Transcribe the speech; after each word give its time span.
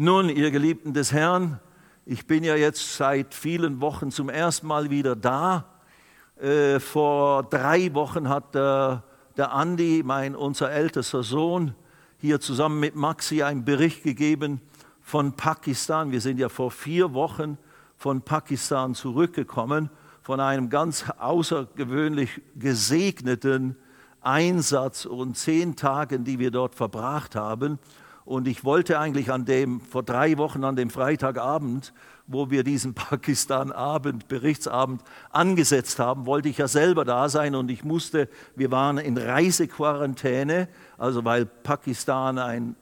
Nun, 0.00 0.28
ihr 0.28 0.52
Geliebten 0.52 0.94
des 0.94 1.12
Herrn, 1.12 1.58
ich 2.06 2.28
bin 2.28 2.44
ja 2.44 2.54
jetzt 2.54 2.98
seit 2.98 3.34
vielen 3.34 3.80
Wochen 3.80 4.12
zum 4.12 4.28
ersten 4.28 4.68
Mal 4.68 4.90
wieder 4.90 5.16
da. 5.16 5.64
Äh, 6.40 6.78
vor 6.78 7.42
drei 7.42 7.92
Wochen 7.94 8.28
hat 8.28 8.54
der, 8.54 9.02
der 9.36 9.50
Andi, 9.50 10.04
mein, 10.04 10.36
unser 10.36 10.70
ältester 10.70 11.24
Sohn, 11.24 11.74
hier 12.18 12.38
zusammen 12.38 12.78
mit 12.78 12.94
Maxi 12.94 13.42
einen 13.42 13.64
Bericht 13.64 14.04
gegeben 14.04 14.60
von 15.00 15.32
Pakistan. 15.32 16.12
Wir 16.12 16.20
sind 16.20 16.38
ja 16.38 16.48
vor 16.48 16.70
vier 16.70 17.12
Wochen 17.12 17.58
von 17.96 18.22
Pakistan 18.22 18.94
zurückgekommen, 18.94 19.90
von 20.22 20.38
einem 20.38 20.70
ganz 20.70 21.06
außergewöhnlich 21.18 22.40
gesegneten 22.54 23.74
Einsatz 24.20 25.06
und 25.06 25.36
zehn 25.36 25.74
Tagen, 25.74 26.22
die 26.22 26.38
wir 26.38 26.52
dort 26.52 26.76
verbracht 26.76 27.34
haben. 27.34 27.80
Und 28.28 28.46
ich 28.46 28.62
wollte 28.62 28.98
eigentlich 28.98 29.32
an 29.32 29.46
dem, 29.46 29.80
vor 29.80 30.02
drei 30.02 30.36
Wochen 30.36 30.62
an 30.62 30.76
dem 30.76 30.90
Freitagabend, 30.90 31.94
wo 32.26 32.50
wir 32.50 32.62
diesen 32.62 32.92
Pakistan-Abend, 32.94 34.28
Berichtsabend 34.28 35.02
angesetzt 35.30 35.98
haben, 35.98 36.26
wollte 36.26 36.50
ich 36.50 36.58
ja 36.58 36.68
selber 36.68 37.06
da 37.06 37.30
sein. 37.30 37.54
Und 37.54 37.70
ich 37.70 37.84
musste, 37.84 38.28
wir 38.54 38.70
waren 38.70 38.98
in 38.98 39.16
Reisequarantäne, 39.16 40.68
also 40.98 41.24
weil 41.24 41.46
Pakistan 41.46 42.36
ein 42.36 42.76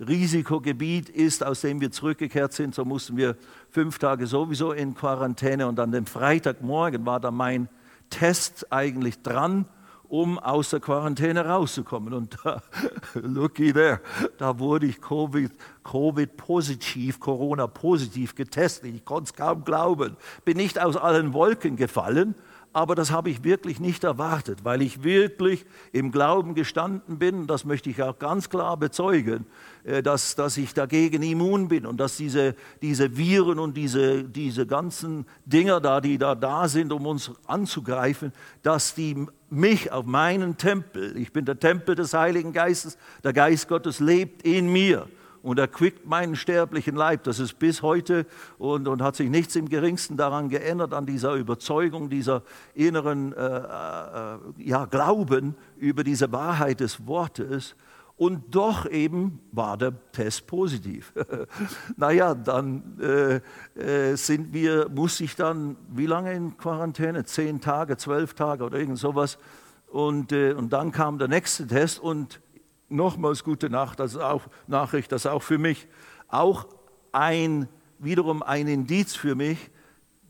Risikogebiet 0.00 1.10
ist, 1.10 1.44
aus 1.44 1.60
dem 1.60 1.82
wir 1.82 1.90
zurückgekehrt 1.90 2.54
sind, 2.54 2.74
so 2.74 2.86
mussten 2.86 3.18
wir 3.18 3.36
fünf 3.68 3.98
Tage 3.98 4.26
sowieso 4.26 4.72
in 4.72 4.94
Quarantäne. 4.94 5.66
Und 5.66 5.78
an 5.78 5.92
dem 5.92 6.06
Freitagmorgen 6.06 7.04
war 7.04 7.20
da 7.20 7.30
mein 7.30 7.68
Test 8.08 8.72
eigentlich 8.72 9.20
dran 9.20 9.66
um 10.08 10.38
aus 10.38 10.70
der 10.70 10.80
Quarantäne 10.80 11.46
rauszukommen. 11.46 12.14
Und 12.14 12.38
da, 12.44 12.62
looky 13.14 13.72
there, 13.72 14.00
da 14.38 14.58
wurde 14.58 14.86
ich 14.86 15.00
Covid-positiv, 15.00 17.20
Corona-positiv 17.20 18.34
getestet. 18.34 18.94
Ich 18.94 19.04
konnte 19.04 19.30
es 19.30 19.34
kaum 19.34 19.64
glauben. 19.64 20.16
Bin 20.44 20.56
nicht 20.56 20.80
aus 20.80 20.96
allen 20.96 21.32
Wolken 21.32 21.76
gefallen, 21.76 22.34
aber 22.76 22.94
das 22.94 23.10
habe 23.10 23.30
ich 23.30 23.42
wirklich 23.42 23.80
nicht 23.80 24.04
erwartet, 24.04 24.58
weil 24.62 24.82
ich 24.82 25.02
wirklich 25.02 25.64
im 25.92 26.12
Glauben 26.12 26.54
gestanden 26.54 27.18
bin, 27.18 27.46
das 27.46 27.64
möchte 27.64 27.88
ich 27.88 28.02
auch 28.02 28.18
ganz 28.18 28.50
klar 28.50 28.76
bezeugen, 28.76 29.46
äh, 29.84 30.02
dass, 30.02 30.34
dass 30.34 30.58
ich 30.58 30.74
dagegen 30.74 31.22
immun 31.22 31.68
bin 31.68 31.86
und 31.86 31.96
dass 31.96 32.18
diese, 32.18 32.54
diese 32.82 33.16
Viren 33.16 33.58
und 33.58 33.78
diese, 33.78 34.24
diese 34.24 34.66
ganzen 34.66 35.24
Dinger 35.46 35.80
da, 35.80 36.02
die 36.02 36.18
da 36.18 36.34
da 36.34 36.68
sind, 36.68 36.92
um 36.92 37.06
uns 37.06 37.30
anzugreifen, 37.46 38.30
dass 38.62 38.94
die 38.94 39.24
mich 39.48 39.90
auf 39.90 40.04
meinen 40.04 40.58
Tempel, 40.58 41.16
ich 41.16 41.32
bin 41.32 41.46
der 41.46 41.58
Tempel 41.58 41.94
des 41.94 42.12
Heiligen 42.12 42.52
Geistes, 42.52 42.98
der 43.24 43.32
Geist 43.32 43.68
Gottes 43.68 44.00
lebt 44.00 44.42
in 44.42 44.70
mir 44.70 45.08
und 45.46 45.60
erquickt 45.60 46.06
meinen 46.06 46.34
sterblichen 46.34 46.96
Leib. 46.96 47.22
Das 47.22 47.38
ist 47.38 47.60
bis 47.60 47.80
heute 47.80 48.26
und, 48.58 48.88
und 48.88 49.00
hat 49.00 49.14
sich 49.14 49.30
nichts 49.30 49.54
im 49.54 49.68
geringsten 49.68 50.16
daran 50.16 50.48
geändert, 50.48 50.92
an 50.92 51.06
dieser 51.06 51.34
Überzeugung, 51.34 52.10
dieser 52.10 52.42
inneren 52.74 53.32
äh, 53.32 53.46
äh, 53.46 54.38
ja, 54.58 54.86
Glauben 54.86 55.54
über 55.78 56.02
diese 56.02 56.32
Wahrheit 56.32 56.80
des 56.80 57.06
Wortes. 57.06 57.76
Und 58.16 58.56
doch 58.56 58.90
eben 58.90 59.38
war 59.52 59.76
der 59.76 59.92
Test 60.10 60.48
positiv. 60.48 61.12
naja, 61.96 62.34
dann 62.34 62.98
äh, 63.00 63.40
äh, 63.80 64.16
sind 64.16 64.52
wir, 64.52 64.88
muss 64.88 65.20
ich 65.20 65.36
dann, 65.36 65.76
wie 65.92 66.06
lange 66.06 66.32
in 66.32 66.56
Quarantäne? 66.56 67.24
Zehn 67.24 67.60
Tage, 67.60 67.96
zwölf 67.98 68.34
Tage 68.34 68.64
oder 68.64 68.78
irgend 68.78 68.98
sowas. 68.98 69.38
Und, 69.86 70.32
äh, 70.32 70.54
und 70.54 70.72
dann 70.72 70.90
kam 70.90 71.18
der 71.18 71.28
nächste 71.28 71.68
Test 71.68 72.00
und 72.00 72.40
nochmals 72.88 73.44
gute 73.44 73.70
Nacht, 73.70 74.00
das 74.00 74.16
auch, 74.16 74.42
Nachricht, 74.66 75.12
das 75.12 75.24
ist 75.24 75.30
auch 75.30 75.42
für 75.42 75.58
mich 75.58 75.88
auch 76.28 76.66
ein, 77.12 77.68
wiederum 77.98 78.42
ein 78.42 78.68
Indiz 78.68 79.14
für 79.14 79.34
mich, 79.34 79.70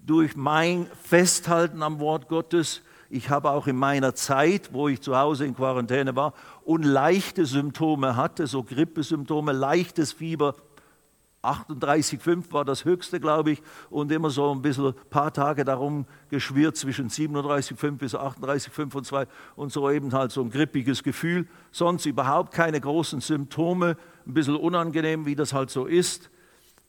durch 0.04 0.36
mein 0.36 0.86
Festhalten 1.02 1.82
am 1.82 1.98
Wort 1.98 2.28
Gottes. 2.28 2.82
Ich 3.10 3.30
habe 3.30 3.50
auch 3.50 3.66
in 3.66 3.76
meiner 3.76 4.14
Zeit, 4.14 4.72
wo 4.72 4.88
ich 4.88 5.00
zu 5.00 5.16
Hause 5.16 5.46
in 5.46 5.54
Quarantäne 5.54 6.14
war 6.16 6.32
und 6.64 6.84
leichte 6.84 7.44
Symptome 7.44 8.16
hatte, 8.16 8.46
so 8.46 8.62
Grippesymptome, 8.62 9.52
leichtes 9.52 10.12
Fieber, 10.12 10.54
38,5 11.46 12.52
war 12.52 12.64
das 12.64 12.84
höchste, 12.84 13.20
glaube 13.20 13.52
ich, 13.52 13.62
und 13.90 14.10
immer 14.12 14.30
so 14.30 14.52
ein 14.52 14.62
bisschen, 14.62 14.94
paar 15.10 15.32
Tage 15.32 15.64
darum 15.64 16.06
geschwirrt 16.28 16.76
zwischen 16.76 17.08
37,5 17.08 17.90
bis 17.92 18.14
38,5 18.14 18.94
und 18.96 19.06
2 19.06 19.26
und 19.56 19.72
so 19.72 19.90
eben 19.90 20.12
halt 20.12 20.32
so 20.32 20.42
ein 20.42 20.50
grippiges 20.50 21.02
Gefühl. 21.02 21.46
Sonst 21.70 22.06
überhaupt 22.06 22.52
keine 22.52 22.80
großen 22.80 23.20
Symptome, 23.20 23.96
ein 24.26 24.34
bisschen 24.34 24.56
unangenehm, 24.56 25.26
wie 25.26 25.36
das 25.36 25.52
halt 25.52 25.70
so 25.70 25.86
ist. 25.86 26.30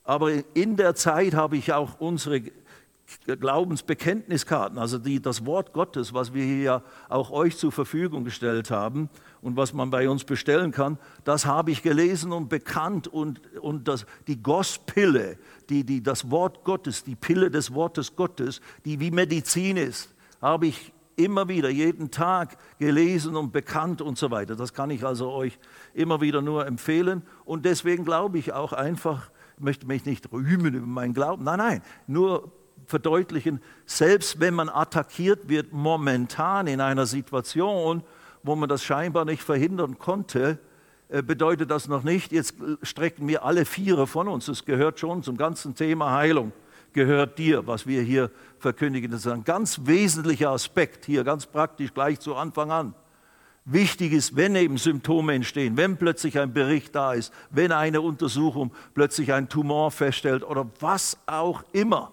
Aber 0.04 0.30
in 0.54 0.76
der 0.76 0.94
Zeit 0.94 1.34
habe 1.34 1.56
ich 1.56 1.72
auch 1.72 2.00
unsere 2.00 2.42
Glaubensbekenntniskarten, 3.26 4.78
also 4.78 4.98
die, 4.98 5.20
das 5.20 5.46
Wort 5.46 5.72
Gottes, 5.72 6.12
was 6.12 6.34
wir 6.34 6.44
hier 6.44 6.82
auch 7.08 7.30
euch 7.30 7.56
zur 7.56 7.72
Verfügung 7.72 8.24
gestellt 8.24 8.70
haben 8.70 9.08
und 9.40 9.56
was 9.56 9.72
man 9.72 9.90
bei 9.90 10.08
uns 10.08 10.24
bestellen 10.24 10.72
kann, 10.72 10.98
das 11.24 11.46
habe 11.46 11.70
ich 11.70 11.82
gelesen 11.82 12.32
und 12.32 12.48
bekannt 12.48 13.08
und, 13.08 13.40
und 13.56 13.88
das, 13.88 14.04
die 14.26 14.42
Gospille, 14.42 15.38
die, 15.70 15.84
die, 15.84 16.02
das 16.02 16.30
Wort 16.30 16.64
Gottes, 16.64 17.04
die 17.04 17.16
Pille 17.16 17.50
des 17.50 17.72
Wortes 17.72 18.14
Gottes, 18.14 18.60
die 18.84 19.00
wie 19.00 19.10
Medizin 19.10 19.78
ist, 19.78 20.14
habe 20.42 20.66
ich 20.66 20.92
immer 21.16 21.48
wieder, 21.48 21.68
jeden 21.68 22.10
Tag 22.10 22.58
gelesen 22.78 23.36
und 23.36 23.52
bekannt 23.52 24.02
und 24.02 24.18
so 24.18 24.30
weiter. 24.30 24.54
Das 24.54 24.72
kann 24.72 24.90
ich 24.90 25.04
also 25.04 25.30
euch 25.30 25.58
immer 25.94 26.20
wieder 26.20 26.42
nur 26.42 26.66
empfehlen 26.66 27.22
und 27.44 27.64
deswegen 27.64 28.04
glaube 28.04 28.38
ich 28.38 28.52
auch 28.52 28.72
einfach, 28.72 29.30
ich 29.56 29.62
möchte 29.64 29.86
mich 29.86 30.04
nicht 30.04 30.30
rühmen 30.30 30.74
über 30.74 30.86
meinen 30.86 31.14
Glauben, 31.14 31.44
nein, 31.44 31.58
nein, 31.58 31.82
nur 32.06 32.52
verdeutlichen, 32.88 33.60
selbst 33.86 34.40
wenn 34.40 34.54
man 34.54 34.68
attackiert 34.68 35.48
wird 35.48 35.72
momentan 35.72 36.66
in 36.66 36.80
einer 36.80 37.06
Situation, 37.06 38.02
wo 38.42 38.56
man 38.56 38.68
das 38.68 38.82
scheinbar 38.82 39.24
nicht 39.24 39.42
verhindern 39.42 39.98
konnte, 39.98 40.58
äh, 41.08 41.22
bedeutet 41.22 41.70
das 41.70 41.86
noch 41.86 42.02
nicht, 42.02 42.32
jetzt 42.32 42.54
strecken 42.82 43.28
wir 43.28 43.44
alle 43.44 43.66
Viere 43.66 44.06
von 44.06 44.26
uns. 44.26 44.48
Es 44.48 44.64
gehört 44.64 44.98
schon 44.98 45.22
zum 45.22 45.36
ganzen 45.36 45.74
Thema 45.74 46.12
Heilung, 46.12 46.52
gehört 46.94 47.38
dir, 47.38 47.66
was 47.66 47.86
wir 47.86 48.02
hier 48.02 48.30
verkündigen. 48.58 49.10
Das 49.10 49.20
ist 49.20 49.32
ein 49.32 49.44
ganz 49.44 49.80
wesentlicher 49.84 50.50
Aspekt 50.50 51.04
hier, 51.04 51.24
ganz 51.24 51.46
praktisch 51.46 51.92
gleich 51.92 52.20
zu 52.20 52.34
Anfang 52.36 52.70
an. 52.70 52.94
Wichtig 53.66 54.14
ist, 54.14 54.34
wenn 54.34 54.56
eben 54.56 54.78
Symptome 54.78 55.34
entstehen, 55.34 55.76
wenn 55.76 55.98
plötzlich 55.98 56.38
ein 56.38 56.54
Bericht 56.54 56.94
da 56.94 57.12
ist, 57.12 57.34
wenn 57.50 57.70
eine 57.70 58.00
Untersuchung 58.00 58.72
plötzlich 58.94 59.34
ein 59.34 59.50
Tumor 59.50 59.90
feststellt 59.90 60.42
oder 60.42 60.66
was 60.80 61.18
auch 61.26 61.62
immer, 61.72 62.12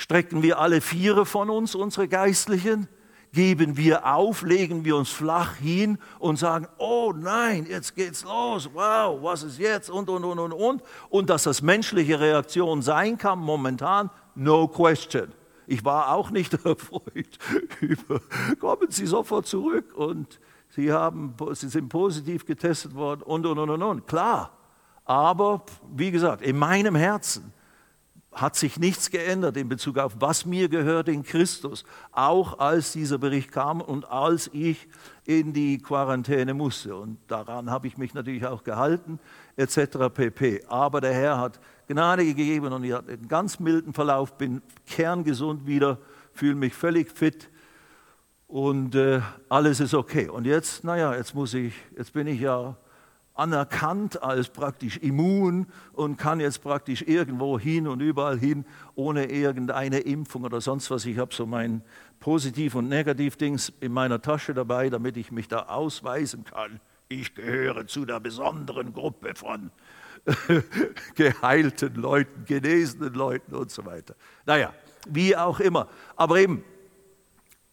Strecken 0.00 0.42
wir 0.42 0.58
alle 0.58 0.80
Viere 0.80 1.26
von 1.26 1.50
uns, 1.50 1.74
unsere 1.74 2.08
Geistlichen? 2.08 2.88
Geben 3.34 3.76
wir 3.76 4.06
auf, 4.06 4.40
legen 4.40 4.82
wir 4.86 4.96
uns 4.96 5.10
flach 5.10 5.56
hin 5.56 5.98
und 6.18 6.38
sagen, 6.38 6.66
oh 6.78 7.12
nein, 7.14 7.66
jetzt 7.68 7.94
geht's 7.94 8.24
los, 8.24 8.70
wow, 8.72 9.22
was 9.22 9.42
ist 9.42 9.58
jetzt 9.58 9.90
und, 9.90 10.08
und, 10.08 10.24
und, 10.24 10.38
und, 10.38 10.52
und. 10.54 10.82
Und 11.10 11.28
dass 11.28 11.42
das 11.42 11.60
menschliche 11.60 12.18
Reaktion 12.18 12.80
sein 12.80 13.18
kann, 13.18 13.40
momentan, 13.40 14.08
no 14.34 14.68
question. 14.68 15.34
Ich 15.66 15.84
war 15.84 16.14
auch 16.14 16.30
nicht 16.30 16.54
erfreut 16.64 17.38
über, 17.82 18.22
kommen 18.58 18.90
Sie 18.90 19.04
sofort 19.04 19.46
zurück 19.46 19.92
und 19.94 20.40
Sie, 20.70 20.90
haben, 20.90 21.34
Sie 21.52 21.68
sind 21.68 21.90
positiv 21.90 22.46
getestet 22.46 22.94
worden 22.94 23.20
und, 23.22 23.44
und, 23.44 23.58
und, 23.58 23.68
und, 23.68 23.82
und. 23.82 24.06
Klar, 24.06 24.56
aber 25.04 25.62
wie 25.94 26.10
gesagt, 26.10 26.40
in 26.40 26.56
meinem 26.56 26.94
Herzen 26.94 27.52
hat 28.32 28.54
sich 28.54 28.78
nichts 28.78 29.10
geändert 29.10 29.56
in 29.56 29.68
Bezug 29.68 29.98
auf, 29.98 30.14
was 30.20 30.46
mir 30.46 30.68
gehört 30.68 31.08
in 31.08 31.24
Christus, 31.24 31.84
auch 32.12 32.58
als 32.58 32.92
dieser 32.92 33.18
Bericht 33.18 33.50
kam 33.50 33.80
und 33.80 34.08
als 34.10 34.48
ich 34.52 34.88
in 35.24 35.52
die 35.52 35.78
Quarantäne 35.78 36.54
musste. 36.54 36.94
Und 36.94 37.18
daran 37.26 37.70
habe 37.70 37.88
ich 37.88 37.98
mich 37.98 38.14
natürlich 38.14 38.46
auch 38.46 38.62
gehalten, 38.62 39.18
etc. 39.56 40.08
pp. 40.14 40.64
Aber 40.68 41.00
der 41.00 41.12
Herr 41.12 41.38
hat 41.38 41.60
Gnade 41.88 42.24
gegeben 42.24 42.72
und 42.72 42.84
ich 42.84 42.92
hatte 42.92 43.12
einen 43.12 43.26
ganz 43.26 43.58
milden 43.58 43.92
Verlauf, 43.92 44.38
bin 44.38 44.62
kerngesund 44.86 45.66
wieder, 45.66 45.98
fühle 46.32 46.54
mich 46.54 46.74
völlig 46.74 47.10
fit 47.10 47.50
und 48.46 48.94
äh, 48.94 49.20
alles 49.48 49.80
ist 49.80 49.94
okay. 49.94 50.28
Und 50.28 50.46
jetzt, 50.46 50.84
naja, 50.84 51.14
jetzt 51.16 51.34
muss 51.34 51.52
ich, 51.54 51.74
jetzt 51.96 52.12
bin 52.12 52.28
ich 52.28 52.40
ja 52.40 52.76
anerkannt 53.40 54.22
als 54.22 54.50
praktisch 54.50 54.98
immun 54.98 55.66
und 55.92 56.18
kann 56.18 56.40
jetzt 56.40 56.62
praktisch 56.62 57.02
irgendwo 57.02 57.58
hin 57.58 57.88
und 57.88 58.00
überall 58.00 58.38
hin, 58.38 58.66
ohne 58.94 59.30
irgendeine 59.30 60.00
Impfung 60.00 60.44
oder 60.44 60.60
sonst 60.60 60.90
was. 60.90 61.06
Ich 61.06 61.16
habe 61.16 61.34
so 61.34 61.46
mein 61.46 61.82
Positiv- 62.20 62.74
und 62.74 62.88
Negativ-Dings 62.88 63.72
in 63.80 63.92
meiner 63.92 64.20
Tasche 64.20 64.52
dabei, 64.52 64.90
damit 64.90 65.16
ich 65.16 65.32
mich 65.32 65.48
da 65.48 65.60
ausweisen 65.62 66.44
kann. 66.44 66.80
Ich 67.08 67.34
gehöre 67.34 67.86
zu 67.86 68.04
der 68.04 68.20
besonderen 68.20 68.92
Gruppe 68.92 69.34
von 69.34 69.70
geheilten 71.14 71.94
Leuten, 71.94 72.44
genesenen 72.44 73.14
Leuten 73.14 73.54
und 73.54 73.70
so 73.70 73.86
weiter. 73.86 74.14
Naja, 74.44 74.74
wie 75.08 75.34
auch 75.34 75.60
immer. 75.60 75.88
Aber 76.14 76.38
eben, 76.38 76.62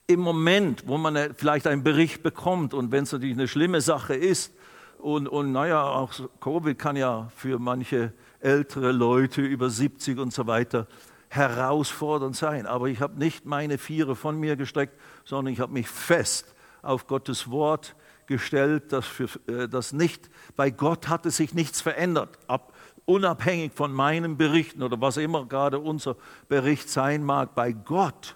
im 0.09 0.21
Moment, 0.21 0.87
wo 0.87 0.97
man 0.97 1.35
vielleicht 1.35 1.67
einen 1.67 1.83
Bericht 1.83 2.23
bekommt 2.23 2.73
und 2.73 2.93
wenn 2.93 3.03
es 3.03 3.11
natürlich 3.11 3.35
eine 3.35 3.49
schlimme 3.49 3.81
Sache 3.81 4.15
ist, 4.15 4.53
und, 4.99 5.27
und 5.27 5.51
naja, 5.51 5.83
auch 5.83 6.13
Covid 6.39 6.77
kann 6.77 6.95
ja 6.95 7.29
für 7.35 7.59
manche 7.59 8.13
ältere 8.39 8.91
Leute 8.91 9.41
über 9.41 9.69
70 9.69 10.19
und 10.19 10.33
so 10.33 10.47
weiter 10.47 10.87
herausfordernd 11.29 12.35
sein. 12.35 12.65
Aber 12.65 12.87
ich 12.87 13.01
habe 13.01 13.17
nicht 13.17 13.45
meine 13.45 13.77
Viere 13.77 14.15
von 14.15 14.39
mir 14.39 14.55
gestreckt, 14.55 14.99
sondern 15.25 15.53
ich 15.53 15.59
habe 15.59 15.73
mich 15.73 15.87
fest 15.87 16.53
auf 16.81 17.07
Gottes 17.07 17.49
Wort 17.49 17.95
gestellt, 18.27 18.91
dass, 18.91 19.05
für, 19.05 19.29
äh, 19.47 19.67
dass 19.67 19.93
nicht, 19.93 20.29
bei 20.55 20.69
Gott 20.69 21.07
hatte 21.07 21.31
sich 21.31 21.53
nichts 21.53 21.81
verändert, 21.81 22.37
ab, 22.47 22.73
unabhängig 23.05 23.71
von 23.73 23.93
meinen 23.93 24.37
Berichten 24.37 24.83
oder 24.83 24.99
was 24.99 25.17
immer 25.17 25.45
gerade 25.45 25.79
unser 25.79 26.17
Bericht 26.49 26.89
sein 26.89 27.23
mag, 27.23 27.55
bei 27.55 27.71
Gott, 27.71 28.35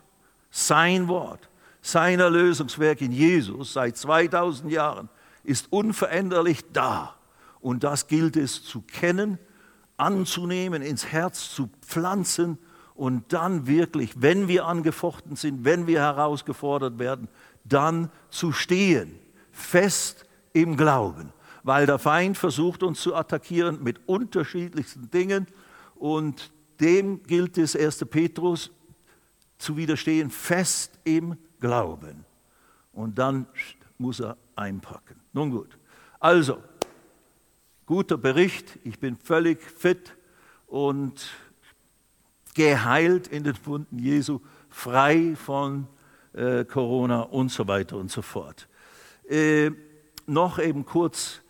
sein 0.50 1.08
Wort, 1.08 1.50
sein 1.82 2.20
Erlösungswerk 2.20 3.02
in 3.02 3.12
Jesus 3.12 3.74
seit 3.74 3.98
2000 3.98 4.72
Jahren 4.72 5.10
ist 5.44 5.72
unveränderlich 5.72 6.72
da. 6.72 7.16
Und 7.60 7.84
das 7.84 8.08
gilt 8.08 8.36
es 8.36 8.64
zu 8.64 8.82
kennen, 8.82 9.38
anzunehmen, 9.98 10.82
ins 10.82 11.06
Herz 11.06 11.54
zu 11.54 11.70
pflanzen 11.82 12.58
und 12.96 13.34
dann 13.34 13.68
wirklich, 13.68 14.22
wenn 14.22 14.48
wir 14.48 14.66
angefochten 14.66 15.36
sind, 15.36 15.64
wenn 15.64 15.88
wir 15.88 16.02
herausgefordert 16.02 17.00
werden, 17.00 17.30
dann 17.64 18.10
zu 18.30 18.52
stehen, 18.52 19.20
fest 19.52 20.26
im 20.54 20.76
Glauben, 20.76 21.32
weil 21.64 21.86
der 21.86 22.00
Feind 22.00 22.38
versucht 22.38 22.84
uns 22.84 23.02
zu 23.02 23.16
attackieren 23.16 23.84
mit 23.84 24.02
unterschiedlichsten 24.08 25.10
Dingen 25.12 25.48
und 25.96 26.52
dem 26.80 27.22
gilt 27.24 27.58
es, 27.60 27.76
1. 27.76 28.06
Petrus, 28.10 28.72
zu 29.60 29.78
widerstehen, 29.78 30.32
fest 30.32 31.00
im 31.04 31.38
Glauben. 31.60 32.26
Und 32.92 33.20
dann 33.20 33.46
muss 34.00 34.20
er 34.20 34.36
einpacken. 34.56 35.21
Nun 35.34 35.52
gut, 35.52 35.78
also, 36.20 36.62
guter 37.86 38.18
Bericht, 38.18 38.80
ich 38.84 39.00
bin 39.00 39.16
völlig 39.16 39.62
fit 39.62 40.16
und 40.68 41.30
geheilt 42.54 43.28
in 43.28 43.44
den 43.44 43.56
Wunden 43.66 43.98
Jesu, 43.98 44.40
frei 44.70 45.36
von 45.36 45.88
äh, 46.34 46.66
Corona 46.66 47.22
und 47.22 47.50
so 47.50 47.68
weiter 47.68 47.98
und 47.98 48.12
so 48.12 48.22
fort. 48.22 48.68
Äh, 49.30 49.72
noch 50.28 50.60
eben 50.60 50.86
kurz 50.86 51.42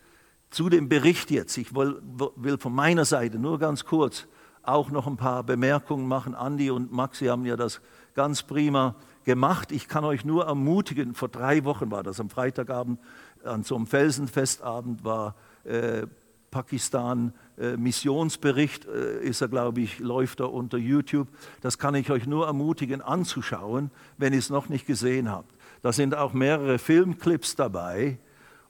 zu 0.52 0.70
dem 0.70 0.88
Bericht 0.88 1.32
jetzt. 1.32 1.58
Ich 1.58 1.74
will, 1.74 2.02
will, 2.36 2.58
von 2.58 2.74
meiner 2.74 3.06
Seite 3.06 3.40
nur 3.40 3.58
ganz 3.58 3.86
kurz 3.86 4.28
auch 4.64 4.92
noch 4.92 5.08
ein 5.08 5.18
paar 5.18 5.44
Bemerkungen 5.44 6.08
machen. 6.08 6.36
Andi 6.36 6.70
und 6.70 6.92
Maxi 6.92 7.26
haben 7.26 7.46
ja 7.46 7.56
das 7.56 7.82
ganz 8.14 8.44
prima 8.44 8.96
gemacht. 9.24 9.72
Ich 9.72 9.88
kann 9.88 10.04
euch 10.04 10.26
nur 10.26 10.46
ermutigen, 10.46 11.14
vor 11.14 11.30
drei 11.30 11.64
Wochen 11.64 11.92
war 11.92 12.04
das 12.04 12.20
am 12.20 12.30
Freitagabend, 12.30 13.00
an 13.44 13.64
so 13.64 13.76
einem 13.76 13.88
Felsenfestabend 13.88 15.04
war 15.04 15.36
äh, 15.64 16.08
Pakistan 16.52 17.34
äh, 17.58 17.78
Missionsbericht, 17.78 18.86
äh, 18.86 19.24
ist 19.24 19.42
er, 19.42 19.48
glaube 19.48 19.82
ich, 19.82 20.00
läuft 20.00 20.42
er 20.42 20.52
unter 20.52 20.78
YouTube. 20.78 21.30
Das 21.62 21.78
kann 21.78 21.96
ich 21.96 22.12
euch 22.12 22.28
nur 22.28 22.46
ermutigen 22.46 23.02
anzuschauen, 23.02 23.90
wenn 24.18 24.34
ihr 24.34 24.40
es 24.40 24.50
noch 24.50 24.68
nicht 24.68 24.86
gesehen 24.86 25.32
habt. 25.32 25.56
Da 25.82 25.94
sind 25.94 26.14
auch 26.14 26.34
mehrere 26.34 26.78
Filmclips 26.78 27.56
dabei. 27.56 28.20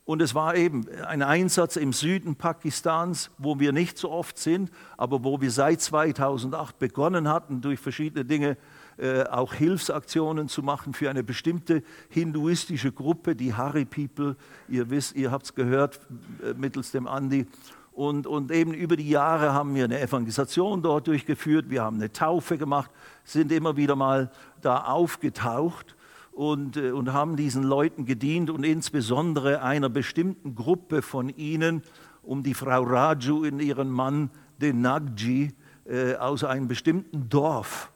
Und 0.05 0.21
es 0.21 0.35
war 0.35 0.55
eben 0.55 0.87
ein 1.07 1.21
Einsatz 1.21 1.75
im 1.75 1.93
Süden 1.93 2.35
Pakistans, 2.35 3.31
wo 3.37 3.59
wir 3.59 3.71
nicht 3.71 3.97
so 3.97 4.11
oft 4.11 4.37
sind, 4.37 4.71
aber 4.97 5.23
wo 5.23 5.41
wir 5.41 5.51
seit 5.51 5.81
2008 5.81 6.79
begonnen 6.79 7.27
hatten, 7.29 7.61
durch 7.61 7.79
verschiedene 7.79 8.25
Dinge 8.25 8.57
äh, 9.01 9.23
auch 9.23 9.55
Hilfsaktionen 9.55 10.47
zu 10.47 10.61
machen 10.61 10.93
für 10.93 11.09
eine 11.09 11.23
bestimmte 11.23 11.81
hinduistische 12.09 12.91
Gruppe, 12.91 13.35
die 13.35 13.55
Hari 13.55 13.85
People. 13.85 14.35
Ihr 14.69 14.91
wisst, 14.91 15.15
ihr 15.15 15.31
habt 15.31 15.45
es 15.45 15.55
gehört 15.55 15.99
äh, 16.43 16.53
mittels 16.53 16.91
dem 16.91 17.07
Andi. 17.07 17.47
Und, 17.93 18.27
und 18.27 18.51
eben 18.51 18.75
über 18.75 18.95
die 18.95 19.09
Jahre 19.09 19.53
haben 19.53 19.73
wir 19.73 19.85
eine 19.85 19.99
Evangelisation 19.99 20.83
dort 20.83 21.07
durchgeführt, 21.07 21.69
wir 21.69 21.81
haben 21.81 21.97
eine 21.97 22.13
Taufe 22.13 22.59
gemacht, 22.59 22.91
sind 23.23 23.51
immer 23.51 23.75
wieder 23.75 23.95
mal 23.95 24.31
da 24.61 24.83
aufgetaucht 24.83 25.95
und, 26.31 26.77
äh, 26.77 26.91
und 26.91 27.11
haben 27.11 27.35
diesen 27.35 27.63
Leuten 27.63 28.05
gedient 28.05 28.51
und 28.51 28.63
insbesondere 28.63 29.63
einer 29.63 29.89
bestimmten 29.89 30.53
Gruppe 30.53 31.01
von 31.01 31.29
ihnen, 31.29 31.81
um 32.21 32.43
die 32.43 32.53
Frau 32.53 32.83
Raju 32.83 33.47
und 33.47 33.59
ihren 33.59 33.89
Mann, 33.89 34.29
den 34.61 34.81
Nagji, 34.81 35.55
äh, 35.85 36.15
aus 36.15 36.43
einem 36.43 36.67
bestimmten 36.67 37.29
Dorf. 37.29 37.90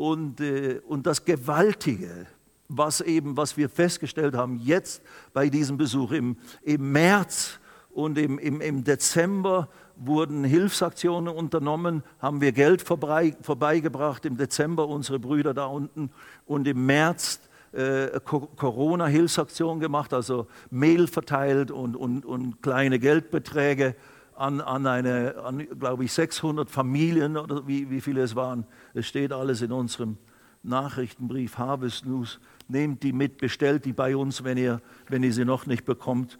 Und, 0.00 0.40
äh, 0.40 0.80
und 0.88 1.06
das 1.06 1.26
Gewaltige, 1.26 2.26
was, 2.68 3.02
eben, 3.02 3.36
was 3.36 3.58
wir 3.58 3.68
festgestellt 3.68 4.34
haben 4.34 4.56
jetzt 4.56 5.02
bei 5.34 5.50
diesem 5.50 5.76
Besuch 5.76 6.12
im, 6.12 6.38
im 6.62 6.90
März 6.90 7.60
und 7.90 8.16
im, 8.16 8.38
im, 8.38 8.62
im 8.62 8.82
Dezember 8.82 9.68
wurden 9.96 10.42
Hilfsaktionen 10.42 11.34
unternommen, 11.34 12.02
haben 12.18 12.40
wir 12.40 12.52
Geld 12.52 12.80
vorbei, 12.80 13.36
vorbeigebracht, 13.42 14.24
im 14.24 14.38
Dezember 14.38 14.88
unsere 14.88 15.18
Brüder 15.18 15.52
da 15.52 15.66
unten 15.66 16.10
und 16.46 16.66
im 16.66 16.86
März 16.86 17.40
äh, 17.72 18.20
Corona-Hilfsaktion 18.24 19.80
gemacht, 19.80 20.14
also 20.14 20.46
Mehl 20.70 21.08
verteilt 21.08 21.70
und, 21.70 21.94
und, 21.94 22.24
und 22.24 22.62
kleine 22.62 22.98
Geldbeträge 22.98 23.94
an, 24.40 24.62
an 24.62 24.86
eine, 24.86 25.36
an, 25.44 25.66
glaube 25.78 26.04
ich, 26.04 26.12
600 26.12 26.70
Familien 26.70 27.36
oder 27.36 27.66
wie, 27.66 27.90
wie 27.90 28.00
viele 28.00 28.22
es 28.22 28.34
waren. 28.34 28.64
Es 28.94 29.06
steht 29.06 29.32
alles 29.32 29.60
in 29.60 29.70
unserem 29.70 30.16
Nachrichtenbrief 30.62 31.58
Harvest 31.58 32.06
News. 32.06 32.40
Nehmt 32.66 33.02
die 33.02 33.12
mit, 33.12 33.36
bestellt 33.36 33.84
die 33.84 33.92
bei 33.92 34.16
uns, 34.16 34.42
wenn 34.42 34.56
ihr, 34.56 34.80
wenn 35.08 35.22
ihr 35.22 35.32
sie 35.34 35.44
noch 35.44 35.66
nicht 35.66 35.84
bekommt. 35.84 36.38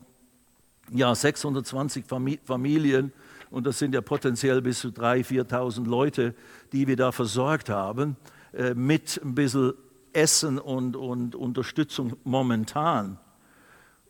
Ja, 0.90 1.14
620 1.14 2.06
Familien 2.44 3.12
und 3.50 3.66
das 3.66 3.78
sind 3.78 3.94
ja 3.94 4.00
potenziell 4.00 4.62
bis 4.62 4.80
zu 4.80 4.88
3.000, 4.88 5.48
4.000 5.48 5.86
Leute, 5.86 6.34
die 6.72 6.86
wir 6.86 6.96
da 6.96 7.12
versorgt 7.12 7.68
haben, 7.68 8.16
äh, 8.54 8.72
mit 8.74 9.20
ein 9.22 9.34
bisschen 9.34 9.74
Essen 10.12 10.58
und, 10.58 10.96
und 10.96 11.34
Unterstützung 11.34 12.16
momentan. 12.24 13.18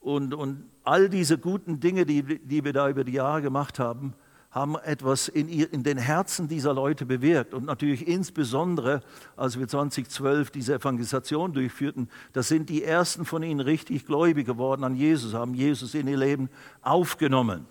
Und, 0.01 0.33
und 0.33 0.65
all 0.83 1.09
diese 1.09 1.37
guten 1.37 1.79
Dinge, 1.79 2.05
die, 2.05 2.23
die 2.23 2.65
wir 2.65 2.73
da 2.73 2.89
über 2.89 3.03
die 3.03 3.13
Jahre 3.13 3.41
gemacht 3.41 3.79
haben, 3.79 4.13
haben 4.49 4.75
etwas 4.83 5.29
in, 5.29 5.47
ihr, 5.47 5.71
in, 5.71 5.83
den 5.83 5.97
Herzen 5.97 6.49
dieser 6.49 6.73
Leute 6.73 7.05
bewirkt. 7.05 7.53
Und 7.53 7.65
natürlich 7.65 8.05
insbesondere, 8.05 9.01
als 9.37 9.57
wir 9.57 9.67
2012 9.67 10.51
diese 10.51 10.73
Evangelisation 10.73 11.53
durchführten, 11.53 12.09
da 12.33 12.43
sind 12.43 12.69
die 12.69 12.83
ersten 12.83 13.23
von 13.23 13.43
ihnen 13.43 13.61
richtig 13.61 14.05
gläubig 14.05 14.45
geworden 14.45 14.83
an 14.83 14.95
Jesus, 14.95 15.33
haben 15.33 15.53
Jesus 15.53 15.93
in 15.93 16.07
ihr 16.07 16.17
Leben 16.17 16.49
aufgenommen. 16.81 17.65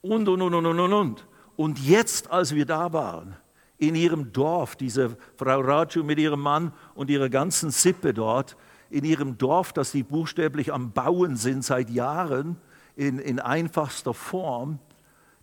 Und, 0.00 0.28
und, 0.28 0.42
und, 0.42 0.54
und, 0.54 0.66
und, 0.66 0.92
und. 0.92 1.26
Und 1.56 1.78
jetzt, 1.80 2.30
als 2.30 2.54
wir 2.54 2.66
da 2.66 2.92
waren, 2.92 3.34
in 3.78 3.94
ihrem 3.94 4.32
Dorf, 4.32 4.76
diese 4.76 5.16
Frau 5.36 5.60
Raju 5.60 6.04
mit 6.04 6.18
ihrem 6.18 6.40
Mann 6.40 6.72
und 6.94 7.10
ihrer 7.10 7.30
ganzen 7.30 7.70
Sippe 7.70 8.14
dort, 8.14 8.56
in 8.90 9.04
ihrem 9.04 9.38
Dorf, 9.38 9.72
das 9.72 9.92
sie 9.92 10.02
buchstäblich 10.02 10.72
am 10.72 10.92
Bauen 10.92 11.36
sind 11.36 11.64
seit 11.64 11.90
Jahren, 11.90 12.56
in, 12.96 13.18
in 13.18 13.38
einfachster 13.38 14.12
Form, 14.12 14.78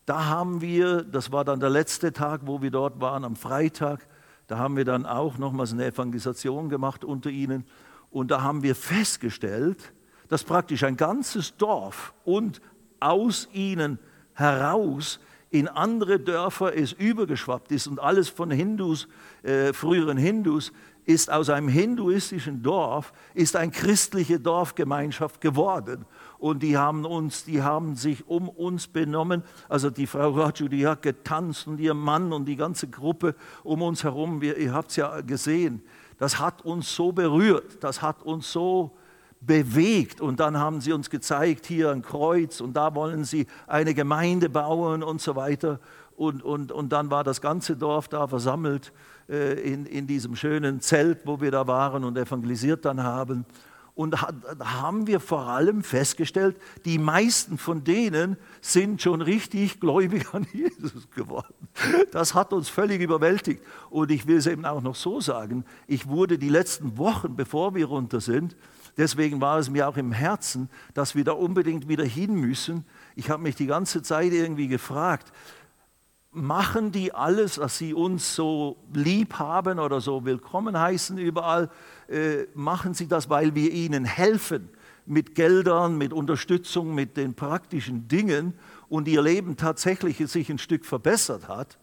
da 0.06 0.25
haben 0.25 0.62
wir, 0.62 1.04
das 1.04 1.32
war 1.32 1.44
dann 1.44 1.60
der 1.60 1.70
letzte 1.70 2.13
Tag, 2.13 2.42
wo 2.46 2.62
wir 2.62 2.72
dort 2.72 3.01
waren, 3.01 3.25
am 3.25 3.36
Freitag, 3.36 4.08
da 4.48 4.58
haben 4.58 4.77
wir 4.77 4.86
dann 4.86 5.06
auch 5.06 5.38
nochmals 5.38 5.74
eine 5.74 5.86
Evangelisation 5.86 6.70
gemacht 6.70 7.04
unter 7.04 7.30
ihnen. 7.30 7.66
Und 8.10 8.32
da 8.32 8.42
haben 8.42 8.63
wir 8.63 8.75
festgestellt, 8.75 9.92
dass 10.30 10.46
praktisch 10.46 10.84
ein 10.84 10.96
ganzes 10.96 11.58
Dorf 11.58 12.13
und 12.24 12.62
aus 13.01 13.50
ihnen 13.51 14.00
heraus 14.34 15.20
in 15.50 15.68
andere 15.68 16.20
Dörfer 16.20 16.75
es 16.75 16.94
übergeschwappt 16.94 17.72
ist 17.72 17.88
und 17.88 18.00
alles 18.00 18.30
von 18.30 18.51
Hindus, 18.51 19.08
äh, 19.44 19.74
früheren 19.74 20.18
Hindus, 20.18 20.72
ist 21.08 21.32
aus 21.32 21.50
einem 21.50 21.70
hinduistischen 21.70 22.62
Dorf, 22.62 23.14
ist 23.34 23.56
eine 23.56 23.72
christliche 23.72 24.42
Dorfgemeinschaft 24.42 25.40
geworden. 25.40 26.06
Und 26.38 26.62
die 26.64 26.78
haben, 26.78 27.06
uns, 27.06 27.46
die 27.46 27.64
haben 27.64 27.96
sich 27.96 28.28
um 28.28 28.50
uns 28.50 28.88
benommen. 28.88 29.44
Also 29.70 29.90
die 29.90 30.06
Frau 30.06 30.32
Raju, 30.32 30.68
die 30.68 30.86
hat 30.86 31.02
getanzt 31.02 31.66
und 31.66 31.80
ihr 31.80 31.94
Mann 31.94 32.34
und 32.34 32.46
die 32.46 32.58
ganze 32.58 32.90
Gruppe 32.90 33.36
um 33.64 33.82
uns 33.82 34.04
herum. 34.04 34.42
Wir, 34.42 34.58
ihr 34.58 34.74
habt 34.74 34.90
es 34.90 34.98
ja 34.98 35.22
gesehen. 35.22 35.82
Das 36.18 36.40
hat 36.40 36.64
uns 36.64 36.94
so 36.94 37.14
berührt, 37.14 37.82
das 37.82 38.02
hat 38.02 38.22
uns 38.24 38.52
so 38.52 38.92
bewegt. 39.40 40.20
Und 40.20 40.42
dann 40.42 40.58
haben 40.58 40.82
sie 40.82 40.92
uns 40.92 41.10
gezeigt, 41.10 41.68
hier 41.68 41.90
ein 41.90 42.02
Kreuz 42.02 42.60
und 42.60 42.74
da 42.74 42.94
wollen 42.96 43.24
sie 43.24 43.48
eine 43.66 43.94
Gemeinde 43.94 44.50
bauen 44.50 45.04
und 45.04 45.22
so 45.22 45.38
weiter. 45.38 45.80
Und, 46.18 46.44
und, 46.44 46.74
und 46.74 46.90
dann 46.90 47.12
war 47.12 47.24
das 47.24 47.40
ganze 47.40 47.78
Dorf 47.78 48.10
da 48.10 48.28
versammelt 48.28 48.92
in, 49.27 49.86
in 49.86 50.07
diesem 50.07 50.36
schönen 50.36 50.79
Zelt, 50.79 51.19
wo 51.25 51.41
wir 51.41 51.51
da 51.51 51.67
waren 51.67 52.03
und 52.03 52.17
evangelisiert 52.17 52.86
dann 52.86 53.03
haben. 53.03 53.46
Und 53.93 54.15
haben 54.22 55.07
wir 55.07 55.19
vor 55.19 55.48
allem 55.48 55.81
festgestellt, 55.81 56.55
die 56.86 57.00
meisten 57.00 57.57
von 57.57 57.84
denen 57.84 58.38
sind 58.62 59.01
schon 59.01 59.22
richtig 59.22 59.79
gläubig 59.79 60.34
an 60.34 60.46
Jesus 60.53 61.10
geworden. 61.10 61.67
Das 62.12 62.36
hat 62.36 62.53
uns 62.53 62.69
völlig 62.69 63.01
überwältigt. 63.01 63.63
Und 63.89 64.12
ich 64.12 64.27
will 64.27 64.38
es 64.38 64.46
eben 64.46 64.65
auch 64.65 64.84
noch 64.84 64.96
so 64.96 65.19
sagen, 65.19 65.65
ich 65.88 66.07
wurde 66.07 66.38
die 66.38 66.50
letzten 66.50 67.00
Wochen, 67.00 67.36
bevor 67.36 67.74
wir 67.74 67.88
runter 67.88 68.22
sind, 68.22 68.55
Deswegen 68.98 69.39
war 69.41 69.60
es 69.60 69.69
mir 69.69 69.88
auch 69.88 69.96
im 69.96 70.12
Herzen, 70.12 70.69
dass 70.96 71.13
wir 71.13 71.24
da 71.24 71.34
unbedingt 71.34 71.88
wieder 71.88 72.03
hin 72.03 72.34
müssen. 72.34 72.84
Ich 73.15 73.29
habe 73.29 73.43
mich 73.43 73.55
die 73.55 73.67
ganze 73.67 74.01
Zeit 74.01 74.34
irgendwie 74.34 74.67
gefragt, 74.67 75.31
machen 76.38 76.91
die 76.91 77.13
alles, 77.13 77.56
dass 77.56 77.77
sie 77.77 77.94
uns 77.94 78.36
so 78.36 78.77
lieb 78.94 79.39
haben 79.39 79.79
oder 79.79 80.00
so 80.00 80.24
willkommen 80.24 80.79
heißen 80.79 81.17
überall? 81.17 81.70
Äh, 82.08 82.46
machen 82.53 82.94
sie 82.94 83.08
das, 83.08 83.29
weil 83.29 83.56
wir 83.56 83.72
ihnen 83.72 84.06
helfen 84.06 84.70
mit 85.06 85.36
Geldern, 85.36 85.98
mit 85.98 86.13
Unterstützung, 86.13 86.94
mit 86.94 87.17
den 87.17 87.34
praktischen 87.34 88.08
Dingen 88.08 88.53
und 88.88 89.08
ihr 89.08 89.22
Leben 89.22 89.58
tatsächlich 89.58 90.17
sich 90.29 90.50
ein 90.50 90.60
Stück 90.60 90.86
verbessert 90.86 91.48
hat? 91.48 91.77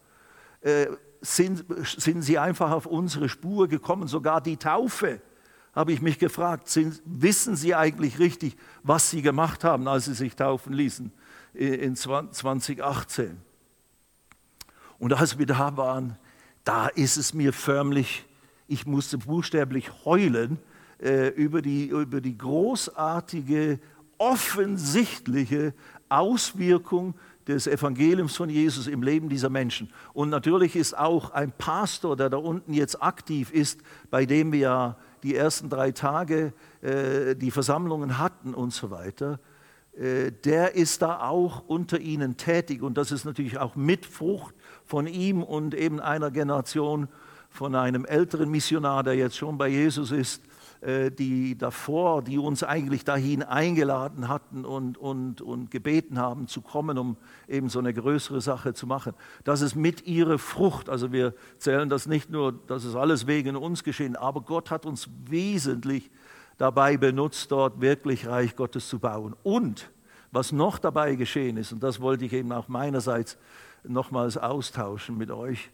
Äh, 0.61 0.87
sind, 1.21 1.65
sind 1.85 2.23
sie 2.23 2.39
einfach 2.39 2.71
auf 2.71 2.87
unsere 2.87 3.29
Spur 3.29 3.67
gekommen? 3.67 4.09
Sogar 4.09 4.41
die 4.41 4.57
Taufe, 4.57 5.21
habe 5.75 5.93
ich 5.93 6.01
mich 6.01 6.19
gefragt, 6.19 6.69
sind, 6.69 7.03
wissen 7.05 7.57
sie 7.57 7.75
eigentlich 7.75 8.19
richtig, 8.21 8.57
was 8.83 9.11
sie 9.11 9.23
gemacht 9.23 9.65
haben, 9.65 9.89
als 9.89 10.05
sie 10.05 10.15
sich 10.15 10.37
taufen 10.37 10.73
ließen 10.73 11.11
in 11.55 11.97
2018? 11.97 13.39
Und 15.05 15.13
als 15.13 15.39
wir 15.39 15.45
da 15.45 15.77
waren, 15.77 16.17
da 16.65 16.87
ist 16.87 17.19
es 17.19 17.35
mir 17.35 17.53
förmlich, 17.53 18.25
ich 18.69 18.87
musste 18.87 19.19
buchstäblich 19.19 19.91
heulen 20.07 20.57
äh, 20.99 21.29
über, 21.29 21.61
die, 21.61 21.89
über 21.89 22.23
die 22.23 22.39
großartige, 22.39 23.81
offensichtliche 24.17 25.75
Auswirkung 26.09 27.13
des 27.47 27.67
Evangeliums 27.67 28.35
von 28.35 28.49
Jesus 28.49 28.87
im 28.87 29.03
Leben 29.03 29.29
dieser 29.29 29.51
Menschen. 29.51 29.93
Und 30.15 30.31
natürlich 30.31 30.75
ist 30.75 30.97
auch 30.97 31.33
ein 31.33 31.53
Pastor, 31.53 32.17
der 32.17 32.31
da 32.31 32.39
unten 32.39 32.73
jetzt 32.73 33.03
aktiv 33.03 33.53
ist, 33.53 33.83
bei 34.09 34.25
dem 34.25 34.53
wir 34.53 34.59
ja 34.59 34.97
die 35.23 35.35
ersten 35.35 35.69
drei 35.69 35.93
Tage 35.93 36.55
äh, 36.81 37.37
die 37.37 37.51
Versammlungen 37.51 38.17
hatten 38.17 38.55
und 38.55 38.73
so 38.73 38.91
weiter, 38.91 39.39
äh, 39.99 40.33
der 40.33 40.77
ist 40.77 41.03
da 41.03 41.29
auch 41.29 41.63
unter 41.67 42.01
ihnen 42.01 42.39
tätig. 42.39 42.81
Und 42.83 42.97
das 42.97 43.13
ist 43.13 43.27
natürlich 43.27 43.59
auch 43.59 43.77
mit 43.77 44.07
Frucht 44.07 44.54
von 44.85 45.07
ihm 45.07 45.43
und 45.43 45.75
eben 45.75 46.01
einer 46.01 46.31
Generation 46.31 47.09
von 47.51 47.75
einem 47.75 48.05
älteren 48.05 48.51
Missionar, 48.51 49.03
der 49.05 49.15
jetzt 49.15 49.37
schon 49.37 49.57
bei 49.59 49.69
Jesus 49.69 50.11
ist, 50.11 50.43
äh, 50.81 51.11
die 51.11 51.57
davor, 51.57 52.21
die 52.21 52.37
uns 52.37 52.63
eigentlich 52.63 53.05
dahin 53.05 53.43
eingeladen 53.43 54.29
hatten 54.29 54.65
und, 54.65 54.99
und, 54.99 55.41
und 55.41 55.71
gebeten 55.71 56.19
haben 56.19 56.49
zu 56.49 56.61
kommen, 56.61 56.99
um 56.99 57.17
eben 57.49 57.69
so 57.69 57.79
eine 57.79 57.95
größere 57.95 58.41
Sache 58.41 58.75
zu 58.75 58.87
machen. 58.87 59.15
Das 59.45 59.61
ist 59.61 59.77
mit 59.77 60.07
ihrer 60.07 60.39
Frucht. 60.39 60.91
Also 60.91 61.13
wir 61.13 61.33
zählen 61.59 61.89
das 61.89 62.07
nicht 62.07 62.29
nur, 62.29 62.53
das 62.67 62.85
ist 62.85 62.97
alles 62.97 63.27
wegen 63.27 63.57
uns 63.57 63.85
geschehen, 63.85 64.17
aber 64.17 64.43
Gott 64.43 64.71
hat 64.71 64.85
uns 64.85 65.09
wesentlich 65.25 66.11
dabei 66.59 66.97
benutzt, 66.97 67.51
dort 67.51 67.81
wirklich 67.81 68.27
Reich 68.27 68.55
Gottes 68.57 68.89
zu 68.89 68.99
bauen. 68.99 69.35
Und 69.43 69.91
was 70.33 70.53
noch 70.53 70.79
dabei 70.79 71.15
geschehen 71.15 71.57
ist, 71.57 71.73
und 71.73 71.83
das 71.83 72.01
wollte 72.01 72.25
ich 72.25 72.33
eben 72.33 72.53
auch 72.53 72.69
meinerseits 72.69 73.39
nochmals 73.87 74.37
austauschen 74.37 75.17
mit 75.17 75.31
euch, 75.31 75.71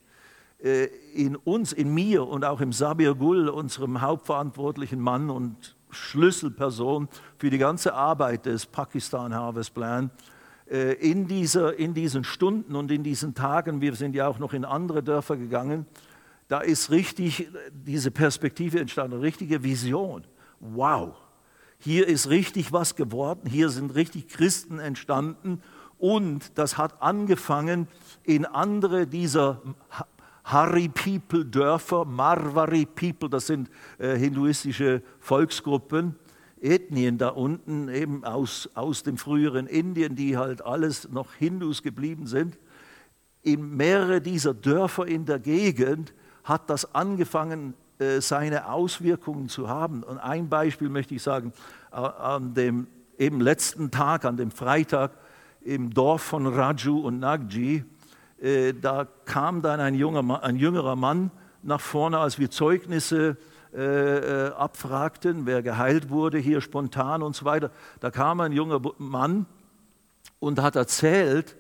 äh, 0.63 0.87
in 1.15 1.37
uns, 1.37 1.73
in 1.73 1.93
mir 1.93 2.27
und 2.27 2.45
auch 2.45 2.61
im 2.61 2.73
Sabir 2.73 3.15
Gul, 3.15 3.49
unserem 3.49 4.01
hauptverantwortlichen 4.01 5.01
Mann 5.01 5.31
und 5.31 5.77
Schlüsselperson 5.91 7.09
für 7.39 7.51
die 7.51 7.59
ganze 7.59 7.95
Arbeit 7.95 8.47
des 8.47 8.67
Pakistan 8.67 9.35
Harvest 9.35 9.75
Plan, 9.75 10.11
äh, 10.71 10.93
in, 10.95 11.27
dieser, 11.27 11.79
in 11.79 11.95
diesen 11.95 12.25
Stunden 12.25 12.77
und 12.77 12.91
in 12.91 13.03
diesen 13.03 13.35
Tagen, 13.35 13.81
wir 13.81 13.95
sind 13.95 14.15
ja 14.15 14.29
auch 14.29 14.39
noch 14.39 14.53
in 14.53 14.65
andere 14.65 15.03
Dörfer 15.03 15.37
gegangen, 15.37 15.87
da 16.49 16.61
ist 16.61 16.91
richtig 16.91 17.49
diese 17.73 18.11
Perspektive 18.11 18.81
entstanden, 18.81 19.15
eine 19.15 19.23
richtige 19.23 19.63
Vision. 19.63 20.25
Wow, 20.59 21.15
hier 21.79 22.07
ist 22.07 22.29
richtig 22.29 22.73
was 22.73 22.97
geworden, 22.97 23.49
hier 23.49 23.71
sind 23.71 23.95
richtig 23.95 24.29
Christen 24.29 24.79
entstanden 24.79 25.63
und 26.01 26.59
das 26.59 26.79
hat 26.79 27.01
angefangen 27.03 27.87
in 28.25 28.47
andere 28.47 29.07
dieser 29.07 29.61
Hari 30.45 30.89
People 30.89 31.45
Dörfer, 31.45 32.05
Marwari 32.07 32.87
People, 32.87 33.29
das 33.29 33.47
sind 33.47 33.71
äh, 33.99 34.17
hinduistische 34.17 35.03
Volksgruppen, 35.21 36.17
Ethnien 36.61 37.19
da 37.19 37.29
unten, 37.29 37.89
eben 37.89 38.25
aus, 38.25 38.69
aus 38.75 39.03
dem 39.03 39.17
früheren 39.17 39.67
Indien, 39.67 40.17
die 40.17 40.37
halt 40.37 40.65
alles 40.65 41.09
noch 41.11 41.35
Hindus 41.35 41.83
geblieben 41.83 42.27
sind. 42.27 42.59
In 43.43 43.77
mehrere 43.77 44.21
dieser 44.21 44.55
Dörfer 44.55 45.07
in 45.07 45.27
der 45.27 45.39
Gegend 45.39 46.13
hat 46.45 46.69
das 46.69 46.95
angefangen, 46.95 47.75
äh, 47.99 48.21
seine 48.21 48.73
Auswirkungen 48.73 49.49
zu 49.49 49.69
haben. 49.69 50.03
Und 50.03 50.19
ein 50.19 50.49
Beispiel 50.49 50.89
möchte 50.89 51.15
ich 51.15 51.23
sagen, 51.23 51.53
an 51.91 52.55
dem 52.55 52.87
eben 53.19 53.41
letzten 53.41 53.91
Tag, 53.91 54.25
an 54.25 54.39
dem 54.39 54.51
Freitag 54.51 55.13
im 55.63 55.93
Dorf 55.93 56.23
von 56.23 56.47
Raju 56.47 57.01
und 57.01 57.21
Nagji, 57.21 57.85
äh, 58.41 58.73
da 58.73 59.07
kam 59.25 59.63
dann 59.63 59.81
ein, 59.81 59.95
junger, 59.95 60.43
ein 60.43 60.57
jüngerer 60.57 60.97
Mann 60.97 61.31
nach 61.63 61.81
vorne, 61.81 62.19
als 62.19 62.39
wir 62.39 62.51
Zeugnisse 62.51 63.37
äh, 63.73 64.49
äh, 64.49 64.53
abfragten, 64.53 65.47
wer 65.47 65.63
geheilt 65.63 66.11
wurde, 66.11 66.39
hier 66.39 66.61
spontan 66.61 67.23
und 67.23 67.37
so 67.37 67.45
weiter. 67.45 67.71
Da 68.01 68.11
kam 68.11 68.41
ein 68.41 68.53
junger 68.53 68.81
Mann 68.99 69.47
und 70.41 70.61
hat 70.61 70.75
erzählt, 70.75 71.57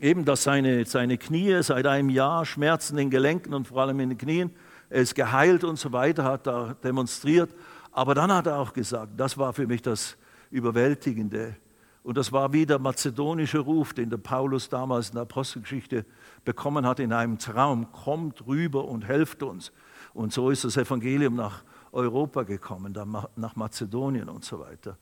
eben, 0.00 0.24
dass 0.24 0.42
seine, 0.42 0.84
seine 0.86 1.18
Knie 1.18 1.62
seit 1.62 1.86
einem 1.86 2.08
Jahr 2.08 2.44
Schmerzen 2.46 2.94
in 2.94 3.06
den 3.06 3.10
Gelenken 3.10 3.54
und 3.54 3.68
vor 3.68 3.82
allem 3.82 4.00
in 4.00 4.08
den 4.08 4.18
Knien, 4.18 4.50
er 4.90 5.02
ist 5.02 5.14
geheilt 5.14 5.62
und 5.64 5.78
so 5.78 5.92
weiter, 5.92 6.24
hat 6.24 6.46
da 6.46 6.74
demonstriert. 6.82 7.50
Aber 7.92 8.14
dann 8.14 8.32
hat 8.32 8.46
er 8.46 8.58
auch 8.58 8.72
gesagt, 8.72 9.12
das 9.16 9.38
war 9.38 9.52
für 9.52 9.66
mich 9.66 9.82
das 9.82 10.16
Überwältigende. 10.50 11.54
Und 12.02 12.16
das 12.16 12.32
war 12.32 12.52
wie 12.52 12.66
der 12.66 12.78
mazedonische 12.78 13.60
Ruf, 13.60 13.94
den 13.94 14.10
der 14.10 14.16
Paulus 14.16 14.68
damals 14.68 15.10
in 15.10 15.14
der 15.14 15.22
Apostelgeschichte 15.22 16.04
bekommen 16.44 16.86
hat 16.86 16.98
in 16.98 17.12
einem 17.12 17.38
Traum. 17.38 17.92
Kommt 17.92 18.46
rüber 18.46 18.84
und 18.86 19.06
helft 19.06 19.42
uns. 19.42 19.72
Und 20.12 20.32
so 20.32 20.50
ist 20.50 20.64
das 20.64 20.76
Evangelium 20.76 21.36
nach 21.36 21.62
Europa 21.92 22.42
gekommen, 22.42 22.96
nach 23.36 23.56
Mazedonien 23.56 24.28
und 24.28 24.44
so 24.44 24.58
weiter. 24.60 24.98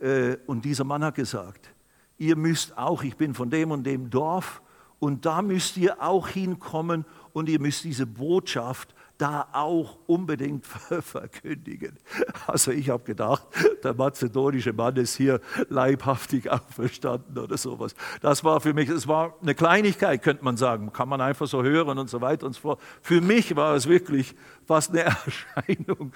Äh, 0.00 0.36
und 0.46 0.64
dieser 0.64 0.84
Mann 0.84 1.02
hat 1.02 1.16
gesagt, 1.16 1.70
ihr 2.18 2.36
müsst 2.36 2.76
auch, 2.78 3.02
ich 3.02 3.16
bin 3.16 3.34
von 3.34 3.50
dem 3.50 3.70
und 3.72 3.84
dem 3.84 4.10
Dorf, 4.10 4.62
und 5.00 5.24
da 5.24 5.40
müsst 5.40 5.78
ihr 5.78 6.00
auch 6.00 6.28
hinkommen 6.28 7.06
und 7.32 7.48
ihr 7.48 7.58
müsst 7.58 7.84
diese 7.84 8.06
Botschaft 8.06 8.94
da 9.20 9.48
auch 9.52 9.98
unbedingt 10.06 10.66
verkündigen. 11.00 11.98
Also 12.46 12.70
ich 12.70 12.88
habe 12.88 13.04
gedacht, 13.04 13.46
der 13.84 13.92
mazedonische 13.94 14.72
Mann 14.72 14.96
ist 14.96 15.16
hier 15.16 15.40
leibhaftig 15.68 16.50
auferstanden 16.50 17.38
oder 17.38 17.58
sowas. 17.58 17.94
Das 18.22 18.44
war 18.44 18.60
für 18.60 18.72
mich, 18.72 18.88
es 18.88 19.06
war 19.06 19.36
eine 19.42 19.54
Kleinigkeit, 19.54 20.22
könnte 20.22 20.42
man 20.42 20.56
sagen, 20.56 20.92
kann 20.92 21.08
man 21.08 21.20
einfach 21.20 21.46
so 21.46 21.62
hören 21.62 21.98
und 21.98 22.08
so 22.08 22.20
weiter 22.20 22.46
und 22.46 22.54
so 22.54 22.60
fort. 22.60 22.80
Für 23.02 23.20
mich 23.20 23.54
war 23.56 23.74
es 23.74 23.88
wirklich 23.88 24.34
fast 24.66 24.90
eine 24.90 25.00
Erscheinung. 25.04 26.12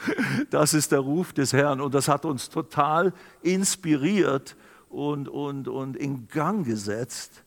Das 0.51 0.73
ist 0.73 0.93
der 0.93 1.01
Ruf 1.01 1.33
des 1.35 1.53
Herrn 1.53 1.83
und 1.83 1.95
das 1.95 2.09
hat 2.09 2.25
uns 2.25 2.49
total 2.49 3.13
inspiriert 3.43 4.57
und, 4.89 5.29
und, 5.29 5.69
und 5.69 5.97
in 5.97 6.27
Gang 6.29 6.65
gesetzt. 6.65 7.44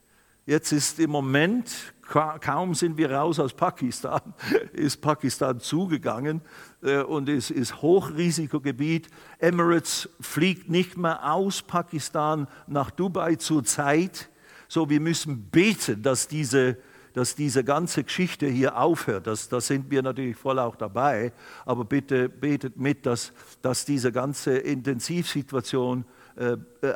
Jetzt 0.47 0.71
ist 0.71 0.97
im 1.01 1.09
Moment 1.09 1.93
kaum 2.07 2.73
sind 2.73 2.97
wir 2.97 3.11
raus 3.11 3.37
aus 3.37 3.53
Pakistan, 3.53 4.21
ist 4.71 5.01
Pakistan 5.01 5.59
zugegangen 5.59 6.39
äh, 6.81 7.01
und 7.01 7.27
es 7.27 7.51
ist 7.51 7.81
Hochrisikogebiet. 7.81 9.09
Emirates 9.39 10.07
fliegt 10.21 10.69
nicht 10.69 10.95
mehr 10.95 11.33
aus 11.33 11.61
Pakistan 11.61 12.47
nach 12.65 12.91
Dubai 12.91 13.35
zur 13.35 13.65
Zeit. 13.65 14.29
So, 14.69 14.89
wir 14.89 15.01
müssen 15.01 15.49
beten, 15.49 16.01
dass 16.01 16.29
diese, 16.29 16.77
dass 17.11 17.35
diese 17.35 17.65
ganze 17.65 18.05
Geschichte 18.05 18.47
hier 18.47 18.77
aufhört. 18.77 19.27
Das, 19.27 19.49
da 19.49 19.59
sind 19.59 19.91
wir 19.91 20.01
natürlich 20.01 20.37
voll 20.37 20.59
auch 20.59 20.77
dabei. 20.77 21.33
Aber 21.65 21.83
bitte 21.83 22.29
betet 22.29 22.77
mit, 22.77 23.05
dass, 23.05 23.33
dass 23.61 23.83
diese 23.83 24.13
ganze 24.13 24.57
Intensivsituation 24.57 26.05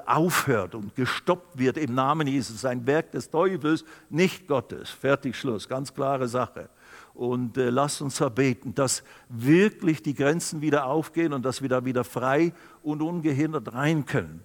aufhört 0.05 0.75
und 0.75 0.95
gestoppt 0.95 1.57
wird 1.57 1.77
im 1.77 1.95
Namen 1.95 2.27
Jesus. 2.27 2.63
Ein 2.63 2.85
Werk 2.85 3.11
des 3.11 3.29
Teufels, 3.29 3.83
nicht 4.09 4.47
Gottes. 4.47 4.89
Fertig, 4.91 5.35
Schluss. 5.35 5.67
Ganz 5.67 5.93
klare 5.93 6.27
Sache. 6.27 6.69
Und 7.13 7.57
äh, 7.57 7.69
lasst 7.69 8.01
uns 8.01 8.19
erbeten, 8.21 8.73
dass 8.73 9.03
wirklich 9.29 10.01
die 10.01 10.13
Grenzen 10.13 10.61
wieder 10.61 10.85
aufgehen 10.85 11.33
und 11.33 11.43
dass 11.43 11.61
wir 11.61 11.69
da 11.69 11.83
wieder 11.83 12.03
frei 12.03 12.53
und 12.83 13.01
ungehindert 13.01 13.73
rein 13.73 14.05
können. 14.05 14.41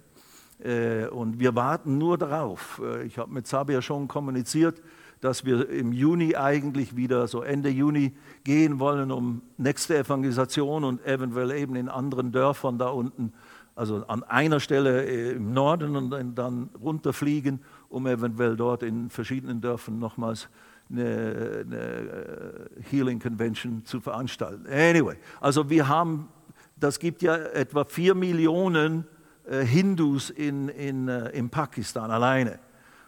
Äh, 0.59 1.07
und 1.07 1.39
wir 1.39 1.55
warten 1.55 1.97
nur 1.97 2.17
darauf. 2.17 2.81
Äh, 2.83 3.03
ich 3.03 3.17
habe 3.17 3.31
mit 3.31 3.47
Sabia 3.47 3.81
schon 3.81 4.07
kommuniziert, 4.07 4.81
dass 5.21 5.45
wir 5.45 5.69
im 5.69 5.93
Juni 5.93 6.35
eigentlich 6.35 6.95
wieder, 6.95 7.27
so 7.27 7.41
Ende 7.41 7.69
Juni, 7.69 8.15
gehen 8.43 8.79
wollen, 8.79 9.11
um 9.11 9.41
nächste 9.57 9.97
Evangelisation 9.97 10.83
und 10.83 11.05
eventuell 11.05 11.51
eben 11.51 11.75
in 11.75 11.89
anderen 11.89 12.31
Dörfern 12.31 12.77
da 12.77 12.89
unten 12.89 13.33
also 13.77 14.03
an 14.07 14.23
einer 14.23 14.59
Stelle 14.59 15.05
äh, 15.05 15.31
im 15.33 15.53
Norden 15.53 15.95
und 15.95 16.35
dann 16.35 16.69
runterfliegen, 16.81 17.61
um 17.89 18.07
eventuell 18.07 18.57
dort 18.57 18.81
in 18.83 19.09
verschiedenen 19.09 19.61
Dörfern 19.61 19.99
nochmals 19.99 20.49
eine, 20.89 21.63
eine 21.65 21.77
äh, 21.77 22.83
Healing 22.89 23.19
Convention 23.19 23.85
zu 23.85 23.99
veranstalten. 24.01 24.65
Anyway, 24.67 25.17
also 25.39 25.69
wir 25.69 25.87
haben, 25.87 26.27
das 26.75 26.97
gibt 26.97 27.21
ja 27.21 27.35
etwa 27.35 27.85
vier 27.85 28.15
Millionen 28.15 29.05
äh, 29.45 29.63
Hindus 29.63 30.31
in, 30.31 30.69
in, 30.69 31.07
in 31.07 31.49
Pakistan 31.49 32.09
alleine. 32.09 32.59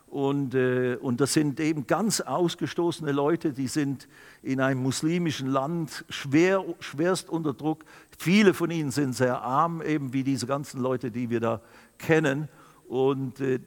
Und, 0.09 0.55
äh, 0.55 0.97
und 0.99 1.21
das 1.21 1.33
sind 1.33 1.59
eben 1.59 1.85
ganz 1.85 2.19
ausgestoßene 2.19 3.11
Leute, 3.11 3.53
die 3.53 3.67
sind 3.67 4.07
in 4.41 4.59
einem 4.59 4.81
muslimischen 4.81 5.47
Land 5.47 6.03
schwer, 6.09 6.65
schwerst 6.79 7.29
unter 7.29 7.53
Druck. 7.53 7.85
Viele 8.17 8.55
von 8.55 8.71
ihnen 8.71 8.89
sind 8.89 9.13
sehr 9.13 9.41
arm, 9.41 9.83
eben 9.83 10.11
wie 10.11 10.23
diese 10.23 10.47
ganzen 10.47 10.81
Leute, 10.81 11.11
die 11.11 11.29
wir 11.29 11.39
da 11.39 11.61
kennen. 11.99 12.49
Und, 12.87 13.39
äh, 13.39 13.59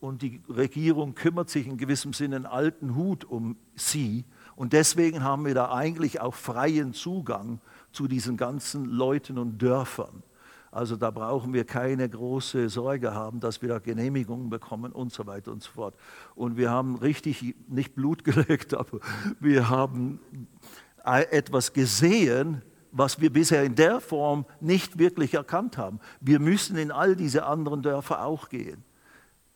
und 0.00 0.22
die 0.22 0.40
Regierung 0.48 1.14
kümmert 1.14 1.50
sich 1.50 1.66
in 1.66 1.76
gewissem 1.76 2.14
Sinne 2.14 2.36
einen 2.36 2.46
alten 2.46 2.94
Hut 2.96 3.24
um 3.24 3.56
sie. 3.74 4.24
Und 4.56 4.72
deswegen 4.72 5.22
haben 5.22 5.44
wir 5.44 5.54
da 5.54 5.72
eigentlich 5.72 6.22
auch 6.22 6.34
freien 6.34 6.94
Zugang 6.94 7.60
zu 7.92 8.08
diesen 8.08 8.38
ganzen 8.38 8.86
Leuten 8.86 9.36
und 9.36 9.58
Dörfern. 9.60 10.22
Also 10.72 10.96
da 10.96 11.10
brauchen 11.10 11.52
wir 11.52 11.64
keine 11.64 12.08
große 12.08 12.70
Sorge 12.70 13.12
haben, 13.12 13.40
dass 13.40 13.60
wir 13.60 13.68
da 13.68 13.78
Genehmigungen 13.78 14.48
bekommen 14.48 14.90
und 14.90 15.12
so 15.12 15.26
weiter 15.26 15.52
und 15.52 15.62
so 15.62 15.70
fort. 15.70 15.94
Und 16.34 16.56
wir 16.56 16.70
haben 16.70 16.96
richtig, 16.96 17.54
nicht 17.68 17.94
Blut 17.94 18.24
geleckt, 18.24 18.72
aber 18.72 18.98
wir 19.38 19.68
haben 19.68 20.18
etwas 21.04 21.74
gesehen, 21.74 22.62
was 22.90 23.20
wir 23.20 23.30
bisher 23.30 23.64
in 23.64 23.74
der 23.74 24.00
Form 24.00 24.46
nicht 24.60 24.98
wirklich 24.98 25.34
erkannt 25.34 25.76
haben. 25.76 26.00
Wir 26.22 26.40
müssen 26.40 26.78
in 26.78 26.90
all 26.90 27.16
diese 27.16 27.44
anderen 27.44 27.82
Dörfer 27.82 28.24
auch 28.24 28.48
gehen. 28.48 28.82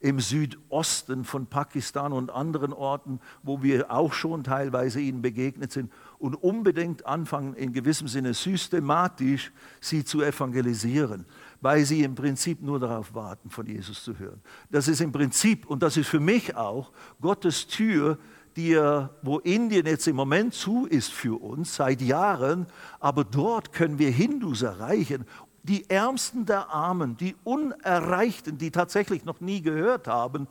Im 0.01 0.21
Südosten 0.21 1.25
von 1.25 1.47
Pakistan 1.47 2.13
und 2.13 2.31
anderen 2.31 2.75
Orten, 2.75 3.21
wo 3.43 3.63
wir 3.63 3.91
auch 3.91 4.13
schon 4.13 4.45
teilweise 4.45 5.01
ihnen 5.01 5.23
begegnet 5.23 5.73
sind 5.73 5.91
und 6.19 6.35
unbedingt 6.35 7.07
anfangen, 7.07 7.55
in 7.55 7.73
gewissem 7.73 8.09
Sinne 8.09 8.35
systematisch 8.35 9.53
sie 9.81 10.05
zu 10.05 10.23
evangelisieren, 10.23 11.27
weil 11.61 11.85
sie 11.85 12.03
im 12.03 12.15
Prinzip 12.15 12.63
nur 12.63 12.79
darauf 12.79 13.15
warten, 13.15 13.51
von 13.51 13.67
Jesus 13.67 14.03
zu 14.03 14.19
hören. 14.19 14.41
Das 14.71 14.89
ist 14.89 15.01
im 15.01 15.13
Prinzip, 15.13 15.67
und 15.67 15.83
das 15.83 15.97
ist 15.97 16.09
für 16.09 16.21
mich 16.21 16.57
auch, 16.57 16.93
Gottes 17.21 17.67
Tür, 17.67 18.19
die 18.57 18.75
wo 19.21 19.39
Indien 19.41 19.85
jetzt 19.85 20.07
im 20.07 20.17
Moment 20.17 20.55
zu 20.55 20.87
ist 20.87 21.13
für 21.13 21.39
uns, 21.43 21.77
seit 21.77 22.01
Jahren, 22.01 22.67
aber 23.01 23.23
dort 23.23 23.73
können 23.73 23.99
wir 23.99 24.11
Hindus 24.11 24.63
erreichen 24.63 25.27
die 25.67 25.91
Ärmsten 25.91 26.47
der 26.47 26.71
Armen, 26.71 27.17
die 27.17 27.35
Unerreichten, 27.43 28.57
die 28.57 28.71
tatsächlich 28.71 29.25
noch 29.25 29.41
nie 29.41 29.63
gehört 29.63 30.07
haben, 30.07 30.47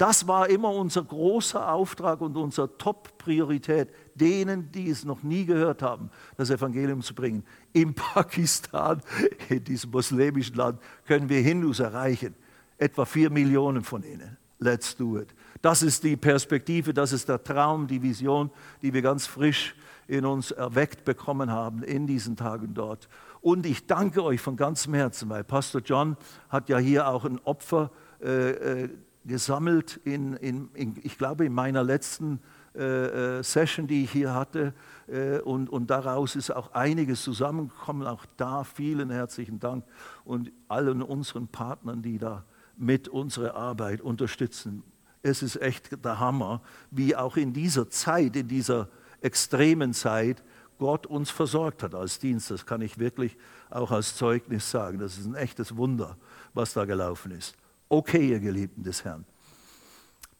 das 0.00 0.26
war 0.26 0.48
immer 0.48 0.70
unser 0.70 1.04
großer 1.04 1.70
Auftrag 1.72 2.22
und 2.22 2.34
unsere 2.38 2.74
Top-Priorität, 2.78 3.90
denen, 4.14 4.72
die 4.72 4.88
es 4.88 5.04
noch 5.04 5.22
nie 5.22 5.44
gehört 5.44 5.82
haben, 5.82 6.10
das 6.38 6.48
Evangelium 6.48 7.02
zu 7.02 7.14
bringen. 7.14 7.44
In 7.74 7.92
Pakistan, 7.92 9.02
in 9.50 9.62
diesem 9.62 9.90
muslimischen 9.90 10.56
Land, 10.56 10.80
können 11.06 11.28
wir 11.28 11.42
Hindus 11.42 11.80
erreichen. 11.80 12.34
Etwa 12.78 13.04
vier 13.04 13.28
Millionen 13.28 13.84
von 13.84 14.02
ihnen. 14.02 14.38
Let's 14.58 14.96
do 14.96 15.18
it. 15.18 15.34
Das 15.60 15.82
ist 15.82 16.02
die 16.02 16.16
Perspektive, 16.16 16.94
das 16.94 17.12
ist 17.12 17.28
der 17.28 17.44
Traum, 17.44 17.86
die 17.86 18.02
Vision, 18.02 18.50
die 18.80 18.94
wir 18.94 19.02
ganz 19.02 19.26
frisch 19.26 19.74
in 20.08 20.24
uns 20.24 20.50
erweckt 20.50 21.04
bekommen 21.04 21.50
haben 21.50 21.82
in 21.82 22.06
diesen 22.06 22.36
Tagen 22.36 22.72
dort. 22.72 23.06
Und 23.42 23.66
ich 23.66 23.86
danke 23.86 24.24
euch 24.24 24.40
von 24.40 24.56
ganzem 24.56 24.94
Herzen, 24.94 25.28
weil 25.28 25.44
Pastor 25.44 25.82
John 25.84 26.16
hat 26.48 26.70
ja 26.70 26.78
hier 26.78 27.06
auch 27.06 27.26
ein 27.26 27.38
Opfer 27.44 27.90
äh, 28.22 28.84
äh 28.84 28.88
gesammelt, 29.24 30.00
in, 30.04 30.34
in, 30.34 30.70
in, 30.74 30.96
ich 31.02 31.18
glaube 31.18 31.44
in 31.46 31.52
meiner 31.52 31.84
letzten 31.84 32.40
äh, 32.74 33.38
äh, 33.38 33.42
Session, 33.42 33.88
die 33.88 34.04
ich 34.04 34.12
hier 34.12 34.32
hatte. 34.32 34.72
Äh, 35.08 35.40
und, 35.40 35.68
und 35.68 35.90
daraus 35.90 36.36
ist 36.36 36.50
auch 36.50 36.72
einiges 36.72 37.22
zusammengekommen. 37.22 38.06
Auch 38.06 38.24
da 38.36 38.62
vielen 38.62 39.10
herzlichen 39.10 39.58
Dank 39.58 39.84
und 40.24 40.52
allen 40.68 41.02
unseren 41.02 41.48
Partnern, 41.48 42.00
die 42.02 42.18
da 42.18 42.44
mit 42.76 43.08
unserer 43.08 43.54
Arbeit 43.54 44.00
unterstützen. 44.00 44.84
Es 45.22 45.42
ist 45.42 45.60
echt 45.60 46.04
der 46.04 46.20
Hammer, 46.20 46.62
wie 46.90 47.14
auch 47.16 47.36
in 47.36 47.52
dieser 47.52 47.90
Zeit, 47.90 48.36
in 48.36 48.48
dieser 48.48 48.88
extremen 49.20 49.92
Zeit, 49.92 50.42
Gott 50.78 51.06
uns 51.06 51.28
versorgt 51.28 51.82
hat 51.82 51.94
als 51.94 52.20
Dienst. 52.20 52.50
Das 52.50 52.64
kann 52.64 52.80
ich 52.80 52.98
wirklich 52.98 53.36
auch 53.68 53.90
als 53.90 54.16
Zeugnis 54.16 54.70
sagen. 54.70 54.98
Das 54.98 55.18
ist 55.18 55.26
ein 55.26 55.34
echtes 55.34 55.76
Wunder, 55.76 56.16
was 56.54 56.72
da 56.72 56.86
gelaufen 56.86 57.32
ist 57.32 57.59
okay, 57.90 58.30
ihr 58.30 58.40
Geliebten 58.40 58.82
des 58.82 59.04
Herrn. 59.04 59.26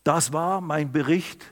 Das 0.02 0.32
war 0.32 0.62
mein 0.62 0.90
Bericht. 0.92 1.44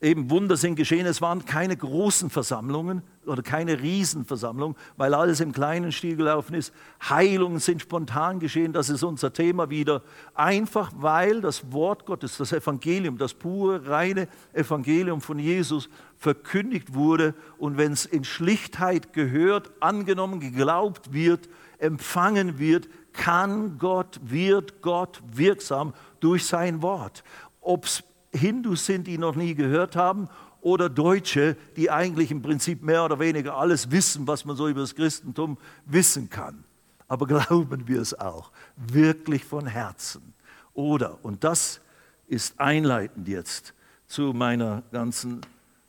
Eben 0.00 0.30
Wunder 0.30 0.56
sind 0.58 0.76
geschehen. 0.76 1.06
Es 1.06 1.22
waren 1.22 1.46
keine 1.46 1.76
großen 1.76 2.28
Versammlungen 2.28 3.02
oder 3.24 3.42
keine 3.42 3.80
Riesenversammlungen, 3.80 4.76
weil 4.96 5.14
alles 5.14 5.40
im 5.40 5.52
kleinen 5.52 5.90
Stil 5.90 6.16
gelaufen 6.16 6.54
ist. 6.54 6.72
Heilungen 7.08 7.60
sind 7.60 7.80
spontan 7.80 8.38
geschehen. 8.38 8.74
Das 8.74 8.90
ist 8.90 9.02
unser 9.02 9.32
Thema 9.32 9.70
wieder. 9.70 10.02
Einfach 10.34 10.92
weil 10.96 11.40
das 11.40 11.72
Wort 11.72 12.04
Gottes, 12.04 12.36
das 12.36 12.52
Evangelium, 12.52 13.16
das 13.16 13.34
pure, 13.34 13.88
reine 13.88 14.28
Evangelium 14.52 15.22
von 15.22 15.38
Jesus 15.38 15.88
verkündigt 16.18 16.94
wurde. 16.94 17.34
Und 17.56 17.78
wenn 17.78 17.92
es 17.92 18.04
in 18.04 18.24
Schlichtheit 18.24 19.14
gehört, 19.14 19.72
angenommen, 19.80 20.40
geglaubt 20.40 21.14
wird, 21.14 21.48
empfangen 21.78 22.58
wird, 22.58 22.88
kann 23.16 23.78
Gott, 23.78 24.20
wird 24.22 24.82
Gott 24.82 25.22
wirksam 25.32 25.94
durch 26.20 26.46
sein 26.46 26.82
Wort. 26.82 27.24
Ob 27.60 27.86
es 27.86 28.04
Hindus 28.32 28.86
sind, 28.86 29.06
die 29.06 29.18
noch 29.18 29.34
nie 29.34 29.54
gehört 29.54 29.96
haben, 29.96 30.28
oder 30.60 30.88
Deutsche, 30.88 31.56
die 31.76 31.92
eigentlich 31.92 32.32
im 32.32 32.42
Prinzip 32.42 32.82
mehr 32.82 33.04
oder 33.04 33.20
weniger 33.20 33.56
alles 33.56 33.92
wissen, 33.92 34.26
was 34.26 34.44
man 34.44 34.56
so 34.56 34.68
über 34.68 34.80
das 34.80 34.96
Christentum 34.96 35.58
wissen 35.84 36.28
kann. 36.28 36.64
Aber 37.06 37.26
glauben 37.48 37.86
wir 37.86 38.00
es 38.00 38.18
auch, 38.18 38.50
wirklich 38.76 39.44
von 39.44 39.66
Herzen. 39.66 40.34
Oder, 40.74 41.24
und 41.24 41.44
das 41.44 41.80
ist 42.26 42.58
einleitend 42.58 43.28
jetzt 43.28 43.74
zu 44.08 44.32
meiner 44.32 44.82
ganzen 44.90 45.40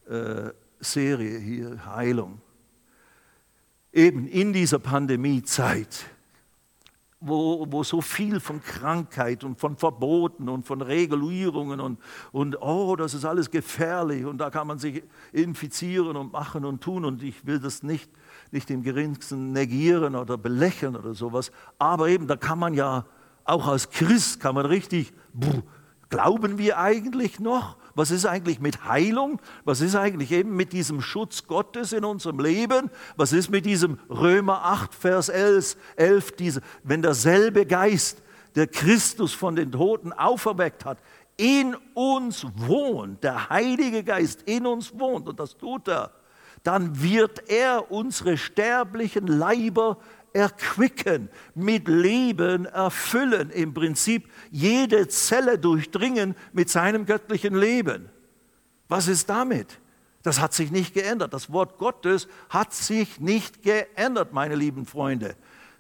äh, 0.08 0.52
Serie 0.80 1.40
hier, 1.40 1.86
Heilung. 1.86 2.40
Eben 3.92 4.28
in 4.28 4.54
dieser 4.54 4.78
Pandemiezeit 4.78 6.06
wo, 7.20 7.66
wo 7.70 7.84
so 7.84 8.00
viel 8.00 8.40
von 8.40 8.62
Krankheit 8.62 9.44
und 9.44 9.60
von 9.60 9.76
Verboten 9.76 10.50
und 10.50 10.66
von 10.68 10.82
Regulierungen 10.82 11.80
und, 11.80 12.00
und, 12.32 12.62
oh, 12.62 12.96
das 12.96 13.16
ist 13.16 13.26
alles 13.26 13.50
gefährlich 13.50 14.26
und 14.26 14.38
da 14.38 14.52
kann 14.52 14.68
man 14.68 14.78
sich 14.78 15.04
infizieren 15.32 16.16
und 16.16 16.32
machen 16.32 16.64
und 16.64 16.82
tun 16.82 17.06
und 17.06 17.24
ich 17.24 17.46
will 17.46 17.60
das 17.60 17.82
nicht, 17.82 18.12
nicht 18.52 18.70
im 18.70 18.84
geringsten 18.84 19.52
negieren 19.52 20.16
oder 20.16 20.38
belächeln 20.38 20.96
oder 20.96 21.16
sowas, 21.16 21.52
aber 21.80 22.10
eben, 22.10 22.28
da 22.28 22.36
kann 22.36 22.60
man 22.60 22.76
ja 22.76 23.06
auch 23.46 23.68
als 23.68 23.90
Christ, 23.90 24.40
kann 24.40 24.54
man 24.54 24.68
richtig, 24.68 25.12
glauben 26.10 26.58
wir 26.58 26.78
eigentlich 26.78 27.40
noch? 27.40 27.78
Was 27.96 28.12
ist 28.12 28.26
eigentlich 28.26 28.60
mit 28.60 28.86
Heilung? 28.86 29.42
Was 29.66 29.82
ist 29.82 29.96
eigentlich 29.96 30.32
eben 30.32 30.56
mit 30.56 30.74
diesem 30.74 31.02
Schutz 31.02 31.48
Gottes 31.48 31.94
in 31.94 32.06
unserem 32.06 32.40
Leben? 32.40 32.90
Was 33.16 33.34
ist 33.34 33.50
mit 33.50 33.66
diesem 33.66 34.00
Römer 34.10 34.64
8, 34.64 34.94
Vers 34.94 35.30
11, 35.30 35.78
11 35.96 36.32
diese, 36.34 36.62
wenn 36.84 37.02
derselbe 37.02 37.66
Geist, 37.66 38.22
der 38.56 38.68
Christus 38.68 39.34
von 39.34 39.56
den 39.56 39.72
Toten 39.72 40.14
auferweckt 40.14 40.86
hat, 40.86 41.00
in 41.38 41.76
uns 41.94 42.46
wohnt, 42.56 43.24
der 43.24 43.50
Heilige 43.50 44.04
Geist 44.04 44.42
in 44.44 44.66
uns 44.66 44.98
wohnt, 44.98 45.28
und 45.28 45.40
das 45.40 45.58
tut 45.58 45.88
er, 45.88 46.12
dann 46.64 47.02
wird 47.02 47.50
er 47.50 47.92
unsere 47.92 48.36
sterblichen 48.36 49.28
Leiber 49.28 49.98
erquicken, 50.34 51.30
mit 51.56 51.88
Leben 51.88 52.66
erfüllen, 52.66 53.50
im 53.50 53.74
Prinzip 53.74 54.30
jede 54.52 55.08
Zelle 55.08 55.58
durchdringen 55.58 56.36
mit 56.54 56.70
seinem 56.70 57.06
göttlichen 57.06 57.56
Leben. 57.56 58.10
Was 58.88 59.08
ist 59.08 59.30
damit? 59.30 59.80
Das 60.24 60.42
hat 60.42 60.54
sich 60.54 60.72
nicht 60.72 60.94
geändert. 60.94 61.34
Das 61.34 61.52
Wort 61.52 61.78
Gottes 61.78 62.28
hat 62.50 62.74
sich 62.74 63.20
nicht 63.20 63.64
geändert, 63.64 64.34
meine 64.34 64.56
lieben 64.56 64.86
Freunde. 64.86 65.36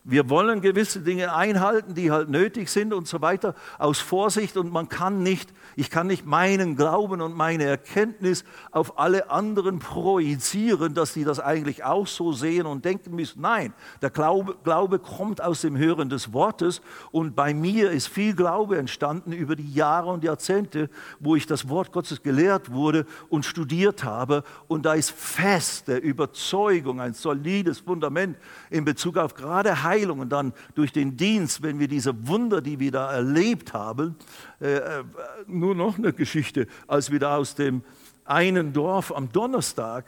Wir 0.10 0.30
wollen 0.30 0.62
gewisse 0.62 1.02
Dinge 1.02 1.36
einhalten, 1.36 1.94
die 1.94 2.12
halt 2.12 2.30
nötig 2.30 2.70
sind 2.70 2.94
und 2.94 3.10
so 3.10 3.20
weiter, 3.20 3.56
aus 3.78 4.00
Vorsicht. 4.00 4.56
Und 4.56 4.72
man 4.72 4.88
kann 4.88 5.22
nicht, 5.22 5.52
ich 5.76 5.90
kann 5.90 6.08
nicht 6.08 6.26
meinen 6.26 6.78
Glauben 6.78 7.20
und 7.20 7.36
meine 7.36 7.66
Erkenntnis 7.66 8.46
auf 8.72 9.00
alle 9.00 9.30
anderen 9.30 9.80
projizieren, 9.80 10.94
dass 10.94 11.14
sie 11.14 11.26
das 11.26 11.42
eigentlich 11.42 11.84
auch 11.84 12.08
so 12.08 12.32
sehen 12.32 12.68
und 12.68 12.86
denken 12.86 13.18
müssen. 13.18 13.42
Nein, 13.42 13.74
der 14.02 14.10
Glaube, 14.10 14.56
Glaube 14.64 15.00
kommt 15.00 15.44
aus 15.44 15.60
dem 15.60 15.78
Hören 15.78 16.08
des 16.08 16.32
Wortes. 16.32 16.80
Und 17.12 17.36
bei 17.36 17.54
mir 17.54 17.92
ist 17.92 18.08
viel 18.08 18.34
Glaube 18.34 18.78
entstanden 18.78 19.34
über 19.34 19.58
die 19.58 19.74
Jahre 19.74 20.10
und 20.10 20.24
Jahrzehnte, 20.24 20.90
wo 21.20 21.36
ich 21.36 21.48
das 21.48 21.68
Wort 21.68 21.92
Gottes 21.92 22.24
gelehrt 22.24 22.72
wurde 22.72 23.06
und 23.28 23.44
studiert 23.44 24.06
habe. 24.06 24.46
Und 24.70 24.86
da 24.86 24.94
ist 24.94 25.12
feste 25.12 25.98
Überzeugung, 25.98 27.02
ein 27.02 27.14
solides 27.14 27.80
Fundament 27.80 28.38
in 28.70 28.86
Bezug 28.86 29.18
auf 29.18 29.34
gerade 29.34 29.84
Heil 29.84 29.97
Heilung 29.98 30.20
und 30.20 30.30
dann 30.30 30.54
durch 30.76 30.92
den 30.92 31.18
Dienst, 31.18 31.64
wenn 31.64 31.80
wir 31.80 31.88
diese 31.88 32.28
Wunder, 32.28 32.62
die 32.62 32.80
wir 32.80 32.92
da 32.92 33.12
erlebt 33.12 33.74
haben, 33.74 34.16
äh, 34.62 34.78
äh, 34.78 35.04
nur 35.48 35.76
noch 35.76 35.98
eine 35.98 36.14
Geschichte, 36.14 36.68
als 36.88 37.12
wir 37.12 37.20
da 37.20 37.38
aus 37.38 37.56
dem 37.56 37.84
einen 38.26 38.74
Dorf 38.74 39.16
am 39.16 39.32
Donnerstag 39.32 40.06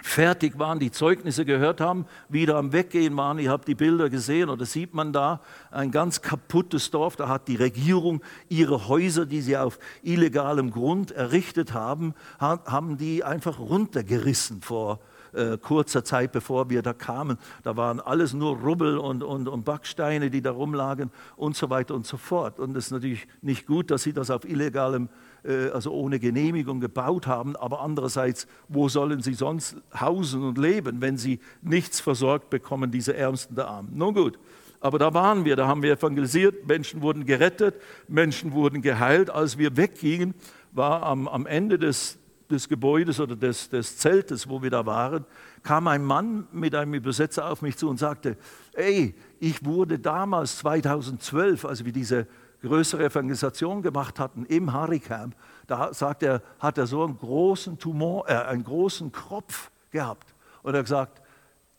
fertig 0.00 0.58
waren, 0.58 0.78
die 0.78 0.90
Zeugnisse 0.90 1.44
gehört 1.44 1.80
haben, 1.80 2.06
wieder 2.30 2.56
am 2.56 2.72
Weggehen 2.72 3.14
waren. 3.16 3.38
Ihr 3.38 3.50
habt 3.50 3.68
die 3.68 3.74
Bilder 3.74 4.08
gesehen 4.08 4.48
oder 4.48 4.64
sieht 4.64 4.94
man 4.94 5.12
da 5.12 5.42
ein 5.70 5.90
ganz 5.90 6.22
kaputtes 6.22 6.90
Dorf. 6.90 7.16
Da 7.16 7.28
hat 7.28 7.46
die 7.48 7.56
Regierung 7.56 8.22
ihre 8.48 8.88
Häuser, 8.88 9.26
die 9.26 9.42
sie 9.42 9.56
auf 9.58 9.78
illegalem 10.02 10.70
Grund 10.70 11.10
errichtet 11.10 11.74
haben, 11.74 12.14
haben 12.38 12.96
die 12.96 13.22
einfach 13.22 13.58
runtergerissen 13.58 14.62
vor 14.62 15.00
äh, 15.32 15.58
kurzer 15.58 16.04
Zeit, 16.04 16.32
bevor 16.32 16.70
wir 16.70 16.82
da 16.82 16.92
kamen. 16.92 17.38
Da 17.62 17.76
waren 17.76 18.00
alles 18.00 18.32
nur 18.34 18.58
Rubbel 18.58 18.98
und, 18.98 19.22
und, 19.22 19.48
und 19.48 19.64
Backsteine, 19.64 20.30
die 20.30 20.42
da 20.42 20.50
rumlagen 20.50 21.10
und 21.36 21.56
so 21.56 21.70
weiter 21.70 21.94
und 21.94 22.06
so 22.06 22.16
fort. 22.16 22.58
Und 22.58 22.76
es 22.76 22.86
ist 22.86 22.90
natürlich 22.92 23.26
nicht 23.40 23.66
gut, 23.66 23.90
dass 23.90 24.02
sie 24.02 24.12
das 24.12 24.30
auf 24.30 24.48
illegalem 24.48 25.08
äh, 25.44 25.70
also 25.70 25.92
ohne 25.92 26.18
Genehmigung 26.18 26.80
gebaut 26.80 27.26
haben, 27.26 27.56
aber 27.56 27.80
andererseits, 27.80 28.46
wo 28.68 28.88
sollen 28.88 29.22
sie 29.22 29.34
sonst 29.34 29.76
hausen 29.98 30.42
und 30.44 30.58
leben, 30.58 31.00
wenn 31.00 31.16
sie 31.16 31.40
nichts 31.62 32.00
versorgt 32.00 32.50
bekommen, 32.50 32.90
diese 32.90 33.16
Ärmsten 33.16 33.56
der 33.56 33.68
Armen? 33.68 33.90
Nun 33.92 34.14
gut, 34.14 34.38
aber 34.80 34.98
da 34.98 35.14
waren 35.14 35.44
wir, 35.44 35.56
da 35.56 35.66
haben 35.66 35.82
wir 35.82 35.92
evangelisiert, 35.92 36.66
Menschen 36.66 37.02
wurden 37.02 37.24
gerettet, 37.24 37.76
Menschen 38.08 38.52
wurden 38.52 38.82
geheilt. 38.82 39.30
Als 39.30 39.56
wir 39.56 39.76
weggingen, 39.76 40.34
war 40.72 41.02
am, 41.04 41.28
am 41.28 41.46
Ende 41.46 41.78
des, 41.78 42.18
des 42.52 42.68
Gebäudes 42.68 43.18
oder 43.18 43.34
des, 43.34 43.68
des 43.68 43.98
Zeltes, 43.98 44.48
wo 44.48 44.62
wir 44.62 44.70
da 44.70 44.86
waren, 44.86 45.24
kam 45.62 45.88
ein 45.88 46.04
Mann 46.04 46.46
mit 46.52 46.74
einem 46.74 46.94
Übersetzer 46.94 47.50
auf 47.50 47.62
mich 47.62 47.76
zu 47.76 47.88
und 47.88 47.98
sagte, 47.98 48.36
ey, 48.74 49.14
ich 49.40 49.64
wurde 49.64 49.98
damals 49.98 50.58
2012, 50.58 51.64
als 51.64 51.84
wir 51.84 51.92
diese 51.92 52.26
größere 52.62 53.04
Evangelisation 53.04 53.82
gemacht 53.82 54.20
hatten 54.20 54.44
im 54.46 54.72
Haricamp, 54.72 55.34
da 55.66 55.92
sagt 55.92 56.22
er, 56.22 56.42
hat 56.58 56.78
er 56.78 56.86
so 56.86 57.02
einen 57.04 57.18
großen 57.18 57.78
Tumor, 57.78 58.28
äh, 58.28 58.34
einen 58.34 58.64
großen 58.64 59.10
Kropf 59.10 59.70
gehabt. 59.90 60.32
Und 60.62 60.74
er 60.74 60.82
gesagt, 60.82 61.22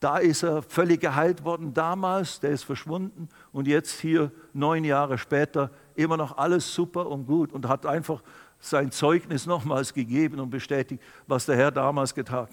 da 0.03 0.17
ist 0.17 0.43
er 0.43 0.62
völlig 0.62 0.99
geheilt 0.99 1.45
worden 1.45 1.73
damals, 1.73 2.41
der 2.41 2.49
ist 2.49 2.63
verschwunden 2.63 3.29
und 3.53 3.69
jetzt 3.69 4.01
hier 4.01 4.31
neun 4.51 4.83
Jahre 4.83 5.17
später 5.17 5.71
immer 5.95 6.17
noch 6.17 6.38
alles 6.38 6.73
super 6.73 7.07
und 7.07 7.25
gut 7.25 7.53
und 7.53 7.69
hat 7.69 7.86
einfach 7.86 8.21
sein 8.63 8.91
Zeugnis 8.91 9.45
nochmals 9.45 9.93
gegeben 9.93 10.39
und 10.39 10.49
bestätigt, 10.49 11.04
was 11.28 11.45
der 11.45 11.58
Herr 11.58 11.71
damals 11.71 12.15
getan, 12.15 12.47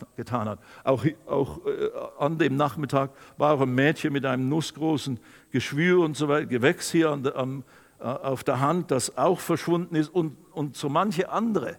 hat. 0.48 0.58
Auch, 0.82 1.04
auch 1.26 1.64
äh, 1.66 1.90
an 2.18 2.36
dem 2.36 2.56
Nachmittag 2.56 3.12
war 3.38 3.54
auch 3.54 3.60
ein 3.60 3.74
Mädchen 3.74 4.12
mit 4.12 4.26
einem 4.26 4.48
nussgroßen 4.48 5.20
Geschwür 5.52 6.00
und 6.04 6.16
so 6.16 6.28
weiter, 6.28 6.46
Gewächs 6.46 6.90
hier 6.90 7.10
an, 7.10 7.26
am, 7.28 7.64
äh, 8.00 8.04
auf 8.04 8.42
der 8.42 8.60
Hand, 8.60 8.90
das 8.90 9.16
auch 9.16 9.38
verschwunden 9.38 9.94
ist 9.94 10.08
und, 10.08 10.36
und 10.50 10.76
so 10.76 10.88
manche 10.88 11.30
andere. 11.30 11.76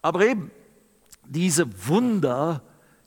Aber 0.00 0.24
eben, 0.24 0.50
diese 1.26 1.66
Wunder, 1.86 2.62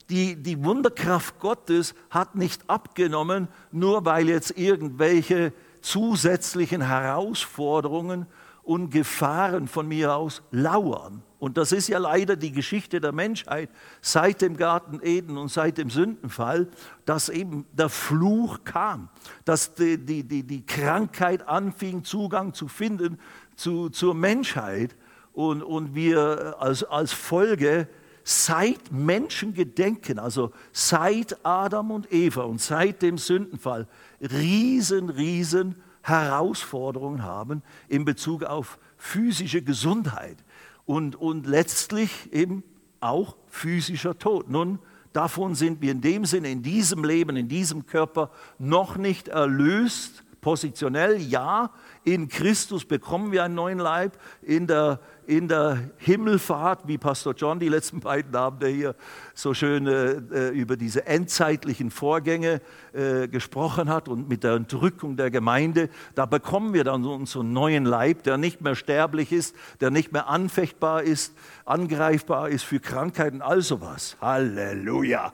die, 0.10 0.36
die 0.36 0.64
Wunderkraft 0.64 1.40
Gottes 1.40 1.96
hat 2.12 2.36
nicht 2.36 2.70
abgenommen, 2.70 3.48
nur 3.72 4.06
weil 4.06 4.30
jetzt 4.30 4.58
irgendwelche 4.58 5.52
zusätzlichen 5.82 6.82
Herausforderungen 6.82 8.28
und 8.68 8.90
Gefahren 8.90 9.70
von 9.70 9.88
mir 9.88 10.14
aus 10.14 10.44
lauern. 10.52 11.24
Und 11.40 11.56
das 11.56 11.72
ist 11.72 11.88
ja 11.88 12.00
leider 12.00 12.36
die 12.36 12.52
Geschichte 12.52 13.00
der 13.00 13.14
Menschheit 13.14 13.70
seit 14.02 14.42
dem 14.42 14.58
Garten 14.58 15.00
Eden 15.02 15.38
und 15.38 15.50
seit 15.50 15.78
dem 15.78 15.90
Sündenfall, 15.90 16.68
dass 17.06 17.30
eben 17.30 17.66
der 17.72 17.88
Fluch 17.88 18.66
kam, 18.66 19.08
dass 19.46 19.74
die, 19.74 19.98
die, 19.98 20.24
die, 20.24 20.44
die 20.44 20.66
Krankheit 20.66 21.48
anfing, 21.48 22.04
Zugang 22.04 22.54
zu 22.54 22.68
finden 22.68 23.20
zu, 23.56 23.88
zur 23.88 24.14
Menschheit 24.14 24.98
und, 25.32 25.64
und 25.64 25.96
wir 25.96 26.58
als, 26.60 26.84
als 26.84 27.14
Folge 27.14 27.88
seit 28.26 28.92
Menschengedenken, 28.92 30.20
also 30.20 30.52
seit 30.74 31.38
Adam 31.46 31.92
und 31.92 32.12
Eva 32.12 32.42
und 32.42 32.60
seit 32.60 33.02
dem 33.02 33.18
Sündenfall, 33.18 33.88
riesen, 34.20 35.10
riesen 35.10 35.82
Herausforderungen 36.08 37.24
haben 37.24 37.64
in 37.90 38.06
Bezug 38.06 38.44
auf 38.44 38.80
physische 38.98 39.62
Gesundheit 39.62 40.38
und, 40.86 41.16
und 41.16 41.46
letztlich 41.46 42.32
eben 42.32 42.64
auch 43.00 43.36
physischer 43.48 44.18
Tod. 44.18 44.50
Nun, 44.50 44.80
davon 45.14 45.54
sind 45.54 45.82
wir 45.82 45.92
in 45.92 46.02
dem 46.02 46.26
Sinne, 46.26 46.50
in 46.50 46.64
diesem 46.64 47.04
Leben, 47.04 47.36
in 47.36 47.50
diesem 47.50 47.86
Körper 47.86 48.32
noch 48.58 48.98
nicht 48.98 49.28
erlöst. 49.28 50.24
Positionell 50.42 51.18
ja, 51.18 51.72
in 52.04 52.28
Christus 52.28 52.86
bekommen 52.86 53.32
wir 53.32 53.44
einen 53.44 53.56
neuen 53.56 53.80
Leib, 53.80 54.18
in 54.42 54.68
der 54.68 55.00
in 55.28 55.50
der 55.50 55.80
Himmelfahrt, 55.98 56.88
wie 56.88 56.98
Pastor 56.98 57.34
John 57.36 57.60
die 57.60 57.68
letzten 57.68 58.00
beiden 58.00 58.34
Abende 58.34 58.70
hier 58.70 58.96
so 59.34 59.54
schön 59.54 59.86
äh, 59.86 60.50
über 60.50 60.78
diese 60.78 61.06
endzeitlichen 61.06 61.92
Vorgänge 61.92 62.62
äh, 62.94 63.28
gesprochen 63.28 63.90
hat 63.90 64.08
und 64.08 64.30
mit 64.30 64.46
der 64.46 64.54
Entrückung 64.54 65.18
der 65.18 65.30
Gemeinde, 65.30 65.90
da 66.16 66.26
bekommen 66.26 66.74
wir 66.74 66.86
dann 66.86 67.06
unseren 67.06 67.52
neuen 67.52 67.84
Leib, 67.84 68.24
der 68.24 68.38
nicht 68.38 68.62
mehr 68.62 68.76
sterblich 68.76 69.34
ist, 69.34 69.54
der 69.82 69.92
nicht 69.92 70.14
mehr 70.14 70.30
anfechtbar 70.30 71.04
ist, 71.04 71.36
angreifbar 71.66 72.48
ist 72.48 72.64
für 72.64 72.80
Krankheiten, 72.80 73.42
all 73.42 73.62
sowas. 73.62 74.16
Halleluja! 74.22 75.34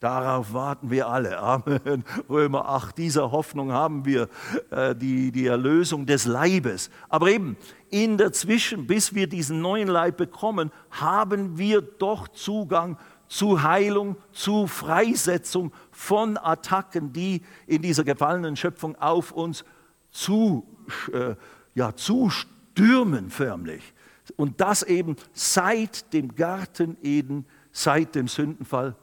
Darauf 0.00 0.52
warten 0.52 0.90
wir 0.90 1.08
alle. 1.08 1.38
Amen. 1.40 2.04
Römer 2.28 2.68
8, 2.68 2.98
dieser 2.98 3.30
Hoffnung 3.30 3.72
haben 3.72 4.04
wir 4.04 4.28
äh, 4.70 4.94
die, 4.94 5.32
die 5.32 5.46
Erlösung 5.46 6.06
des 6.06 6.26
Leibes. 6.26 6.90
Aber 7.08 7.28
eben 7.28 7.56
in 7.90 8.18
der 8.18 8.32
Zwischen, 8.32 8.86
bis 8.86 9.14
wir 9.14 9.26
diesen 9.26 9.60
neuen 9.60 9.88
Leib 9.88 10.16
bekommen, 10.16 10.70
haben 10.90 11.56
wir 11.56 11.80
doch 11.80 12.28
Zugang 12.28 12.98
zu 13.28 13.62
Heilung, 13.62 14.16
zu 14.32 14.66
Freisetzung 14.66 15.72
von 15.90 16.36
Attacken, 16.36 17.12
die 17.12 17.42
in 17.66 17.82
dieser 17.82 18.04
gefallenen 18.04 18.56
Schöpfung 18.56 18.96
auf 18.96 19.32
uns 19.32 19.64
zu, 20.10 20.66
äh, 21.12 21.34
ja, 21.74 21.94
zustürmen 21.94 23.30
förmlich. 23.30 23.94
Und 24.36 24.60
das 24.60 24.82
eben 24.82 25.16
seit 25.32 26.12
dem 26.12 26.34
Garten 26.34 26.96
Eden, 27.02 27.46
seit 27.72 28.14
dem 28.14 28.28
Sündenfall 28.28 28.96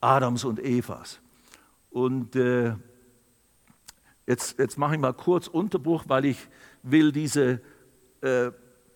Adams 0.00 0.44
und 0.44 0.58
Evas. 0.58 1.20
Und 1.90 2.36
äh, 2.36 2.74
jetzt, 4.26 4.58
jetzt 4.58 4.78
mache 4.78 4.94
ich 4.94 5.00
mal 5.00 5.12
kurz 5.12 5.48
Unterbruch, 5.48 6.04
weil 6.06 6.24
ich 6.24 6.48
will 6.82 7.12
diese 7.12 7.60
äh, 8.22 8.50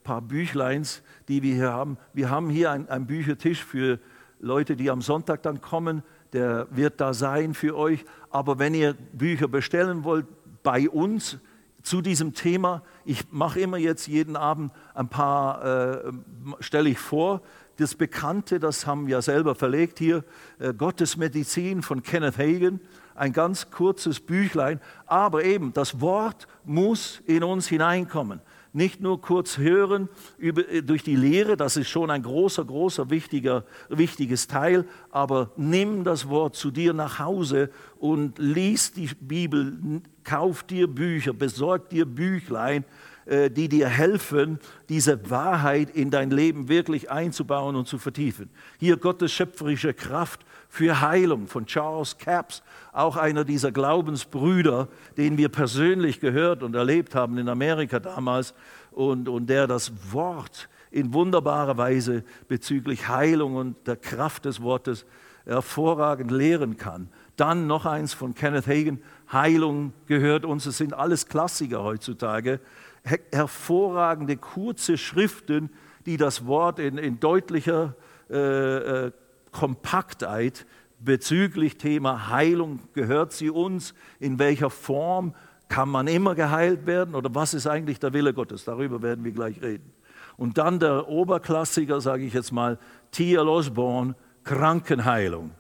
paar 0.05 0.23
Büchleins, 0.23 1.03
die 1.29 1.43
wir 1.43 1.55
hier 1.55 1.73
haben, 1.73 1.97
wir 2.13 2.31
haben 2.31 2.51
hier 2.51 2.71
einen 2.71 3.07
Büchertisch 3.07 3.65
für 3.65 3.99
Leute, 4.39 4.77
die 4.77 4.91
am 4.91 5.01
Sonntag 5.01 5.43
dann 5.43 5.61
kommen, 5.61 6.03
der 6.33 6.69
wird 6.71 7.01
da 7.01 7.15
sein 7.15 7.55
für 7.55 7.77
euch. 7.77 8.05
Aber 8.31 8.59
wenn 8.59 8.75
ihr 8.75 8.95
Bücher 9.13 9.49
bestellen 9.49 10.05
wollt 10.05 10.27
bei 10.63 10.89
uns 10.89 11.39
zu 11.83 12.01
diesem 12.03 12.35
Thema, 12.35 12.83
ich 13.05 13.31
mache 13.33 13.61
immer 13.61 13.79
jetzt 13.79 14.07
jeden 14.07 14.37
Abend 14.37 14.73
ein 14.95 15.09
paar, 15.09 15.65
äh, 15.65 16.13
stelle 16.61 16.91
ich 16.91 16.99
vor, 16.99 17.41
das 17.77 17.95
Bekannte, 17.95 18.61
das 18.61 18.87
haben 18.87 19.07
wir 19.07 19.23
selber 19.23 19.55
verlegt 19.55 19.99
hier, 19.99 20.25
äh, 20.59 20.73
Gottes 20.73 21.17
Medizin 21.17 21.83
von 21.83 22.03
Kenneth 22.03 22.39
Hagen, 22.39 22.81
ein 23.15 23.33
ganz 23.33 23.71
kurzes 23.71 24.21
Büchlein, 24.21 24.81
aber 25.07 25.45
eben 25.45 25.73
das 25.73 26.01
Wort 26.01 26.47
muss 26.65 27.23
in 27.27 27.43
uns 27.45 27.69
hineinkommen. 27.69 28.41
Nicht 28.73 29.01
nur 29.01 29.21
kurz 29.21 29.59
hören 29.59 30.09
über, 30.37 30.69
äh, 30.69 30.83
durch 30.83 31.05
die 31.05 31.15
Lehre, 31.15 31.57
das 31.57 31.77
ist 31.77 31.89
schon 31.89 32.11
ein 32.11 32.23
großer, 32.23 32.65
großer, 32.65 33.09
wichtiger, 33.09 33.65
wichtiges 33.89 34.49
Teil, 34.49 34.85
aber 35.11 35.53
nimm 35.57 36.03
das 36.03 36.29
Wort 36.29 36.57
zu 36.57 36.73
dir 36.73 36.93
nach 36.93 37.21
Hause 37.21 37.71
und 37.99 38.39
lies 38.39 38.93
die 38.93 39.11
Bibel, 39.21 40.01
kauf 40.25 40.65
dir 40.65 40.89
Bücher, 40.89 41.33
besorg 41.33 41.89
dir 41.91 42.05
Büchlein, 42.05 42.85
die 43.27 43.69
dir 43.69 43.89
helfen, 43.89 44.59
diese 44.89 45.31
Wahrheit 45.31 45.91
in 45.91 46.11
dein 46.11 46.31
Leben 46.31 46.69
wirklich 46.69 47.11
einzubauen 47.11 47.75
und 47.75 47.89
zu 47.89 47.99
vertiefen. 47.99 48.51
Hier 48.79 48.99
Gottes 48.99 49.33
schöpferische 49.33 49.95
Kraft 49.95 50.45
für 50.69 51.01
Heilung 51.01 51.47
von 51.47 51.67
Charles 51.67 52.19
Capps, 52.19 52.63
auch 52.93 53.17
einer 53.17 53.45
dieser 53.45 53.73
Glaubensbrüder, 53.73 54.89
den 55.17 55.39
wir 55.39 55.49
persönlich 55.49 56.21
gehört 56.21 56.63
und 56.63 56.75
erlebt 56.75 57.15
haben 57.15 57.39
in 57.39 57.49
Amerika 57.49 57.99
damals 58.01 58.55
und, 58.91 59.29
und 59.29 59.47
der 59.49 59.67
das 59.67 59.93
Wort 60.13 60.69
in 60.91 61.13
wunderbarer 61.13 61.77
Weise 61.77 62.25
bezüglich 62.49 63.09
Heilung 63.09 63.57
und 63.57 63.87
der 63.87 63.97
Kraft 63.97 64.45
des 64.45 64.63
Wortes 64.63 65.07
hervorragend 65.45 66.31
lehren 66.31 66.77
kann. 66.77 67.09
Dann 67.37 67.67
noch 67.67 67.85
eins 67.85 68.15
von 68.15 68.35
Kenneth 68.35 68.67
Hagen, 68.67 69.03
Heilung 69.33 69.93
gehört 70.07 70.45
uns, 70.45 70.67
es 70.67 70.79
sind 70.79 70.95
alles 70.95 71.27
Klassiker 71.27 71.83
heutzutage 71.83 72.61
hervorragende 73.05 74.37
kurze 74.37 74.97
Schriften, 74.97 75.71
die 76.07 76.17
das 76.17 76.47
Wort 76.47 76.79
in, 76.79 76.99
in 76.99 77.21
deutlicher 77.21 77.95
äh, 78.31 79.07
äh, 79.07 79.13
Kompaktheit 79.53 80.67
bezüglich 80.99 81.77
Thema 81.77 82.31
Heilung, 82.31 82.81
gehört 82.95 83.33
sie 83.33 83.51
uns, 83.51 83.95
in 84.19 84.39
welcher 84.39 84.71
Form 84.71 85.35
kann 85.69 85.89
man 85.89 86.07
immer 86.07 86.35
geheilt 86.35 86.87
werden 86.87 87.15
oder 87.15 87.35
was 87.35 87.55
ist 87.55 87.67
eigentlich 87.67 87.99
der 87.99 88.13
Wille 88.13 88.33
Gottes, 88.33 88.65
darüber 88.65 89.03
werden 89.03 89.25
wir 89.25 89.33
gleich 89.33 89.61
reden. 89.63 89.93
Und 90.37 90.59
dann 90.59 90.79
der 90.79 91.09
Oberklassiker, 91.09 92.01
sage 92.01 92.25
ich 92.25 92.33
jetzt 92.33 92.53
mal, 92.53 92.79
T.L. 93.13 93.49
Osborne, 93.49 94.15
Krankenheilung. 94.43 95.53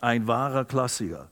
Ein 0.00 0.26
wahrer 0.26 0.64
Klassiker. 0.64 1.28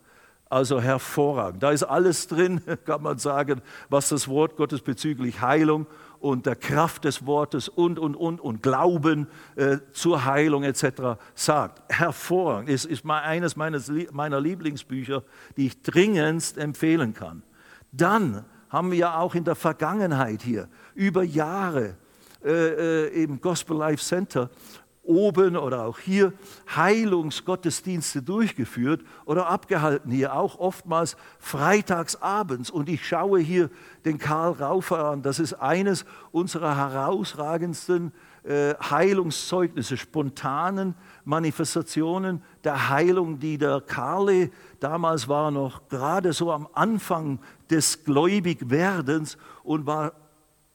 Also 0.51 0.81
hervorragend. 0.81 1.63
Da 1.63 1.71
ist 1.71 1.85
alles 1.85 2.27
drin, 2.27 2.61
kann 2.85 3.03
man 3.03 3.19
sagen, 3.19 3.63
was 3.89 4.09
das 4.09 4.27
Wort 4.27 4.57
Gottes 4.57 4.83
bezüglich 4.83 5.41
Heilung 5.41 5.87
und 6.19 6.45
der 6.45 6.57
Kraft 6.57 7.05
des 7.05 7.25
Wortes 7.25 7.69
und, 7.69 8.01
und, 8.01 8.17
und, 8.17 8.41
und 8.41 8.61
Glauben 8.61 9.29
äh, 9.55 9.79
zur 9.93 10.25
Heilung 10.25 10.65
etc. 10.65 11.21
sagt. 11.37 11.83
Hervorragend. 11.89 12.69
Ist, 12.69 12.85
ist 12.85 13.05
mal 13.05 13.21
eines 13.21 13.55
meines, 13.55 13.93
meiner 14.11 14.41
Lieblingsbücher, 14.41 15.23
die 15.57 15.69
ich 15.69 15.83
dringendst 15.83 16.59
empfehlen 16.59 17.15
kann. 17.15 17.45
Dann 17.93 18.45
haben 18.71 18.91
wir 18.91 18.99
ja 18.99 19.19
auch 19.19 19.37
in 19.37 19.45
der 19.45 19.55
Vergangenheit 19.55 20.43
hier 20.43 20.69
über 20.97 21.23
Jahre 21.23 21.97
äh, 22.45 23.07
äh 23.07 23.23
im 23.23 23.41
Gospel 23.41 23.77
Life 23.77 24.03
Center 24.05 24.51
oben 25.03 25.57
oder 25.57 25.87
auch 25.87 25.99
hier 25.99 26.33
Heilungsgottesdienste 26.75 28.23
durchgeführt 28.23 29.03
oder 29.25 29.49
abgehalten 29.49 30.11
hier, 30.11 30.35
auch 30.35 30.59
oftmals 30.59 31.17
freitagsabends. 31.39 32.71
Und 32.71 32.89
ich 32.89 33.07
schaue 33.07 33.41
hier 33.41 33.71
den 34.05 34.19
Karl 34.19 34.53
Raufer 34.53 35.07
an. 35.07 35.23
Das 35.23 35.39
ist 35.39 35.55
eines 35.55 36.05
unserer 36.33 36.77
herausragendsten 36.77 38.13
äh, 38.43 38.75
Heilungszeugnisse, 38.75 39.97
spontanen 39.97 40.95
Manifestationen 41.25 42.43
der 42.65 42.89
Heilung, 42.89 43.39
die 43.39 43.59
der 43.59 43.81
Karle 43.81 44.51
damals 44.81 45.29
war 45.29 45.51
noch 45.51 45.89
gerade 45.89 46.33
so 46.33 46.53
am 46.53 46.69
Anfang 46.73 47.39
des 47.71 48.05
Gläubigwerdens 48.05 49.37
und 49.63 49.87
war 49.87 50.13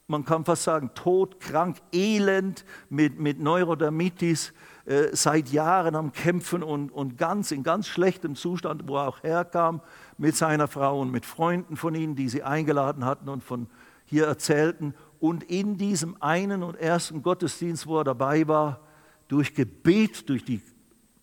man 0.07 0.23
kann 0.23 0.45
fast 0.45 0.63
sagen, 0.63 0.91
todkrank, 0.93 1.77
elend 1.91 2.63
mit, 2.89 3.19
mit 3.19 3.39
Neurodermitis, 3.39 4.53
äh, 4.85 5.07
seit 5.13 5.49
Jahren 5.49 5.95
am 5.95 6.11
Kämpfen 6.11 6.61
und, 6.61 6.91
und 6.91 7.17
ganz 7.17 7.51
in 7.51 7.63
ganz 7.63 7.87
schlechtem 7.87 8.35
Zustand, 8.35 8.87
wo 8.87 8.97
er 8.97 9.07
auch 9.07 9.23
herkam 9.23 9.81
mit 10.17 10.35
seiner 10.35 10.67
Frau 10.67 11.01
und 11.01 11.11
mit 11.11 11.25
Freunden 11.25 11.75
von 11.75 11.95
ihnen, 11.95 12.15
die 12.15 12.29
sie 12.29 12.43
eingeladen 12.43 13.03
hatten 13.03 13.29
und 13.29 13.43
von 13.43 13.67
hier 14.05 14.27
erzählten. 14.27 14.93
Und 15.19 15.43
in 15.43 15.77
diesem 15.77 16.21
einen 16.21 16.61
und 16.61 16.75
ersten 16.75 17.23
Gottesdienst, 17.23 17.87
wo 17.87 17.97
er 17.99 18.03
dabei 18.03 18.47
war, 18.47 18.81
durch 19.27 19.55
Gebet, 19.55 20.29
durch 20.29 20.45
die 20.45 20.61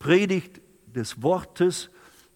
Predigt 0.01 0.61
des 0.87 1.23
Wortes, 1.23 1.89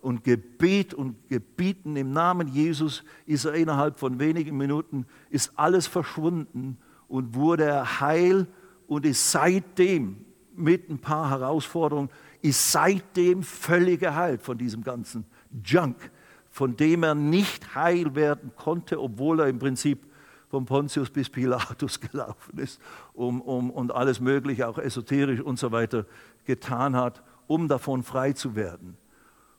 und 0.06 0.22
Gebet 0.22 0.94
und 0.94 1.28
Gebieten 1.28 1.96
im 1.96 2.12
Namen 2.12 2.46
Jesus 2.46 3.02
ist 3.26 3.44
er 3.44 3.54
innerhalb 3.54 3.98
von 3.98 4.20
wenigen 4.20 4.56
Minuten, 4.56 5.04
ist 5.30 5.50
alles 5.56 5.88
verschwunden 5.88 6.78
und 7.08 7.34
wurde 7.34 8.00
heil 8.00 8.46
und 8.86 9.04
ist 9.04 9.32
seitdem 9.32 10.24
mit 10.54 10.88
ein 10.88 11.00
paar 11.00 11.30
Herausforderungen, 11.30 12.08
ist 12.40 12.70
seitdem 12.70 13.42
völlig 13.42 13.98
geheilt 13.98 14.42
von 14.42 14.56
diesem 14.56 14.84
ganzen 14.84 15.24
Junk, 15.64 16.12
von 16.50 16.76
dem 16.76 17.02
er 17.02 17.16
nicht 17.16 17.74
heil 17.74 18.14
werden 18.14 18.52
konnte, 18.54 19.02
obwohl 19.02 19.40
er 19.40 19.48
im 19.48 19.58
Prinzip 19.58 20.06
von 20.48 20.66
Pontius 20.66 21.10
bis 21.10 21.28
Pilatus 21.28 21.98
gelaufen 22.12 22.60
ist 22.60 22.80
um, 23.12 23.40
um, 23.40 23.70
und 23.70 23.90
alles 23.90 24.20
Mögliche, 24.20 24.68
auch 24.68 24.78
esoterisch 24.78 25.40
und 25.40 25.58
so 25.58 25.72
weiter 25.72 26.06
getan 26.44 26.94
hat, 26.94 27.24
um 27.48 27.66
davon 27.66 28.04
frei 28.04 28.34
zu 28.34 28.54
werden. 28.54 28.96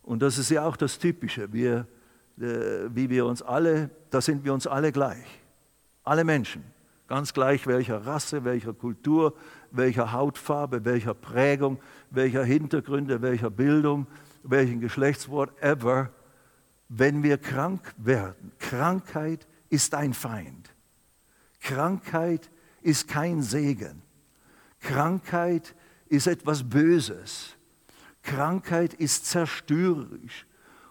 Und 0.08 0.22
das 0.22 0.38
ist 0.38 0.50
ja 0.50 0.66
auch 0.66 0.78
das 0.78 1.00
Typische. 1.00 1.52
Wir, 1.52 1.86
äh, 2.40 2.88
wie 2.96 3.10
wir 3.10 3.26
uns 3.26 3.42
alle, 3.42 3.90
da 4.10 4.22
sind 4.22 4.46
wir 4.46 4.54
uns 4.54 4.66
alle 4.66 4.94
gleich. 4.94 5.44
Alle 6.06 6.24
Menschen. 6.24 6.64
Ganz 7.08 7.34
gleich 7.34 7.68
welcher 7.68 8.06
Rasse, 8.06 8.46
welcher 8.46 8.72
Kultur, 8.72 9.36
welcher 9.72 10.14
Hautfarbe, 10.14 10.86
welcher 10.86 11.14
Prägung, 11.14 11.78
welcher 12.10 12.46
Hintergründe, 12.46 13.22
welcher 13.22 13.50
Bildung, 13.50 14.08
welchen 14.44 14.80
Geschlechtswort 14.80 15.62
ever. 15.62 16.10
Wenn 16.88 17.22
wir 17.22 17.38
krank 17.38 17.94
werden, 17.98 18.54
Krankheit 18.60 19.46
ist 19.70 19.94
ein 19.94 20.14
Feind. 20.14 20.74
Krankheit 21.60 22.50
ist 22.82 23.10
kein 23.10 23.42
Segen. 23.42 24.02
Krankheit 24.80 25.76
ist 26.08 26.28
etwas 26.28 26.64
Böses. 26.64 27.57
Krankheit 28.28 28.94
ist 28.94 29.26
zerstörerisch. 29.26 30.46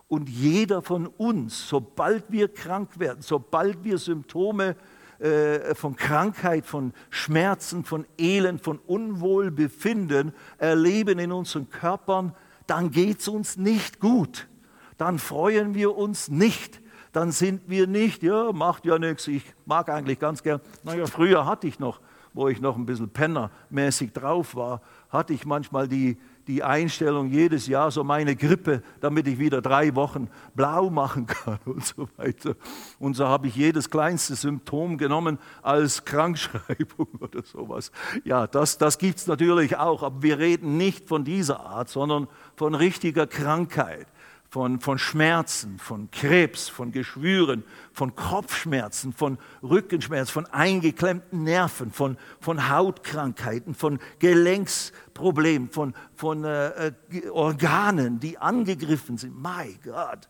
Und 0.08 0.28
jeder 0.28 0.82
von 0.82 1.06
uns, 1.06 1.68
sobald 1.68 2.24
wir 2.30 2.48
krank 2.48 2.98
werden, 2.98 3.18
sobald 3.20 3.84
wir 3.84 3.98
Symptome 3.98 4.76
äh, 5.18 5.74
von 5.74 5.96
Krankheit, 5.96 6.64
von 6.64 6.92
Schmerzen, 7.10 7.84
von 7.84 8.06
Elend, 8.18 8.62
von 8.62 8.78
Unwohlbefinden 8.78 10.32
erleben 10.58 11.18
in 11.18 11.32
unseren 11.32 11.68
Körpern, 11.68 12.34
dann 12.66 12.90
geht 12.90 13.20
es 13.20 13.28
uns 13.28 13.56
nicht 13.56 14.00
gut. 14.00 14.48
Dann 14.96 15.18
freuen 15.18 15.74
wir 15.74 15.96
uns 15.96 16.28
nicht. 16.28 16.80
Dann 17.12 17.32
sind 17.32 17.62
wir 17.66 17.86
nicht, 17.86 18.22
ja, 18.22 18.52
macht 18.52 18.84
ja 18.84 18.98
nichts, 18.98 19.26
ich 19.26 19.42
mag 19.64 19.88
eigentlich 19.88 20.18
ganz 20.18 20.42
gern. 20.42 20.60
Naja, 20.84 21.06
früher 21.06 21.46
hatte 21.46 21.66
ich 21.66 21.78
noch, 21.78 22.00
wo 22.34 22.48
ich 22.48 22.60
noch 22.60 22.76
ein 22.76 22.86
bisschen 22.86 23.08
pennermäßig 23.08 24.12
drauf 24.12 24.54
war, 24.54 24.82
hatte 25.08 25.32
ich 25.32 25.46
manchmal 25.46 25.88
die, 25.88 26.18
die 26.46 26.62
Einstellung 26.62 27.30
jedes 27.30 27.66
Jahr 27.66 27.90
so 27.90 28.04
meine 28.04 28.36
Grippe, 28.36 28.82
damit 29.00 29.26
ich 29.26 29.38
wieder 29.38 29.60
drei 29.60 29.94
Wochen 29.94 30.28
blau 30.54 30.90
machen 30.90 31.26
kann 31.26 31.58
und 31.64 31.84
so 31.84 32.08
weiter. 32.16 32.54
Und 32.98 33.14
so 33.14 33.26
habe 33.26 33.48
ich 33.48 33.56
jedes 33.56 33.90
kleinste 33.90 34.36
Symptom 34.36 34.98
genommen 34.98 35.38
als 35.62 36.04
Krankschreibung 36.04 37.08
oder 37.20 37.42
sowas. 37.42 37.90
Ja, 38.24 38.46
das, 38.46 38.78
das 38.78 38.98
gibt 38.98 39.18
es 39.18 39.26
natürlich 39.26 39.76
auch, 39.76 40.02
aber 40.02 40.22
wir 40.22 40.38
reden 40.38 40.76
nicht 40.76 41.08
von 41.08 41.24
dieser 41.24 41.60
Art, 41.60 41.88
sondern 41.88 42.28
von 42.54 42.74
richtiger 42.74 43.26
Krankheit 43.26 44.06
von, 44.48 44.80
von 44.80 44.98
Schmerzen, 44.98 45.78
von 45.78 46.10
Krebs, 46.10 46.68
von 46.68 46.92
Geschwüren, 46.92 47.64
von 47.92 48.14
Kopfschmerzen, 48.14 49.12
von 49.12 49.38
Rückenschmerzen, 49.62 50.32
von 50.32 50.46
eingeklemmten 50.46 51.44
Nerven, 51.44 51.92
von, 51.92 52.16
von 52.40 52.68
Hautkrankheiten, 52.68 53.74
von 53.74 53.98
Gelenksproblemen, 54.18 55.70
von, 55.70 55.94
von 56.14 56.44
äh, 56.44 56.88
äh 56.88 57.28
Organen, 57.30 58.20
die 58.20 58.38
angegriffen 58.38 59.18
sind. 59.18 59.40
My 59.40 59.78
Gott. 59.84 60.28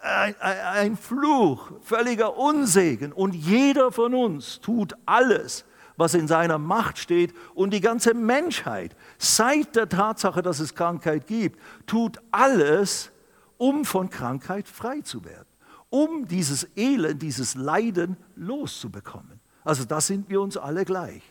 Ein, 0.00 0.36
ein 0.40 0.96
Fluch, 0.96 1.72
völliger 1.82 2.36
Unsegen. 2.36 3.12
Und 3.12 3.34
jeder 3.34 3.90
von 3.90 4.14
uns 4.14 4.60
tut 4.60 4.94
alles, 5.06 5.64
was 5.98 6.14
in 6.14 6.28
seiner 6.28 6.56
Macht 6.56 6.96
steht. 6.96 7.34
Und 7.54 7.74
die 7.74 7.82
ganze 7.82 8.14
Menschheit, 8.14 8.96
seit 9.18 9.76
der 9.76 9.90
Tatsache, 9.90 10.40
dass 10.40 10.60
es 10.60 10.74
Krankheit 10.74 11.26
gibt, 11.26 11.60
tut 11.86 12.18
alles, 12.30 13.10
um 13.58 13.84
von 13.84 14.08
Krankheit 14.08 14.66
frei 14.68 15.00
zu 15.02 15.24
werden, 15.24 15.48
um 15.90 16.26
dieses 16.26 16.66
Elend, 16.76 17.20
dieses 17.20 17.56
Leiden 17.56 18.16
loszubekommen. 18.36 19.40
Also 19.64 19.84
da 19.84 20.00
sind 20.00 20.30
wir 20.30 20.40
uns 20.40 20.56
alle 20.56 20.86
gleich. 20.86 21.22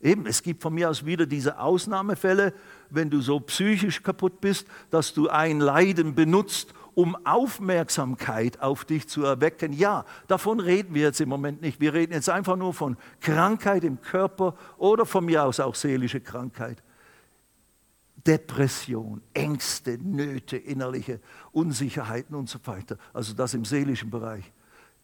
Eben, 0.00 0.26
es 0.26 0.42
gibt 0.42 0.62
von 0.62 0.74
mir 0.74 0.90
aus 0.90 1.04
wieder 1.04 1.26
diese 1.26 1.58
Ausnahmefälle, 1.58 2.52
wenn 2.90 3.10
du 3.10 3.20
so 3.20 3.40
psychisch 3.40 4.02
kaputt 4.02 4.40
bist, 4.40 4.66
dass 4.90 5.12
du 5.12 5.28
ein 5.28 5.60
Leiden 5.60 6.14
benutzt, 6.14 6.72
um 6.98 7.14
Aufmerksamkeit 7.24 8.60
auf 8.60 8.84
dich 8.84 9.08
zu 9.08 9.22
erwecken. 9.22 9.72
Ja, 9.72 10.04
davon 10.26 10.58
reden 10.58 10.94
wir 10.94 11.02
jetzt 11.02 11.20
im 11.20 11.28
Moment 11.28 11.62
nicht. 11.62 11.80
Wir 11.80 11.94
reden 11.94 12.12
jetzt 12.12 12.28
einfach 12.28 12.56
nur 12.56 12.74
von 12.74 12.96
Krankheit 13.20 13.84
im 13.84 14.00
Körper 14.00 14.56
oder 14.78 15.06
von 15.06 15.24
mir 15.24 15.44
aus 15.44 15.60
auch 15.60 15.76
seelische 15.76 16.20
Krankheit. 16.20 16.82
Depression, 18.26 19.22
Ängste, 19.32 19.96
Nöte, 20.02 20.56
innerliche 20.56 21.20
Unsicherheiten 21.52 22.34
und 22.34 22.48
so 22.48 22.58
weiter. 22.64 22.98
Also 23.12 23.32
das 23.32 23.54
im 23.54 23.64
seelischen 23.64 24.10
Bereich. 24.10 24.52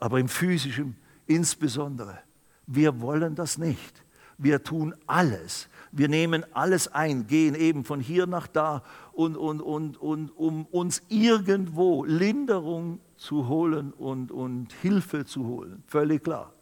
Aber 0.00 0.18
im 0.18 0.26
physischen 0.26 0.96
insbesondere. 1.26 2.18
Wir 2.66 3.00
wollen 3.00 3.37
das 3.37 3.57
nicht. 3.57 4.02
Wir 4.37 4.64
tun 4.64 4.96
alles, 5.07 5.68
wir 5.96 6.09
nehmen 6.09 6.44
alles 6.52 6.88
ein, 6.88 7.26
gehen 7.28 7.54
eben 7.54 7.85
von 7.85 8.00
hier 8.00 8.26
nach 8.26 8.48
da 8.48 8.83
und, 9.12 9.37
und, 9.37 9.61
und, 9.61 9.96
und 9.96 10.30
um 10.30 10.66
uns 10.66 11.02
irgendwo 11.09 12.04
Linderung 12.04 12.98
zu 13.16 13.46
holen 13.48 13.92
und, 13.92 14.33
und 14.33 14.72
Hilfe 14.72 15.24
zu 15.24 15.46
holen. 15.46 15.85
Völlig 15.87 16.24
klar. 16.24 16.52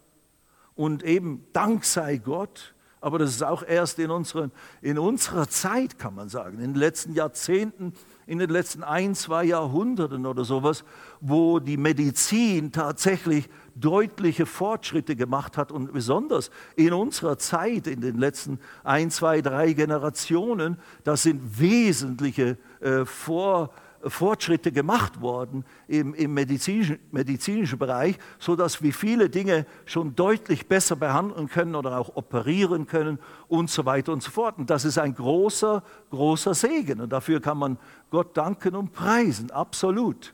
Und 0.75 1.03
eben 1.03 1.45
Dank 1.51 1.83
sei 1.83 2.17
Gott, 2.17 2.75
aber 3.01 3.17
das 3.17 3.31
ist 3.31 3.43
auch 3.43 3.63
erst 3.63 3.97
in, 3.97 4.11
unseren, 4.11 4.51
in 4.81 4.99
unserer 4.99 5.47
Zeit, 5.47 5.97
kann 5.97 6.13
man 6.13 6.29
sagen, 6.29 6.59
in 6.59 6.73
den 6.73 6.75
letzten 6.75 7.13
Jahrzehnten, 7.13 7.93
in 8.25 8.39
den 8.39 8.49
letzten 8.49 8.83
ein, 8.83 9.15
zwei 9.15 9.43
Jahrhunderten 9.45 10.25
oder 10.25 10.43
sowas, 10.45 10.83
wo 11.19 11.59
die 11.59 11.77
Medizin 11.77 12.71
tatsächlich 12.71 13.49
deutliche 13.75 14.45
Fortschritte 14.45 15.15
gemacht 15.15 15.57
hat 15.57 15.71
und 15.71 15.93
besonders 15.93 16.51
in 16.75 16.93
unserer 16.93 17.37
Zeit, 17.37 17.87
in 17.87 18.01
den 18.01 18.17
letzten 18.17 18.59
ein, 18.83 19.09
zwei, 19.11 19.41
drei 19.41 19.73
Generationen, 19.73 20.77
das 21.03 21.23
sind 21.23 21.59
wesentliche 21.59 22.57
äh, 22.81 23.05
Vor, 23.05 23.71
Fortschritte 24.07 24.71
gemacht 24.71 25.21
worden 25.21 25.65
im, 25.87 26.13
im 26.13 26.33
medizinischen, 26.33 26.99
medizinischen 27.11 27.79
Bereich, 27.79 28.17
sodass 28.39 28.81
wir 28.81 28.93
viele 28.93 29.29
Dinge 29.29 29.65
schon 29.85 30.15
deutlich 30.15 30.67
besser 30.67 30.95
behandeln 30.95 31.47
können 31.47 31.75
oder 31.75 31.97
auch 31.97 32.15
operieren 32.15 32.85
können 32.87 33.19
und 33.47 33.69
so 33.69 33.85
weiter 33.85 34.11
und 34.11 34.21
so 34.21 34.31
fort. 34.31 34.57
Und 34.57 34.69
das 34.69 34.85
ist 34.85 34.97
ein 34.97 35.15
großer, 35.15 35.83
großer 36.09 36.53
Segen. 36.53 37.01
Und 37.01 37.11
dafür 37.11 37.41
kann 37.41 37.57
man 37.57 37.77
Gott 38.09 38.35
danken 38.37 38.75
und 38.75 38.93
preisen, 38.93 39.51
absolut. 39.51 40.33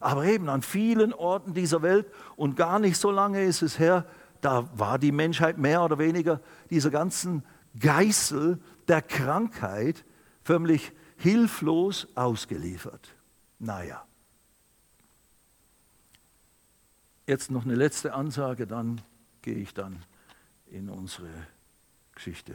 Aber 0.00 0.24
eben 0.24 0.48
an 0.48 0.62
vielen 0.62 1.12
Orten 1.14 1.54
dieser 1.54 1.82
Welt 1.82 2.06
und 2.36 2.56
gar 2.56 2.78
nicht 2.78 2.96
so 2.96 3.10
lange 3.10 3.42
ist 3.44 3.62
es 3.62 3.78
her, 3.78 4.04
da 4.40 4.68
war 4.74 4.98
die 4.98 5.12
Menschheit 5.12 5.56
mehr 5.56 5.82
oder 5.82 5.98
weniger 5.98 6.40
dieser 6.68 6.90
ganzen 6.90 7.42
Geißel 7.80 8.60
der 8.88 9.00
Krankheit 9.00 10.04
förmlich 10.42 10.92
hilflos 11.24 12.06
ausgeliefert. 12.14 13.08
Naja. 13.58 14.04
Jetzt 17.26 17.50
noch 17.50 17.64
eine 17.64 17.74
letzte 17.74 18.12
Ansage, 18.12 18.66
dann 18.66 19.00
gehe 19.40 19.56
ich 19.56 19.72
dann 19.72 20.04
in 20.70 20.90
unsere 20.90 21.30
Geschichte. 22.14 22.54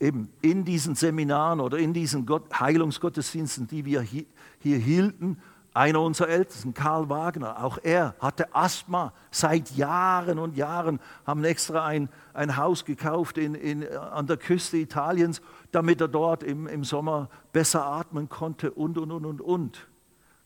Eben 0.00 0.32
in 0.40 0.64
diesen 0.64 0.94
Seminaren 0.94 1.60
oder 1.60 1.76
in 1.76 1.92
diesen 1.92 2.24
Gott, 2.24 2.58
Heilungsgottesdiensten, 2.58 3.66
die 3.66 3.84
wir 3.84 4.00
hier, 4.00 4.24
hier 4.60 4.78
hielten, 4.78 5.42
einer 5.74 6.00
unserer 6.00 6.28
Ältesten, 6.28 6.72
Karl 6.72 7.10
Wagner, 7.10 7.62
auch 7.62 7.78
er 7.82 8.14
hatte 8.18 8.54
Asthma 8.54 9.12
seit 9.30 9.70
Jahren 9.72 10.38
und 10.38 10.56
Jahren, 10.56 11.00
haben 11.26 11.44
extra 11.44 11.84
ein, 11.84 12.08
ein 12.32 12.56
Haus 12.56 12.86
gekauft 12.86 13.36
in, 13.36 13.54
in, 13.54 13.86
an 13.86 14.26
der 14.26 14.38
Küste 14.38 14.78
Italiens, 14.78 15.42
damit 15.72 16.00
er 16.00 16.08
dort 16.08 16.42
im, 16.42 16.66
im 16.66 16.84
Sommer 16.84 17.28
besser 17.52 17.84
atmen 17.84 18.28
konnte 18.28 18.70
und, 18.70 18.98
und, 18.98 19.10
und, 19.10 19.24
und, 19.24 19.40
und. 19.40 19.88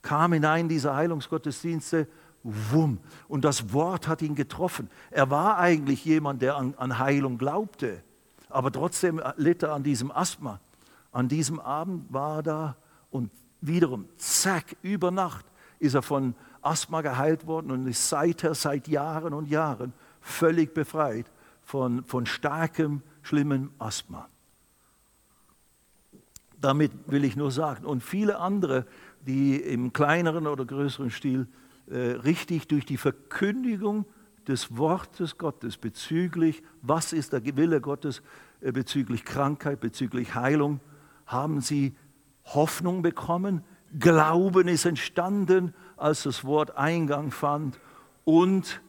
Kam 0.03 0.33
hinein 0.33 0.69
diese 0.69 0.95
Heilungsgottesdienste, 0.95 2.09
wumm, 2.43 2.99
und 3.29 3.45
das 3.45 3.73
Wort 3.73 4.09
hat 4.09 4.21
ihn 4.23 4.35
getroffen. 4.35 4.91
Er 5.11 5.31
war 5.31 5.59
eigentlich 5.59 6.05
jemand, 6.05 6.43
der 6.43 6.57
an, 6.57 6.75
an 6.77 6.99
Heilung 6.99 7.39
glaubte, 7.39 8.03
aber 8.49 8.73
trotzdem 8.73 9.21
litt 9.37 9.63
er 9.63 9.73
an 9.73 9.83
diesem 9.83 10.11
Asthma. 10.11 10.61
An 11.13 11.29
diesem 11.29 11.61
Abend 11.61 12.13
war 12.13 12.39
er 12.39 12.43
da 12.43 12.77
und 13.11 13.31
wiederum, 13.61 14.09
zack, 14.17 14.77
über 14.83 15.11
Nacht 15.11 15.47
ist 15.79 15.95
er 15.95 16.03
von 16.03 16.35
Asthma 16.63 17.01
geheilt 17.03 17.47
worden 17.47 17.71
und 17.71 17.87
ist 17.87 18.09
seither, 18.09 18.55
seit 18.55 18.89
Jahren 18.89 19.35
und 19.35 19.49
Jahren 19.49 19.93
völlig 20.21 20.75
befreit 20.75 21.27
von, 21.63 22.05
von 22.05 22.27
starkem, 22.27 23.03
schlimmem 23.23 23.71
Asthma. 23.79 24.29
Damit 26.63 26.93
will 27.07 27.25
ich 27.25 27.37
nur 27.37 27.51
sagen, 27.51 27.85
und 27.85 28.03
viele 28.03 28.39
andere, 28.39 28.87
die 29.27 29.57
im 29.57 29.93
kleineren 29.93 30.47
oder 30.47 30.65
größeren 30.65 31.11
Stil 31.11 31.49
äh, 31.89 31.97
richtig 31.97 32.69
durch 32.69 32.87
die 32.87 32.97
Verkündigung 32.97 34.07
des 34.47 34.77
Wortes 34.77 35.39
Gottes 35.39 35.77
bezüglich, 35.77 36.63
was 36.81 37.13
ist 37.13 37.33
der 37.33 37.45
Wille 37.57 37.81
Gottes 37.81 38.23
äh, 38.61 38.73
bezüglich 38.73 39.25
Krankheit, 39.25 39.81
bezüglich 39.81 40.35
Heilung, 40.35 40.81
haben 41.27 41.61
sie 41.61 41.95
Hoffnung 42.45 43.03
bekommen, 43.03 43.63
Glauben 43.99 44.69
ist 44.69 44.87
entstanden, 44.87 45.75
als 45.97 46.23
das 46.23 46.45
Wort 46.45 46.77
Eingang 46.77 47.31
fand. 47.31 47.79
Und 48.25 48.81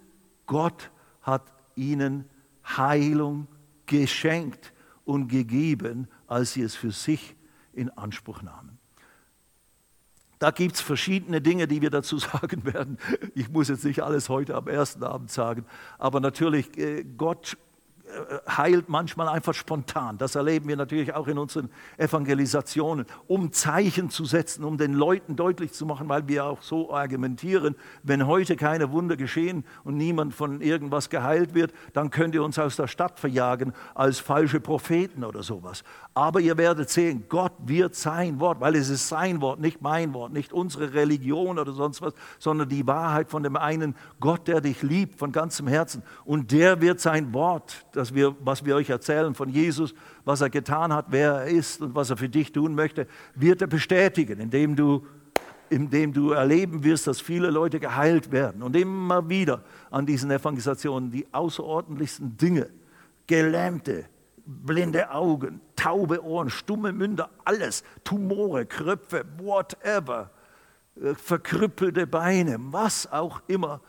Gott 0.46 0.92
hat 1.22 1.44
ihnen 1.76 2.26
Heilung 2.66 3.48
geschenkt 3.86 4.72
und 5.04 5.28
gegeben, 5.28 6.08
als 6.28 6.54
sie 6.54 6.62
es 6.62 6.76
für 6.76 6.92
sich 6.92 7.36
in 7.74 7.90
Anspruch 7.90 8.42
nahmen. 8.42 8.80
Da 10.40 10.52
gibt 10.52 10.76
es 10.76 10.82
verschiedene 10.82 11.42
Dinge, 11.42 11.68
die 11.68 11.82
wir 11.82 11.90
dazu 11.90 12.18
sagen 12.20 12.66
werden. 12.66 12.98
Ich 13.34 13.50
muss 13.50 13.70
jetzt 13.70 13.86
nicht 13.86 14.02
alles 14.04 14.30
heute 14.30 14.56
am 14.56 14.68
ersten 14.68 15.04
Abend 15.04 15.32
sagen, 15.32 15.66
aber 15.98 16.20
natürlich, 16.20 16.78
äh, 16.78 17.04
Gott 17.04 17.58
heilt 18.47 18.89
manchmal 18.89 19.30
einfach 19.30 19.54
spontan. 19.54 20.17
Das 20.17 20.36
erleben 20.36 20.67
wir 20.67 20.76
natürlich 20.76 21.13
auch 21.13 21.28
in 21.28 21.38
unseren 21.38 21.69
Evangelisationen, 21.97 23.06
um 23.28 23.52
Zeichen 23.52 24.10
zu 24.10 24.26
setzen, 24.26 24.63
um 24.63 24.78
den 24.78 24.93
Leuten 24.93 25.36
deutlich 25.36 25.73
zu 25.73 25.86
machen, 25.86 26.10
weil 26.10 26.28
wir 26.28 26.45
auch 26.45 26.62
so 26.62 26.93
argumentieren, 26.93 27.76
wenn 28.04 28.28
heute 28.28 28.56
keine 28.56 28.91
Wunder 28.91 29.15
geschehen 29.15 29.63
und 29.84 29.97
niemand 29.97 30.34
von 30.34 30.62
irgendwas 30.62 31.10
geheilt 31.10 31.54
wird, 31.54 31.73
dann 31.93 32.10
könnt 32.10 32.36
ihr 32.36 32.43
uns 32.43 32.60
aus 32.60 32.76
der 32.76 32.88
Stadt 32.88 33.19
verjagen 33.19 33.73
als 33.95 34.19
falsche 34.19 34.60
Propheten 34.60 35.23
oder 35.23 35.43
sowas. 35.43 35.84
Aber 36.13 36.39
ihr 36.39 36.58
werdet 36.58 36.89
sehen, 36.89 37.26
Gott 37.28 37.54
wird 37.65 37.95
sein 37.95 38.39
Wort, 38.39 38.60
weil 38.60 38.76
es 38.76 38.89
ist 38.89 39.08
sein 39.08 39.41
Wort, 39.41 39.60
nicht 39.60 39.82
mein 39.82 40.13
Wort, 40.13 40.32
nicht 40.34 40.54
unsere 40.54 40.93
Religion 40.93 41.58
oder 41.58 41.71
sonst 41.71 42.02
was, 42.02 42.13
sondern 42.38 42.69
die 42.69 42.86
Wahrheit 42.86 43.30
von 43.30 43.43
dem 43.43 43.56
einen 43.56 43.95
Gott, 44.19 44.47
der 44.47 44.62
dich 44.62 44.82
liebt 44.84 45.17
von 45.17 45.32
ganzem 45.32 45.67
Herzen. 45.67 46.04
Und 46.26 46.52
der 46.52 46.82
wird 46.82 46.99
sein 46.99 47.34
Wort, 47.34 47.86
das 47.93 48.03
dass 48.04 48.13
wir, 48.13 48.36
was 48.42 48.66
wir 48.66 48.76
euch 48.76 48.89
erzählen 48.89 49.34
von 49.34 49.48
Jesus, 49.48 49.96
was 50.26 50.42
er 50.42 50.50
getan 50.50 50.92
hat, 50.92 51.06
wer 51.08 51.36
er 51.36 51.46
ist 51.46 51.82
und 51.82 51.96
was 51.96 52.10
er 52.10 52.18
für 52.18 52.28
dich 52.28 52.52
tun 52.52 52.76
möchte, 52.76 53.08
wird 53.34 53.62
er 53.62 53.68
bestätigen, 53.68 54.42
indem 54.42 54.76
du, 54.76 55.08
indem 55.70 56.12
du 56.12 56.32
erleben 56.32 56.84
wirst, 56.84 57.08
dass 57.08 57.22
viele 57.22 57.50
Leute 57.50 57.80
geheilt 57.80 58.34
werden. 58.34 58.62
Und 58.62 58.76
immer 58.76 59.30
wieder 59.30 59.63
an 59.89 60.06
diesen 60.06 60.32
Evangelisationen 60.32 61.12
die 61.12 61.26
außerordentlichsten 61.32 62.36
Dinge, 62.36 62.68
Gelähmte, 63.26 64.04
blinde 64.46 65.10
Augen, 65.10 65.62
taube 65.78 66.22
Ohren, 66.26 66.50
stumme 66.50 66.92
Münder, 66.92 67.30
alles, 67.46 67.86
Tumore, 68.04 68.66
Kröpfe, 68.66 69.24
whatever, 69.38 70.30
äh, 71.02 71.13
verkrüppelte 71.13 72.06
Beine, 72.06 72.58
was 72.60 73.10
auch 73.10 73.42
immer 73.48 73.80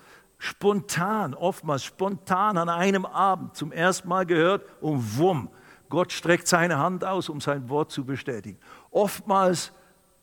spontan, 0.45 1.35
oftmals 1.35 1.85
spontan 1.85 2.59
an 2.59 2.69
einem 2.69 3.07
Abend 3.07 3.57
zum 3.57 3.73
ersten 3.73 4.09
Mal 4.09 4.27
gehört 4.27 4.67
und 4.83 5.17
wumm, 5.17 5.49
Gott 5.89 6.13
streckt 6.13 6.49
seine 6.49 6.79
Hand 6.79 7.05
aus, 7.05 7.29
um 7.29 7.41
sein 7.41 7.69
Wort 7.71 7.91
zu 7.91 8.05
bestätigen. 8.05 8.59
Oftmals 8.91 9.73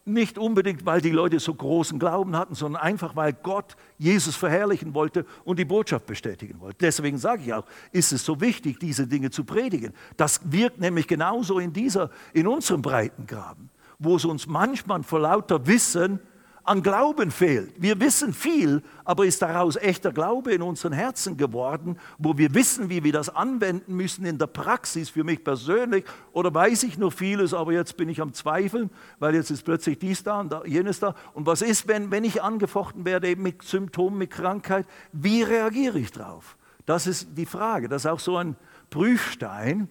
nicht 0.05 0.37
unbedingt, 0.37 0.85
weil 0.85 1.01
die 1.01 1.11
Leute 1.11 1.39
so 1.39 1.53
großen 1.53 1.97
Glauben 1.97 2.35
hatten, 2.35 2.53
sondern 2.53 2.81
einfach, 2.81 3.15
weil 3.15 3.33
Gott 3.33 3.75
Jesus 3.97 4.35
verherrlichen 4.35 4.93
wollte 4.93 5.25
und 5.43 5.57
die 5.57 5.65
Botschaft 5.65 6.05
bestätigen 6.05 6.59
wollte. 6.59 6.77
Deswegen 6.81 7.17
sage 7.17 7.43
ich 7.43 7.53
auch, 7.53 7.65
ist 7.91 8.11
es 8.11 8.23
so 8.23 8.41
wichtig, 8.41 8.79
diese 8.79 9.07
Dinge 9.07 9.31
zu 9.31 9.43
predigen. 9.43 9.93
Das 10.17 10.41
wirkt 10.51 10.79
nämlich 10.79 11.07
genauso 11.07 11.59
in, 11.59 11.73
dieser, 11.73 12.09
in 12.33 12.47
unserem 12.47 12.81
Breitengraben, 12.81 13.69
wo 13.97 14.15
es 14.17 14.25
uns 14.25 14.47
manchmal 14.47 15.03
vor 15.03 15.21
lauter 15.21 15.65
Wissen 15.65 16.19
an 16.63 16.83
Glauben 16.83 17.31
fehlt. 17.31 17.73
Wir 17.81 17.99
wissen 17.99 18.33
viel, 18.33 18.83
aber 19.03 19.25
ist 19.25 19.41
daraus 19.41 19.75
echter 19.75 20.11
Glaube 20.11 20.53
in 20.53 20.61
unseren 20.61 20.93
Herzen 20.93 21.37
geworden, 21.37 21.97
wo 22.17 22.37
wir 22.37 22.53
wissen, 22.53 22.89
wie 22.89 23.03
wir 23.03 23.11
das 23.11 23.29
anwenden 23.29 23.95
müssen 23.95 24.25
in 24.25 24.37
der 24.37 24.47
Praxis 24.47 25.09
für 25.09 25.23
mich 25.23 25.43
persönlich? 25.43 26.05
Oder 26.33 26.53
weiß 26.53 26.83
ich 26.83 26.97
nur 26.97 27.11
vieles, 27.11 27.53
aber 27.53 27.73
jetzt 27.73 27.97
bin 27.97 28.09
ich 28.09 28.21
am 28.21 28.33
Zweifeln, 28.33 28.89
weil 29.19 29.33
jetzt 29.33 29.49
ist 29.49 29.63
plötzlich 29.63 29.97
dies 29.97 30.23
da 30.23 30.39
und 30.39 30.53
jenes 30.65 30.99
da. 30.99 31.15
Und 31.33 31.47
was 31.47 31.61
ist, 31.61 31.87
wenn, 31.87 32.11
wenn 32.11 32.23
ich 32.23 32.43
angefochten 32.43 33.05
werde 33.05 33.29
eben 33.29 33.41
mit 33.41 33.63
Symptomen, 33.63 34.17
mit 34.17 34.31
Krankheit? 34.31 34.85
Wie 35.11 35.41
reagiere 35.41 35.97
ich 35.97 36.11
drauf? 36.11 36.57
Das 36.85 37.07
ist 37.07 37.29
die 37.35 37.45
Frage. 37.45 37.89
Das 37.89 38.03
ist 38.05 38.11
auch 38.11 38.19
so 38.19 38.37
ein 38.37 38.55
Prüfstein, 38.89 39.87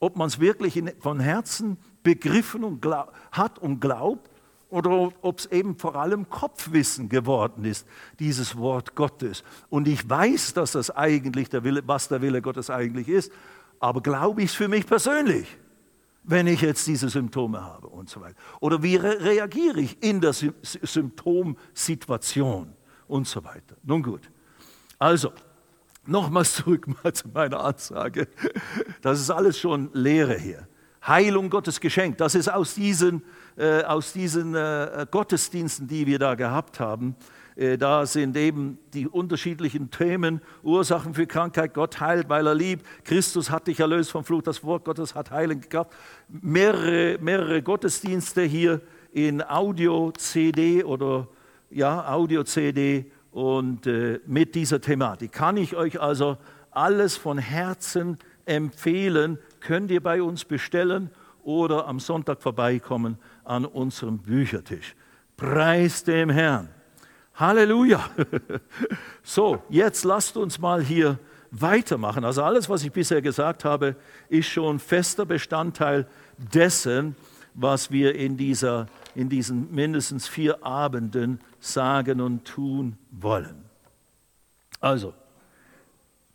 ob 0.00 0.16
man 0.16 0.28
es 0.28 0.40
wirklich 0.40 0.76
in, 0.76 0.90
von 1.00 1.20
Herzen 1.20 1.76
begriffen 2.02 2.64
und 2.64 2.80
glaub, 2.80 3.12
hat 3.32 3.58
und 3.58 3.80
glaubt 3.80 4.30
oder 4.76 5.10
ob 5.22 5.38
es 5.38 5.46
eben 5.46 5.78
vor 5.78 5.96
allem 5.96 6.28
Kopfwissen 6.28 7.08
geworden 7.08 7.64
ist, 7.64 7.86
dieses 8.18 8.58
Wort 8.58 8.94
Gottes. 8.94 9.42
Und 9.70 9.88
ich 9.88 10.08
weiß, 10.08 10.52
dass 10.52 10.72
das 10.72 10.90
eigentlich 10.90 11.48
der 11.48 11.64
Wille, 11.64 11.82
was 11.86 12.08
der 12.08 12.20
Wille 12.20 12.42
Gottes 12.42 12.68
eigentlich 12.68 13.08
ist, 13.08 13.32
aber 13.80 14.02
glaube 14.02 14.42
ich 14.42 14.50
es 14.50 14.54
für 14.54 14.68
mich 14.68 14.86
persönlich, 14.86 15.46
wenn 16.24 16.46
ich 16.46 16.60
jetzt 16.60 16.86
diese 16.86 17.08
Symptome 17.08 17.64
habe 17.64 17.86
und 17.86 18.10
so 18.10 18.20
weiter. 18.20 18.36
Oder 18.60 18.82
wie 18.82 18.96
re 18.96 19.18
reagiere 19.18 19.80
ich 19.80 20.02
in 20.02 20.20
der 20.20 20.34
Sy 20.34 20.52
Symptomsituation 20.62 22.74
und 23.08 23.26
so 23.26 23.42
weiter. 23.44 23.76
Nun 23.82 24.02
gut, 24.02 24.30
also 24.98 25.32
nochmals 26.04 26.54
zurück 26.54 26.86
mal 27.02 27.14
zu 27.14 27.28
meiner 27.28 27.64
Ansage. 27.64 28.28
Das 29.00 29.20
ist 29.20 29.30
alles 29.30 29.58
schon 29.58 29.88
Lehre 29.94 30.36
hier. 30.36 30.68
Heilung 31.06 31.48
Gottes 31.48 31.80
Geschenk, 31.80 32.18
das 32.18 32.34
ist 32.34 32.52
aus 32.52 32.74
diesen 32.74 33.22
äh, 33.56 33.82
aus 33.82 34.12
diesen 34.12 34.54
äh, 34.54 35.06
Gottesdiensten, 35.10 35.88
die 35.88 36.06
wir 36.06 36.18
da 36.18 36.34
gehabt 36.34 36.80
haben. 36.80 37.16
Äh, 37.56 37.78
da 37.78 38.04
sind 38.04 38.36
eben 38.36 38.78
die 38.92 39.08
unterschiedlichen 39.08 39.90
Themen, 39.90 40.42
Ursachen 40.62 41.14
für 41.14 41.26
Krankheit, 41.26 41.72
Gott 41.74 42.00
heilt, 42.00 42.28
weil 42.28 42.46
er 42.46 42.54
liebt, 42.54 42.84
Christus 43.04 43.50
hat 43.50 43.66
dich 43.66 43.80
erlöst 43.80 44.10
vom 44.10 44.24
Fluch, 44.24 44.42
das 44.42 44.62
Wort 44.62 44.84
Gottes 44.84 45.14
hat 45.14 45.30
Heilung 45.30 45.60
gehabt. 45.60 45.94
Mehrere, 46.28 47.18
mehrere 47.20 47.62
Gottesdienste 47.62 48.42
hier 48.42 48.82
in 49.10 49.42
Audio-CD 49.42 50.84
oder 50.84 51.28
ja, 51.70 52.12
Audio-CD 52.12 53.10
und 53.30 53.86
äh, 53.86 54.20
mit 54.26 54.54
dieser 54.54 54.80
Thematik. 54.80 55.32
Kann 55.32 55.56
ich 55.56 55.74
euch 55.74 56.00
also 56.00 56.36
alles 56.70 57.16
von 57.16 57.38
Herzen 57.38 58.18
empfehlen, 58.44 59.38
könnt 59.60 59.90
ihr 59.90 60.02
bei 60.02 60.22
uns 60.22 60.44
bestellen 60.44 61.10
oder 61.42 61.86
am 61.86 62.00
Sonntag 62.00 62.42
vorbeikommen 62.42 63.18
an 63.46 63.64
unserem 63.64 64.18
Büchertisch. 64.18 64.94
Preis 65.36 66.04
dem 66.04 66.30
Herrn. 66.30 66.68
Halleluja. 67.34 68.08
So, 69.22 69.60
jetzt 69.68 70.04
lasst 70.04 70.36
uns 70.36 70.60
mal 70.60 70.80
hier 70.80 71.18
weitermachen. 71.50 72.24
Also 72.24 72.44
alles, 72.44 72.68
was 72.68 72.84
ich 72.84 72.92
bisher 72.92 73.20
gesagt 73.20 73.64
habe, 73.64 73.96
ist 74.28 74.46
schon 74.46 74.78
fester 74.78 75.26
Bestandteil 75.26 76.06
dessen, 76.38 77.16
was 77.54 77.90
wir 77.90 78.14
in, 78.14 78.36
dieser, 78.36 78.86
in 79.16 79.28
diesen 79.28 79.74
mindestens 79.74 80.28
vier 80.28 80.64
Abenden 80.64 81.40
sagen 81.58 82.20
und 82.20 82.44
tun 82.44 82.96
wollen. 83.10 83.64
Also, 84.80 85.14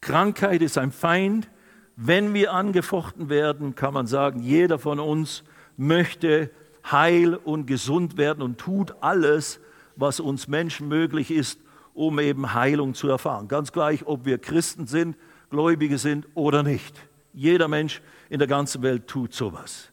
Krankheit 0.01 0.61
ist 0.61 0.77
ein 0.77 0.91
Feind. 0.91 1.49
Wenn 1.95 2.33
wir 2.33 2.53
angefochten 2.53 3.29
werden, 3.29 3.75
kann 3.75 3.93
man 3.93 4.07
sagen, 4.07 4.41
jeder 4.41 4.79
von 4.79 4.99
uns 4.99 5.43
möchte 5.77 6.49
heil 6.89 7.35
und 7.35 7.65
gesund 7.65 8.17
werden 8.17 8.41
und 8.41 8.57
tut 8.57 8.95
alles, 9.01 9.59
was 9.95 10.19
uns 10.19 10.47
Menschen 10.47 10.87
möglich 10.87 11.31
ist, 11.31 11.59
um 11.93 12.19
eben 12.19 12.53
Heilung 12.53 12.93
zu 12.93 13.07
erfahren. 13.09 13.47
Ganz 13.47 13.71
gleich, 13.71 14.05
ob 14.05 14.25
wir 14.25 14.37
Christen 14.37 14.87
sind, 14.87 15.15
Gläubige 15.49 15.97
sind 15.97 16.27
oder 16.33 16.63
nicht. 16.63 16.95
Jeder 17.33 17.67
Mensch 17.67 18.01
in 18.29 18.39
der 18.39 18.47
ganzen 18.47 18.81
Welt 18.81 19.07
tut 19.07 19.33
sowas. 19.33 19.91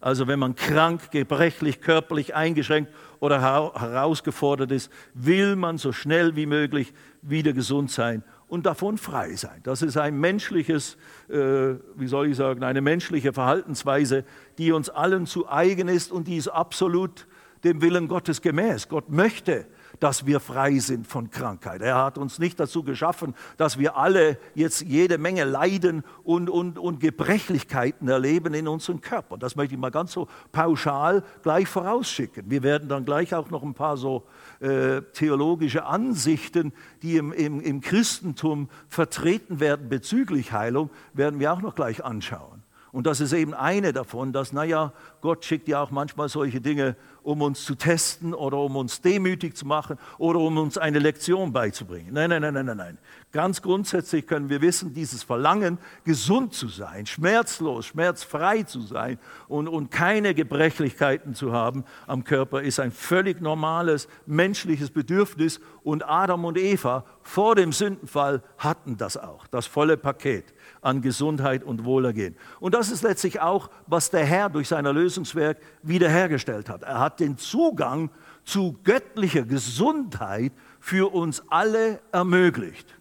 Also 0.00 0.26
wenn 0.26 0.38
man 0.38 0.54
krank, 0.54 1.10
gebrechlich, 1.10 1.80
körperlich 1.80 2.34
eingeschränkt 2.34 2.90
oder 3.18 3.42
herausgefordert 3.42 4.70
ist, 4.70 4.90
will 5.12 5.56
man 5.56 5.76
so 5.76 5.92
schnell 5.92 6.36
wie 6.36 6.46
möglich 6.46 6.94
wieder 7.20 7.52
gesund 7.52 7.90
sein 7.90 8.24
und 8.48 8.64
davon 8.64 8.96
frei 8.96 9.36
sein. 9.36 9.60
Das 9.62 9.82
ist 9.82 9.98
ein 9.98 10.18
menschliches, 10.18 10.96
äh, 11.28 11.74
wie 11.96 12.06
soll 12.06 12.28
ich 12.28 12.36
sagen, 12.36 12.64
eine 12.64 12.80
menschliche 12.80 13.32
Verhaltensweise, 13.32 14.24
die 14.60 14.72
uns 14.72 14.90
allen 14.90 15.24
zu 15.24 15.48
eigen 15.48 15.88
ist 15.88 16.12
und 16.12 16.28
die 16.28 16.36
ist 16.36 16.48
absolut 16.48 17.26
dem 17.64 17.80
Willen 17.80 18.08
Gottes 18.08 18.42
gemäß. 18.42 18.90
Gott 18.90 19.08
möchte, 19.08 19.66
dass 20.00 20.26
wir 20.26 20.38
frei 20.38 20.78
sind 20.80 21.06
von 21.06 21.30
Krankheit. 21.30 21.80
Er 21.80 21.96
hat 21.96 22.18
uns 22.18 22.38
nicht 22.38 22.60
dazu 22.60 22.82
geschaffen, 22.82 23.34
dass 23.56 23.78
wir 23.78 23.96
alle 23.96 24.36
jetzt 24.54 24.82
jede 24.82 25.16
Menge 25.16 25.44
Leiden 25.44 26.04
und, 26.24 26.50
und, 26.50 26.78
und 26.78 27.00
Gebrechlichkeiten 27.00 28.06
erleben 28.06 28.52
in 28.52 28.68
unserem 28.68 29.00
Körper. 29.00 29.38
Das 29.38 29.56
möchte 29.56 29.76
ich 29.76 29.80
mal 29.80 29.90
ganz 29.90 30.12
so 30.12 30.28
pauschal 30.52 31.24
gleich 31.42 31.66
vorausschicken. 31.66 32.50
Wir 32.50 32.62
werden 32.62 32.90
dann 32.90 33.06
gleich 33.06 33.34
auch 33.34 33.48
noch 33.48 33.62
ein 33.62 33.72
paar 33.72 33.96
so 33.96 34.26
äh, 34.60 35.00
theologische 35.14 35.86
Ansichten, 35.86 36.74
die 37.00 37.16
im, 37.16 37.32
im, 37.32 37.62
im 37.62 37.80
Christentum 37.80 38.68
vertreten 38.90 39.58
werden 39.58 39.88
bezüglich 39.88 40.52
Heilung, 40.52 40.90
werden 41.14 41.40
wir 41.40 41.50
auch 41.50 41.62
noch 41.62 41.74
gleich 41.74 42.04
anschauen. 42.04 42.59
Und 42.92 43.06
das 43.06 43.20
ist 43.20 43.32
eben 43.32 43.54
eine 43.54 43.92
davon, 43.92 44.32
dass, 44.32 44.52
naja, 44.52 44.92
Gott 45.20 45.44
schickt 45.44 45.68
ja 45.68 45.82
auch 45.82 45.90
manchmal 45.90 46.28
solche 46.28 46.60
Dinge 46.60 46.96
um 47.22 47.42
uns 47.42 47.64
zu 47.64 47.74
testen 47.74 48.34
oder 48.34 48.58
um 48.58 48.76
uns 48.76 49.00
demütig 49.00 49.56
zu 49.56 49.66
machen 49.66 49.98
oder 50.18 50.38
um 50.38 50.56
uns 50.58 50.78
eine 50.78 50.98
Lektion 50.98 51.52
beizubringen. 51.52 52.12
Nein, 52.12 52.30
nein, 52.30 52.42
nein, 52.42 52.64
nein, 52.66 52.76
nein. 52.76 52.98
Ganz 53.32 53.62
grundsätzlich 53.62 54.26
können 54.26 54.48
wir 54.48 54.60
wissen, 54.60 54.92
dieses 54.92 55.22
Verlangen, 55.22 55.78
gesund 56.04 56.54
zu 56.54 56.68
sein, 56.68 57.06
schmerzlos, 57.06 57.86
schmerzfrei 57.86 58.62
zu 58.64 58.80
sein 58.80 59.18
und, 59.48 59.68
und 59.68 59.90
keine 59.90 60.34
Gebrechlichkeiten 60.34 61.34
zu 61.34 61.52
haben 61.52 61.84
am 62.06 62.24
Körper, 62.24 62.62
ist 62.62 62.80
ein 62.80 62.90
völlig 62.90 63.40
normales 63.40 64.08
menschliches 64.26 64.90
Bedürfnis. 64.90 65.60
Und 65.82 66.08
Adam 66.08 66.44
und 66.44 66.58
Eva 66.58 67.04
vor 67.22 67.54
dem 67.54 67.72
Sündenfall 67.72 68.42
hatten 68.58 68.96
das 68.96 69.16
auch, 69.16 69.46
das 69.46 69.66
volle 69.66 69.96
Paket 69.96 70.52
an 70.82 71.02
Gesundheit 71.02 71.62
und 71.62 71.84
Wohlergehen. 71.84 72.36
Und 72.58 72.74
das 72.74 72.90
ist 72.90 73.02
letztlich 73.02 73.40
auch, 73.40 73.70
was 73.86 74.10
der 74.10 74.24
Herr 74.24 74.48
durch 74.48 74.68
sein 74.68 74.86
Erlösungswerk 74.86 75.58
wiederhergestellt 75.82 76.68
hat. 76.68 76.82
Er 76.82 76.98
hat 76.98 77.20
den 77.20 77.36
Zugang 77.36 78.10
zu 78.44 78.78
göttlicher 78.84 79.42
Gesundheit 79.42 80.52
für 80.78 81.12
uns 81.12 81.42
alle 81.48 82.00
ermöglicht. 82.12 82.94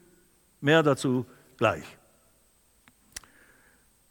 Mehr 0.61 0.84
dazu 0.84 1.25
gleich. 1.57 1.86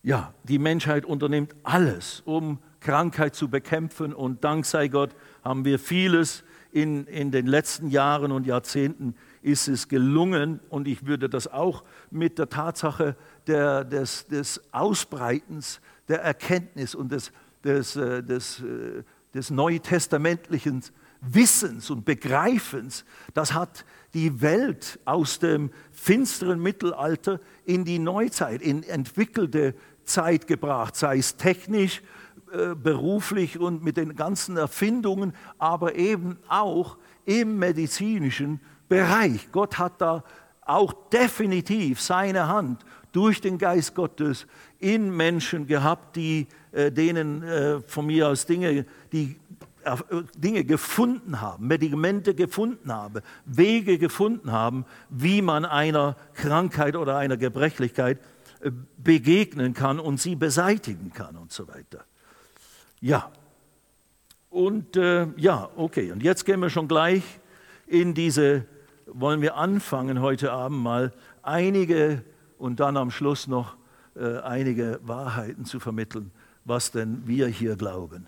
Ja, 0.03 0.33
die 0.45 0.59
Menschheit 0.59 1.05
unternimmt 1.05 1.55
alles, 1.65 2.23
um 2.25 2.59
Krankheit 2.81 3.35
zu 3.35 3.49
bekämpfen 3.49 4.15
und 4.15 4.45
dank 4.45 4.65
sei 4.65 4.89
Gott 4.89 5.11
haben 5.45 5.65
wir 5.65 5.79
vieles 5.79 6.45
in, 6.71 7.07
in 7.07 7.31
den 7.31 7.47
letzten 7.47 7.89
Jahren 7.89 8.33
und 8.33 8.47
Jahrzehnten 8.47 9.15
ist 9.43 9.69
es 9.69 9.89
gelungen 9.89 10.61
und 10.69 10.89
ich 10.89 11.07
würde 11.07 11.29
das 11.29 11.47
auch 11.47 11.85
mit 12.11 12.39
der 12.39 12.49
Tatsache 12.49 13.17
der, 13.47 13.85
des, 13.85 14.27
des 14.27 14.61
Ausbreitens 14.73 15.81
der 16.09 16.23
Erkenntnis 16.23 16.95
und 16.95 17.13
des, 17.13 17.33
des, 17.65 17.97
äh, 17.97 18.23
des, 18.23 18.61
äh, 18.61 19.03
des 19.35 19.51
neutestamentlichen 19.51 20.83
Wissens 21.21 21.91
und 21.91 22.05
Begreifens, 22.05 23.05
das 23.35 23.53
hat 23.53 23.85
die 24.15 24.41
Welt 24.41 24.99
aus 25.05 25.39
dem 25.39 25.71
finsteren 25.91 26.61
Mittelalter 26.61 27.41
in 27.65 27.85
die 27.85 27.99
Neuzeit, 27.99 28.63
in 28.63 28.83
entwickelte 28.85 29.75
Zeit 30.05 30.47
gebracht, 30.47 30.97
sei 30.97 31.19
es 31.19 31.37
technisch, 31.37 32.03
äh, 32.53 32.75
beruflich 32.75 33.59
und 33.59 33.83
mit 33.83 33.97
den 33.97 34.17
ganzen 34.17 34.57
Erfindungen, 34.57 35.35
aber 35.59 35.97
eben 35.97 36.39
auch 36.49 36.97
im 37.27 37.59
medizinischen 37.59 38.61
Bereich. 38.89 39.51
Gott 39.53 39.79
hat 39.79 40.01
da 40.01 40.25
auch 40.63 40.93
definitiv 41.11 42.01
seine 42.01 42.49
Hand 42.49 42.85
durch 43.13 43.41
den 43.41 43.59
Geist 43.59 43.95
Gottes 43.95 44.47
in 44.79 45.15
Menschen 45.17 45.67
gehabt, 45.67 46.17
die 46.17 46.47
äh, 46.73 46.93
denen 46.93 47.43
äh, 47.43 47.81
von 47.81 48.07
mir 48.07 48.29
aus 48.29 48.47
Dinge, 48.47 48.85
die 49.13 49.37
äh, 49.85 49.97
Dinge 50.37 50.65
gefunden 50.65 51.41
haben, 51.41 51.67
Medikamente 51.67 52.35
gefunden 52.35 52.93
haben, 52.93 53.23
Wege 53.47 53.99
gefunden 53.99 54.53
haben, 54.53 54.85
wie 55.09 55.41
man 55.41 55.65
einer 55.65 56.17
Krankheit 56.35 56.97
oder 56.97 57.17
einer 57.17 57.37
Gebrechlichkeit 57.37 58.19
äh, 58.61 58.71
begegnen 58.99 59.73
kann 59.73 59.99
und 59.99 60.21
sie 60.21 60.37
beseitigen 60.37 61.13
kann 61.13 61.37
und 61.37 61.53
so 61.53 61.67
weiter. 61.69 62.05
Ja, 63.01 63.31
und 64.51 64.97
äh, 64.97 65.27
ja, 65.37 65.69
okay, 65.77 66.13
und 66.13 66.23
jetzt 66.23 66.45
gehen 66.45 66.61
wir 66.61 66.71
schon 66.71 66.89
gleich 66.89 67.23
in 67.87 68.15
diese, 68.15 68.65
wollen 69.13 69.41
wir 69.41 69.57
anfangen 69.57 70.21
heute 70.21 70.53
Abend 70.53 70.79
mal 70.79 71.13
einige 71.43 72.25
und 72.59 72.81
dann 72.81 72.97
am 72.97 73.11
Schluss 73.11 73.47
noch 73.47 73.77
äh, 74.15 74.39
einige 74.39 75.01
Wahrheiten 75.03 75.65
zu 75.65 75.81
vermitteln, 75.81 76.31
was 76.65 76.91
denn 76.91 77.23
wir 77.27 77.47
hier 77.47 77.77
glauben. 77.77 78.27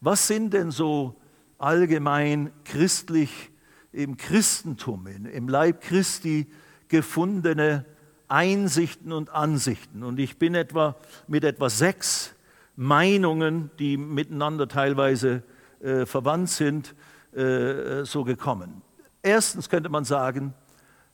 Was 0.00 0.26
sind 0.26 0.52
denn 0.54 0.70
so 0.70 1.16
allgemein 1.58 2.52
christlich 2.64 3.50
im 3.92 4.16
Christentum, 4.16 5.06
im 5.06 5.48
Leib 5.48 5.80
Christi 5.80 6.46
gefundene 6.88 7.84
Einsichten 8.28 9.12
und 9.12 9.30
Ansichten? 9.30 10.02
Und 10.02 10.18
ich 10.18 10.38
bin 10.38 10.54
etwa 10.54 10.96
mit 11.26 11.44
etwa 11.44 11.70
sechs 11.70 12.34
Meinungen, 12.76 13.70
die 13.78 13.96
miteinander 13.96 14.68
teilweise 14.68 15.42
äh, 15.80 16.06
verwandt 16.06 16.50
sind, 16.50 16.94
äh, 17.32 18.04
so 18.04 18.24
gekommen. 18.24 18.82
Erstens 19.28 19.68
könnte 19.68 19.90
man 19.90 20.04
sagen, 20.04 20.54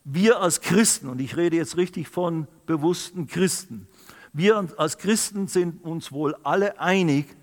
wir 0.05 0.39
als 0.39 0.61
Christen, 0.61 1.09
und 1.09 1.19
ich 1.19 1.35
rede 1.35 1.57
jetzt 1.57 1.75
richtig 1.75 2.07
von 2.07 2.47
bewussten 2.65 3.27
Christen, 3.27 3.87
wir 4.31 4.69
als 4.77 4.97
Christen 4.97 5.47
sind 5.47 5.83
uns 5.83 6.13
wohl 6.13 6.33
alle 6.43 6.79
einig, 6.79 7.35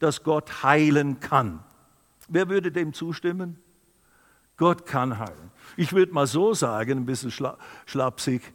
dass 0.00 0.24
Gott 0.24 0.64
heilen 0.64 1.20
kann. 1.20 1.60
Wer 2.26 2.48
würde 2.48 2.72
dem 2.72 2.92
zustimmen? 2.92 3.60
Gott 4.56 4.84
kann 4.84 5.20
heilen. 5.20 5.52
Ich 5.76 5.92
würde 5.92 6.12
mal 6.12 6.26
so 6.26 6.54
sagen, 6.54 6.98
ein 6.98 7.06
bisschen 7.06 7.30
schla 7.30 7.56
schlapsig, 7.84 8.52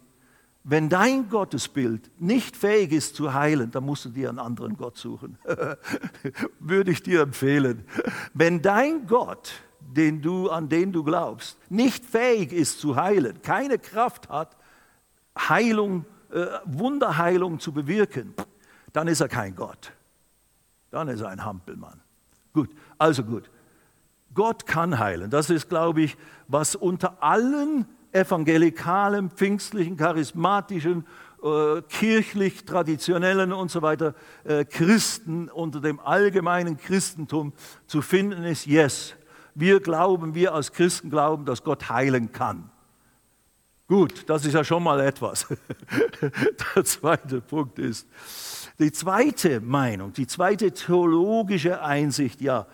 wenn 0.64 0.90
dein 0.90 1.30
Gottesbild 1.30 2.10
nicht 2.20 2.54
fähig 2.54 2.92
ist 2.92 3.16
zu 3.16 3.32
heilen, 3.32 3.70
dann 3.70 3.84
musst 3.84 4.04
du 4.04 4.10
dir 4.10 4.28
einen 4.28 4.38
anderen 4.38 4.76
Gott 4.76 4.98
suchen. 4.98 5.38
würde 6.60 6.90
ich 6.90 7.02
dir 7.02 7.22
empfehlen. 7.22 7.86
Wenn 8.34 8.60
dein 8.60 9.06
Gott 9.06 9.54
den 9.94 10.22
du, 10.22 10.50
an 10.50 10.68
den 10.68 10.92
du 10.92 11.04
glaubst, 11.04 11.58
nicht 11.70 12.04
fähig 12.04 12.52
ist 12.52 12.80
zu 12.80 12.96
heilen, 12.96 13.42
keine 13.42 13.78
Kraft 13.78 14.28
hat, 14.28 14.56
Heilung, 15.36 16.04
äh, 16.30 16.46
Wunderheilung 16.64 17.58
zu 17.60 17.72
bewirken, 17.72 18.34
dann 18.92 19.08
ist 19.08 19.20
er 19.20 19.28
kein 19.28 19.54
Gott. 19.54 19.92
Dann 20.90 21.08
ist 21.08 21.20
er 21.20 21.28
ein 21.28 21.44
Hampelmann. 21.44 22.00
Gut, 22.52 22.70
also 22.98 23.24
gut. 23.24 23.50
Gott 24.34 24.66
kann 24.66 24.98
heilen. 24.98 25.30
Das 25.30 25.50
ist, 25.50 25.68
glaube 25.68 26.02
ich, 26.02 26.16
was 26.48 26.74
unter 26.74 27.22
allen 27.22 27.86
evangelikalen, 28.12 29.30
pfingstlichen, 29.30 29.96
charismatischen, 29.96 31.06
äh, 31.42 31.82
kirchlich, 31.88 32.64
traditionellen 32.64 33.52
und 33.52 33.70
so 33.70 33.82
weiter 33.82 34.14
äh, 34.44 34.64
Christen 34.64 35.48
unter 35.48 35.80
dem 35.80 35.98
allgemeinen 35.98 36.76
Christentum 36.76 37.52
zu 37.86 38.02
finden 38.02 38.44
ist. 38.44 38.66
Yes, 38.66 39.14
wir 39.54 39.80
glauben, 39.80 40.34
wir 40.34 40.54
als 40.54 40.72
Christen 40.72 41.10
glauben, 41.10 41.44
dass 41.44 41.62
Gott 41.62 41.88
heilen 41.88 42.32
kann. 42.32 42.70
Gut, 43.88 44.24
das 44.28 44.44
ist 44.46 44.54
ja 44.54 44.64
schon 44.64 44.82
mal 44.82 45.00
etwas. 45.00 45.46
Der 46.74 46.84
zweite 46.84 47.40
Punkt 47.40 47.78
ist, 47.78 48.08
die 48.78 48.90
zweite 48.90 49.60
Meinung, 49.60 50.12
die 50.12 50.26
zweite 50.26 50.72
theologische 50.72 51.82
Einsicht, 51.82 52.40
ja, 52.40 52.66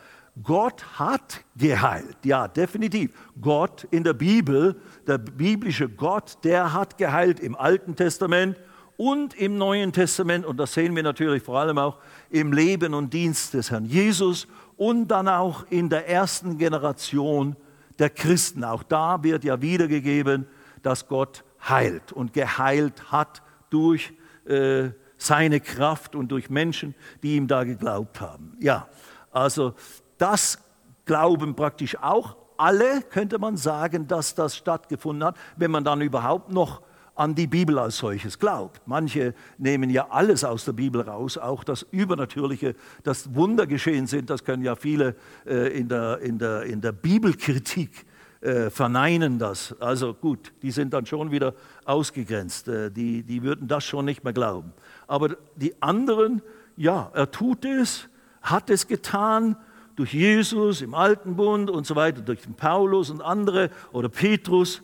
Gott 0.42 0.84
hat 0.98 1.44
geheilt. 1.56 2.16
Ja, 2.24 2.46
definitiv. 2.46 3.10
Gott 3.40 3.86
in 3.90 4.04
der 4.04 4.12
Bibel, 4.12 4.76
der 5.06 5.18
biblische 5.18 5.88
Gott, 5.88 6.38
der 6.44 6.72
hat 6.72 6.96
geheilt 6.98 7.40
im 7.40 7.56
Alten 7.56 7.96
Testament 7.96 8.56
und 8.96 9.34
im 9.34 9.58
Neuen 9.58 9.92
Testament. 9.92 10.46
Und 10.46 10.58
das 10.58 10.74
sehen 10.74 10.94
wir 10.94 11.02
natürlich 11.02 11.42
vor 11.42 11.58
allem 11.58 11.78
auch 11.78 11.98
im 12.30 12.52
Leben 12.52 12.94
und 12.94 13.12
Dienst 13.12 13.54
des 13.54 13.70
Herrn 13.70 13.86
Jesus 13.86 14.46
und 14.78 15.08
dann 15.08 15.28
auch 15.28 15.66
in 15.68 15.90
der 15.90 16.08
ersten 16.08 16.56
Generation 16.56 17.56
der 17.98 18.08
Christen. 18.08 18.64
Auch 18.64 18.84
da 18.84 19.22
wird 19.22 19.44
ja 19.44 19.60
wiedergegeben, 19.60 20.46
dass 20.82 21.08
Gott 21.08 21.44
heilt 21.68 22.12
und 22.12 22.32
geheilt 22.32 23.12
hat 23.12 23.42
durch 23.68 24.12
äh, 24.46 24.90
seine 25.16 25.60
Kraft 25.60 26.14
und 26.14 26.28
durch 26.28 26.48
Menschen, 26.48 26.94
die 27.22 27.34
ihm 27.36 27.48
da 27.48 27.64
geglaubt 27.64 28.20
haben. 28.20 28.56
Ja, 28.60 28.88
also 29.32 29.74
das 30.16 30.58
glauben 31.04 31.56
praktisch 31.56 31.96
auch 32.00 32.36
alle, 32.56 33.02
könnte 33.02 33.38
man 33.38 33.56
sagen, 33.56 34.06
dass 34.06 34.34
das 34.34 34.56
stattgefunden 34.56 35.24
hat, 35.24 35.36
wenn 35.56 35.72
man 35.72 35.84
dann 35.84 36.00
überhaupt 36.00 36.52
noch 36.52 36.82
an 37.18 37.34
die 37.34 37.46
Bibel 37.46 37.78
als 37.78 37.98
solches 37.98 38.38
glaubt. 38.38 38.80
Manche 38.86 39.34
nehmen 39.58 39.90
ja 39.90 40.08
alles 40.10 40.44
aus 40.44 40.64
der 40.64 40.72
Bibel 40.72 41.00
raus, 41.00 41.36
auch 41.36 41.64
das 41.64 41.86
Übernatürliche, 41.90 42.74
das 43.02 43.34
Wunder 43.34 43.66
geschehen 43.66 44.06
sind, 44.06 44.30
das 44.30 44.44
können 44.44 44.62
ja 44.62 44.76
viele 44.76 45.16
äh, 45.44 45.76
in, 45.76 45.88
der, 45.88 46.20
in, 46.20 46.38
der, 46.38 46.62
in 46.62 46.80
der 46.80 46.92
Bibelkritik 46.92 48.06
äh, 48.40 48.70
verneinen 48.70 49.38
das. 49.38 49.74
Also 49.80 50.14
gut, 50.14 50.52
die 50.62 50.70
sind 50.70 50.94
dann 50.94 51.06
schon 51.06 51.32
wieder 51.32 51.54
ausgegrenzt, 51.84 52.68
äh, 52.68 52.90
die, 52.90 53.24
die 53.24 53.42
würden 53.42 53.66
das 53.66 53.84
schon 53.84 54.04
nicht 54.04 54.22
mehr 54.22 54.32
glauben. 54.32 54.72
Aber 55.08 55.36
die 55.56 55.80
anderen, 55.82 56.40
ja, 56.76 57.10
er 57.14 57.30
tut 57.32 57.64
es, 57.64 58.08
hat 58.42 58.70
es 58.70 58.86
getan, 58.86 59.56
durch 59.96 60.14
Jesus 60.14 60.80
im 60.80 60.94
Alten 60.94 61.34
Bund 61.34 61.68
und 61.68 61.84
so 61.84 61.96
weiter, 61.96 62.20
durch 62.20 62.42
den 62.42 62.54
Paulus 62.54 63.10
und 63.10 63.20
andere 63.20 63.70
oder 63.90 64.08
Petrus 64.08 64.82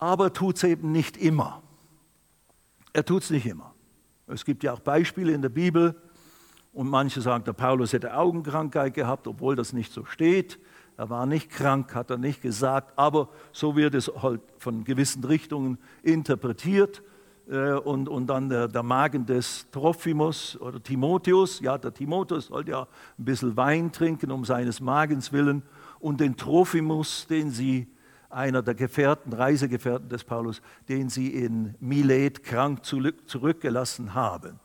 aber 0.00 0.32
tut 0.32 0.56
es 0.56 0.64
eben 0.64 0.90
nicht 0.90 1.16
immer. 1.16 1.62
Er 2.92 3.04
tut 3.04 3.22
es 3.22 3.30
nicht 3.30 3.46
immer. 3.46 3.74
Es 4.26 4.44
gibt 4.44 4.64
ja 4.64 4.72
auch 4.72 4.80
Beispiele 4.80 5.32
in 5.32 5.42
der 5.42 5.48
Bibel 5.50 5.94
und 6.72 6.88
manche 6.88 7.20
sagen, 7.20 7.44
der 7.44 7.52
Paulus 7.52 7.92
hätte 7.92 8.16
Augenkrankheit 8.16 8.94
gehabt, 8.94 9.26
obwohl 9.26 9.54
das 9.54 9.72
nicht 9.72 9.92
so 9.92 10.04
steht. 10.04 10.58
Er 10.96 11.10
war 11.10 11.26
nicht 11.26 11.50
krank, 11.50 11.94
hat 11.94 12.10
er 12.10 12.18
nicht 12.18 12.42
gesagt, 12.42 12.98
aber 12.98 13.28
so 13.52 13.76
wird 13.76 13.94
es 13.94 14.10
halt 14.20 14.40
von 14.58 14.84
gewissen 14.84 15.24
Richtungen 15.24 15.78
interpretiert. 16.02 17.02
Äh, 17.50 17.72
und, 17.72 18.08
und 18.08 18.28
dann 18.28 18.48
der, 18.48 18.68
der 18.68 18.82
Magen 18.82 19.26
des 19.26 19.66
Trophimus 19.70 20.58
oder 20.60 20.82
Timotheus, 20.82 21.60
ja, 21.60 21.76
der 21.78 21.92
Timotheus 21.92 22.46
sollte 22.46 22.72
ja 22.72 22.82
ein 23.18 23.24
bisschen 23.24 23.56
Wein 23.56 23.92
trinken 23.92 24.30
um 24.30 24.44
seines 24.44 24.80
Magens 24.80 25.32
willen 25.32 25.62
und 25.98 26.20
den 26.20 26.36
Trophimus, 26.36 27.26
den 27.26 27.50
sie 27.50 27.88
einer 28.30 28.62
der 28.62 28.74
Gefährten, 28.74 29.32
Reisegefährten 29.32 30.08
des 30.08 30.24
Paulus, 30.24 30.62
den 30.88 31.08
sie 31.08 31.28
in 31.28 31.74
Milet 31.80 32.42
krank 32.42 32.84
zurückgelassen 32.84 34.14
haben 34.14 34.60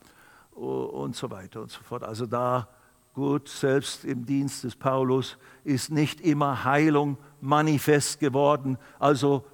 und 0.51 1.15
so 1.15 1.29
weiter 1.31 1.61
und 1.61 1.71
so 1.71 1.81
fort. 1.81 2.03
Also 2.03 2.25
da 2.25 2.69
gut, 3.13 3.49
selbst 3.49 4.05
im 4.05 4.25
Dienst 4.25 4.63
des 4.63 4.75
Paulus 4.75 5.37
ist 5.63 5.89
nicht 5.89 6.21
immer 6.21 6.63
Heilung 6.63 7.17
manifest 7.41 8.19
geworden. 8.19 8.77
Also 8.99 9.45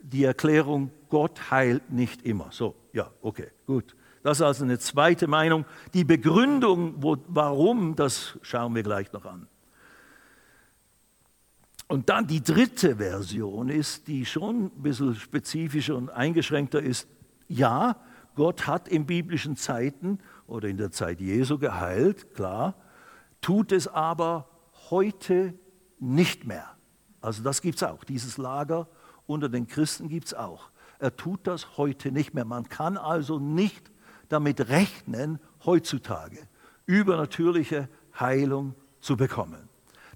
die 0.00 0.24
Erklärung, 0.24 0.90
Gott 1.10 1.50
heilt 1.50 1.90
nicht 1.90 2.22
immer. 2.22 2.46
So, 2.50 2.74
ja, 2.92 3.10
okay, 3.20 3.48
gut. 3.66 3.94
Das 4.22 4.38
ist 4.38 4.42
also 4.42 4.64
eine 4.64 4.78
zweite 4.78 5.26
Meinung. 5.26 5.64
Die 5.94 6.04
Begründung, 6.04 6.94
wo, 6.98 7.16
warum, 7.28 7.94
das 7.94 8.38
schauen 8.42 8.74
wir 8.74 8.82
gleich 8.82 9.12
noch 9.12 9.24
an. 9.24 9.46
Und 11.88 12.10
dann 12.10 12.26
die 12.26 12.42
dritte 12.42 12.96
Version 12.96 13.70
ist, 13.70 14.06
die 14.08 14.26
schon 14.26 14.66
ein 14.66 14.82
bisschen 14.82 15.14
spezifischer 15.14 15.96
und 15.96 16.10
eingeschränkter 16.10 16.82
ist. 16.82 17.08
Ja, 17.48 17.96
Gott 18.34 18.66
hat 18.66 18.88
in 18.88 19.06
biblischen 19.06 19.56
Zeiten 19.56 20.18
oder 20.46 20.68
in 20.68 20.76
der 20.76 20.90
Zeit 20.90 21.20
Jesu 21.20 21.58
geheilt, 21.58 22.34
klar, 22.34 22.74
tut 23.40 23.72
es 23.72 23.88
aber 23.88 24.48
heute 24.90 25.54
nicht 25.98 26.46
mehr. 26.46 26.76
Also 27.20 27.42
das 27.42 27.62
gibt 27.62 27.76
es 27.76 27.82
auch, 27.82 28.04
dieses 28.04 28.36
Lager 28.36 28.86
unter 29.26 29.48
den 29.48 29.66
Christen 29.66 30.08
gibt 30.08 30.26
es 30.26 30.34
auch. 30.34 30.70
Er 30.98 31.16
tut 31.16 31.46
das 31.46 31.78
heute 31.78 32.12
nicht 32.12 32.34
mehr. 32.34 32.44
Man 32.44 32.68
kann 32.68 32.96
also 32.96 33.38
nicht 33.38 33.90
damit 34.28 34.68
rechnen, 34.68 35.40
heutzutage 35.64 36.38
übernatürliche 36.86 37.88
Heilung 38.18 38.74
zu 39.00 39.16
bekommen. 39.16 39.68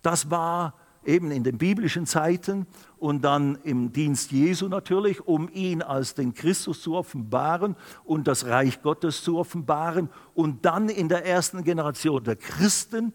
Das 0.02 0.30
war 0.30 0.74
eben 1.04 1.30
in 1.30 1.44
den 1.44 1.58
biblischen 1.58 2.06
Zeiten 2.06 2.66
und 2.98 3.22
dann 3.22 3.58
im 3.64 3.92
Dienst 3.92 4.30
Jesu 4.30 4.68
natürlich, 4.68 5.26
um 5.26 5.48
ihn 5.52 5.82
als 5.82 6.14
den 6.14 6.34
Christus 6.34 6.82
zu 6.82 6.94
offenbaren 6.94 7.76
und 8.04 8.28
das 8.28 8.46
Reich 8.46 8.82
Gottes 8.82 9.22
zu 9.24 9.38
offenbaren. 9.38 10.08
Und 10.34 10.64
dann 10.64 10.88
in 10.88 11.08
der 11.08 11.26
ersten 11.26 11.64
Generation 11.64 12.22
der 12.22 12.36
Christen, 12.36 13.12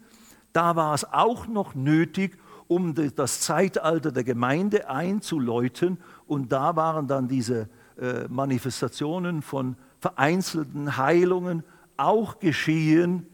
da 0.53 0.75
war 0.75 0.93
es 0.93 1.05
auch 1.05 1.47
noch 1.47 1.75
nötig, 1.75 2.37
um 2.67 2.93
das 3.15 3.41
Zeitalter 3.41 4.11
der 4.11 4.25
Gemeinde 4.25 4.89
einzuläuten. 4.89 5.97
Und 6.25 6.51
da 6.51 6.75
waren 6.75 7.07
dann 7.07 7.29
diese 7.29 7.69
äh, 7.97 8.27
Manifestationen 8.27 9.41
von 9.41 9.77
vereinzelten 9.99 10.97
Heilungen 10.97 11.63
auch 11.95 12.39
geschehen, 12.39 13.25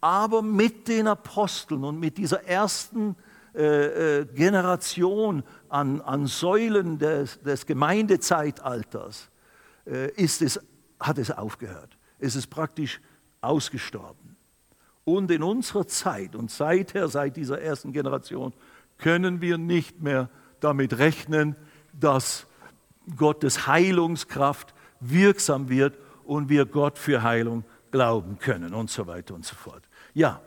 aber 0.00 0.42
mit 0.42 0.88
den 0.88 1.06
Aposteln 1.06 1.84
und 1.84 2.00
mit 2.00 2.18
dieser 2.18 2.44
ersten 2.44 3.14
Generation 3.14 3.29
äh, 3.54 4.20
äh, 4.20 4.24
Generation 4.26 5.42
an, 5.68 6.00
an 6.00 6.26
Säulen 6.26 6.98
des, 6.98 7.40
des 7.42 7.66
Gemeindezeitalters 7.66 9.28
äh, 9.86 10.10
ist 10.12 10.42
es, 10.42 10.60
hat 11.00 11.18
es 11.18 11.30
aufgehört. 11.30 11.96
Es 12.18 12.36
ist 12.36 12.48
praktisch 12.48 13.00
ausgestorben. 13.40 14.36
Und 15.04 15.30
in 15.30 15.42
unserer 15.42 15.86
Zeit 15.86 16.36
und 16.36 16.50
seither, 16.50 17.08
seit 17.08 17.36
dieser 17.36 17.60
ersten 17.60 17.92
Generation, 17.92 18.52
können 18.98 19.40
wir 19.40 19.58
nicht 19.58 20.00
mehr 20.00 20.28
damit 20.60 20.98
rechnen, 20.98 21.56
dass 21.92 22.46
Gottes 23.16 23.66
Heilungskraft 23.66 24.74
wirksam 25.00 25.68
wird 25.68 25.98
und 26.24 26.48
wir 26.48 26.66
Gott 26.66 26.98
für 26.98 27.22
Heilung 27.22 27.64
glauben 27.90 28.38
können 28.38 28.74
und 28.74 28.90
so 28.90 29.06
weiter 29.06 29.34
und 29.34 29.44
so 29.44 29.56
fort. 29.56 29.82
Ja, 30.14 30.40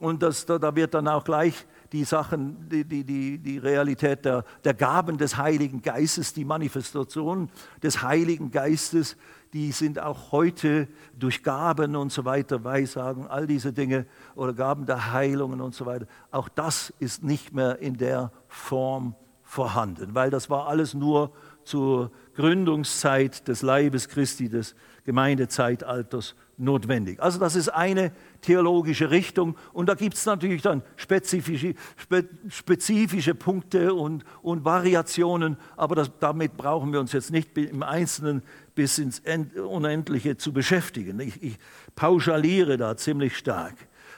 und 0.00 0.22
das, 0.22 0.44
da, 0.44 0.58
da 0.58 0.74
wird 0.76 0.92
dann 0.94 1.08
auch 1.08 1.24
gleich 1.24 1.64
die 1.92 2.04
Sachen, 2.04 2.68
die, 2.68 2.84
die, 2.84 3.04
die, 3.04 3.38
die 3.38 3.58
Realität 3.58 4.24
der, 4.24 4.44
der 4.64 4.74
Gaben 4.74 5.18
des 5.18 5.36
Heiligen 5.36 5.82
Geistes, 5.82 6.32
die 6.32 6.44
Manifestation 6.44 7.50
des 7.82 8.02
Heiligen 8.02 8.50
Geistes, 8.50 9.16
die 9.52 9.72
sind 9.72 9.98
auch 9.98 10.32
heute 10.32 10.88
durch 11.18 11.42
Gaben 11.42 11.96
und 11.96 12.12
so 12.12 12.24
weiter, 12.24 12.64
Weissagen, 12.64 13.26
all 13.26 13.46
diese 13.46 13.72
Dinge 13.72 14.06
oder 14.34 14.52
Gaben 14.52 14.86
der 14.86 15.12
Heilungen 15.12 15.60
und 15.60 15.74
so 15.74 15.86
weiter. 15.86 16.06
Auch 16.30 16.48
das 16.48 16.92
ist 16.98 17.22
nicht 17.22 17.54
mehr 17.54 17.78
in 17.78 17.96
der 17.96 18.32
Form 18.48 19.14
vorhanden, 19.42 20.14
weil 20.14 20.30
das 20.30 20.50
war 20.50 20.66
alles 20.66 20.92
nur 20.92 21.32
zur 21.64 22.10
Gründungszeit 22.34 23.46
des 23.48 23.62
Leibes 23.62 24.08
Christi, 24.08 24.48
des 24.48 24.74
Gemeindezeitalters 25.04 26.34
notwendig. 26.58 27.20
Also 27.20 27.38
das 27.38 27.54
ist 27.54 27.68
eine 27.68 28.12
theologische 28.40 29.10
Richtung 29.10 29.56
und 29.72 29.88
da 29.88 29.94
gibt 29.94 30.14
es 30.14 30.24
natürlich 30.26 30.62
dann 30.62 30.82
spezifische, 30.96 31.74
spe, 31.96 32.28
spezifische 32.48 33.34
Punkte 33.34 33.94
und, 33.94 34.24
und 34.42 34.64
Variationen, 34.64 35.56
aber 35.76 35.94
das, 35.94 36.10
damit 36.20 36.56
brauchen 36.56 36.92
wir 36.92 37.00
uns 37.00 37.12
jetzt 37.12 37.30
nicht 37.30 37.56
im 37.58 37.82
Einzelnen 37.82 38.42
bis 38.74 38.98
ins 38.98 39.22
Unendliche 39.56 40.36
zu 40.36 40.52
beschäftigen. 40.52 41.20
Ich, 41.20 41.42
ich 41.42 41.58
pauschaliere 41.94 42.76
da 42.76 42.96
ziemlich 42.96 43.36
stark. 43.36 43.74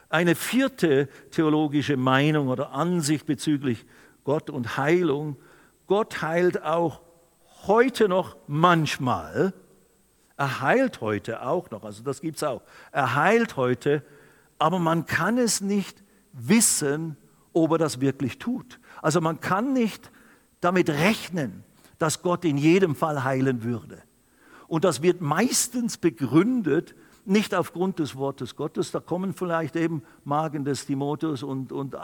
Eine 0.09 0.34
vierte 0.34 1.09
theologische 1.30 1.97
Meinung 1.97 2.49
oder 2.49 2.72
Ansicht 2.72 3.26
bezüglich 3.26 3.84
Gott 4.24 4.49
und 4.49 4.76
Heilung. 4.76 5.36
Gott 5.86 6.22
heilt 6.22 6.62
auch 6.62 7.03
heute 7.66 8.09
noch 8.09 8.36
manchmal, 8.47 9.53
er 10.39 10.61
heilt 10.61 11.01
heute 11.01 11.43
auch 11.43 11.70
noch, 11.70 11.84
also 11.84 12.03
das 12.05 12.20
gibt 12.20 12.36
es 12.36 12.45
auch. 12.45 12.62
Er 12.93 13.16
heilt 13.16 13.57
heute, 13.57 14.05
aber 14.59 14.78
man 14.78 15.05
kann 15.05 15.36
es 15.36 15.61
nicht 15.61 16.03
wissen, 16.32 17.16
ob 17.53 17.72
er 17.72 17.78
das 17.78 18.01
wirklich 18.01 18.39
tut. 18.39 18.78
Also 19.03 19.20
man 19.20 19.41
kann 19.41 19.72
nicht 19.72 20.12
damit 20.61 20.91
rechnen, 20.91 21.64
dass 21.99 22.22
Gott 22.22 22.45
in 22.45 22.57
jedem 22.57 22.95
Fall 22.95 23.24
heilen 23.24 23.64
würde. 23.64 24.01
Und 24.68 24.84
das 24.84 25.03
wird 25.03 25.20
meistens 25.20 25.99
begründet 25.99 26.95
nicht 27.28 27.54
aufgrund 27.54 27.98
des 27.98 28.16
Wortes 28.16 28.56
Gottes. 28.56 28.90
Da 28.90 29.00
kommen 29.00 29.34
vielleicht 29.34 29.76
eben 29.76 30.02
Magen 30.24 30.64
des 30.64 30.86
Timotheus 30.86 31.42
und, 31.42 31.72
und 31.72 31.94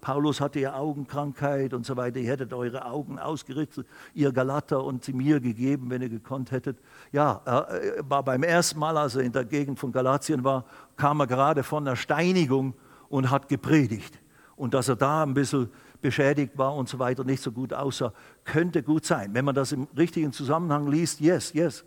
Paulus 0.00 0.40
hatte 0.40 0.60
ja 0.60 0.74
Augenkrankheit 0.74 1.72
und 1.72 1.86
so 1.86 1.96
weiter. 1.96 2.18
Ihr 2.18 2.30
hättet 2.30 2.52
eure 2.52 2.84
Augen 2.84 3.18
ausgerichtet, 3.18 3.86
ihr 4.14 4.32
Galater, 4.32 4.84
und 4.84 5.04
sie 5.04 5.12
mir 5.12 5.40
gegeben, 5.40 5.90
wenn 5.90 6.02
ihr 6.02 6.08
gekonnt 6.08 6.50
hättet. 6.50 6.78
Ja, 7.10 7.40
er 7.44 8.08
war 8.08 8.22
beim 8.22 8.42
ersten 8.42 8.78
Mal, 8.78 8.96
als 8.96 9.16
er 9.16 9.22
in 9.22 9.32
der 9.32 9.44
Gegend 9.44 9.78
von 9.78 9.92
Galatien 9.92 10.44
war, 10.44 10.64
kam 10.96 11.20
er 11.20 11.26
gerade 11.26 11.62
von 11.62 11.84
der 11.84 11.96
Steinigung 11.96 12.74
und 13.08 13.30
hat 13.30 13.48
gepredigt. 13.48 14.18
Und 14.56 14.74
dass 14.74 14.88
er 14.88 14.96
da 14.96 15.22
ein 15.22 15.34
bisschen 15.34 15.70
beschädigt 16.00 16.56
war 16.56 16.74
und 16.74 16.88
so 16.88 16.98
weiter, 16.98 17.24
nicht 17.24 17.42
so 17.42 17.50
gut 17.50 17.72
aussah, 17.72 18.12
könnte 18.44 18.82
gut 18.82 19.04
sein. 19.04 19.34
Wenn 19.34 19.44
man 19.44 19.54
das 19.54 19.72
im 19.72 19.88
richtigen 19.96 20.32
Zusammenhang 20.32 20.86
liest, 20.88 21.20
yes, 21.20 21.52
yes. 21.52 21.84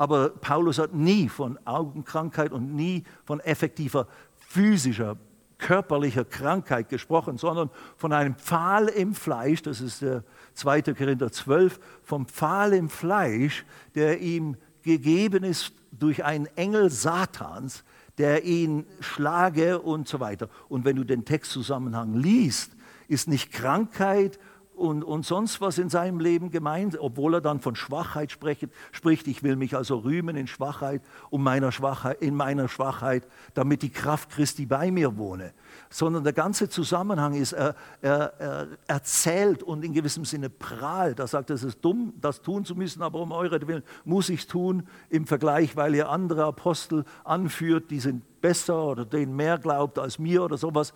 Aber 0.00 0.30
Paulus 0.30 0.78
hat 0.78 0.94
nie 0.94 1.28
von 1.28 1.58
Augenkrankheit 1.66 2.52
und 2.52 2.74
nie 2.74 3.04
von 3.26 3.38
effektiver 3.40 4.06
physischer, 4.34 5.18
körperlicher 5.58 6.24
Krankheit 6.24 6.88
gesprochen, 6.88 7.36
sondern 7.36 7.68
von 7.98 8.14
einem 8.14 8.34
Pfahl 8.34 8.88
im 8.88 9.12
Fleisch, 9.12 9.60
das 9.60 9.82
ist 9.82 10.00
der 10.00 10.24
2. 10.54 10.94
Korinther 10.94 11.30
12, 11.30 11.78
vom 12.02 12.24
Pfahl 12.24 12.72
im 12.72 12.88
Fleisch, 12.88 13.66
der 13.94 14.22
ihm 14.22 14.56
gegeben 14.80 15.44
ist 15.44 15.74
durch 15.92 16.24
einen 16.24 16.46
Engel 16.56 16.88
Satans, 16.88 17.84
der 18.16 18.44
ihn 18.44 18.86
schlage 19.00 19.80
und 19.80 20.08
so 20.08 20.18
weiter. 20.18 20.48
Und 20.70 20.86
wenn 20.86 20.96
du 20.96 21.04
den 21.04 21.26
Textzusammenhang 21.26 22.14
liest, 22.14 22.72
ist 23.06 23.28
nicht 23.28 23.52
Krankheit 23.52 24.38
und, 24.80 25.04
und 25.04 25.26
sonst 25.26 25.60
was 25.60 25.76
in 25.76 25.90
seinem 25.90 26.20
Leben 26.20 26.50
gemeint, 26.50 26.98
obwohl 26.98 27.34
er 27.34 27.40
dann 27.42 27.60
von 27.60 27.76
Schwachheit 27.76 28.32
spricht, 28.32 28.68
spricht. 28.92 29.28
Ich 29.28 29.42
will 29.42 29.56
mich 29.56 29.76
also 29.76 29.98
rühmen 29.98 30.36
in 30.36 30.46
Schwachheit, 30.46 31.02
um 31.28 31.42
meiner 31.42 31.70
Schwachheit, 31.70 32.22
in 32.22 32.34
meiner 32.34 32.66
Schwachheit, 32.66 33.28
damit 33.52 33.82
die 33.82 33.90
Kraft 33.90 34.30
Christi 34.30 34.64
bei 34.64 34.90
mir 34.90 35.18
wohne. 35.18 35.52
Sondern 35.90 36.24
der 36.24 36.32
ganze 36.32 36.70
Zusammenhang 36.70 37.34
ist, 37.34 37.52
er, 37.52 37.74
er, 38.00 38.32
er 38.38 38.68
erzählt 38.86 39.62
und 39.62 39.84
in 39.84 39.92
gewissem 39.92 40.24
Sinne 40.24 40.48
prahlt. 40.48 41.18
Er 41.18 41.26
sagt, 41.26 41.50
es 41.50 41.62
ist 41.62 41.84
dumm, 41.84 42.14
das 42.18 42.40
tun 42.40 42.64
zu 42.64 42.74
müssen, 42.74 43.02
aber 43.02 43.20
um 43.20 43.32
eure 43.32 43.60
Willen 43.68 43.84
muss 44.04 44.30
ich 44.30 44.40
es 44.40 44.46
tun 44.46 44.88
im 45.10 45.26
Vergleich, 45.26 45.76
weil 45.76 45.94
ihr 45.94 46.08
andere 46.08 46.46
Apostel 46.46 47.04
anführt, 47.24 47.90
die 47.90 48.00
sind 48.00 48.40
besser 48.40 48.82
oder 48.82 49.04
denen 49.04 49.36
mehr 49.36 49.58
glaubt 49.58 49.98
als 49.98 50.18
mir 50.18 50.42
oder 50.42 50.56
sowas. 50.56 50.94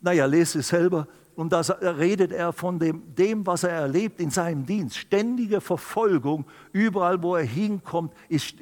Naja, 0.00 0.26
lese 0.26 0.60
es 0.60 0.68
selber 0.68 1.06
und 1.36 1.52
da 1.52 1.60
redet 1.60 2.32
er 2.32 2.52
von 2.52 2.78
dem, 2.78 3.14
dem, 3.14 3.46
was 3.46 3.64
er 3.64 3.70
erlebt 3.70 4.20
in 4.20 4.30
seinem 4.30 4.66
Dienst. 4.66 4.96
Ständige 4.96 5.60
Verfolgung, 5.60 6.44
überall 6.72 7.22
wo 7.22 7.36
er 7.36 7.44
hinkommt, 7.44 8.12
ist, 8.28 8.56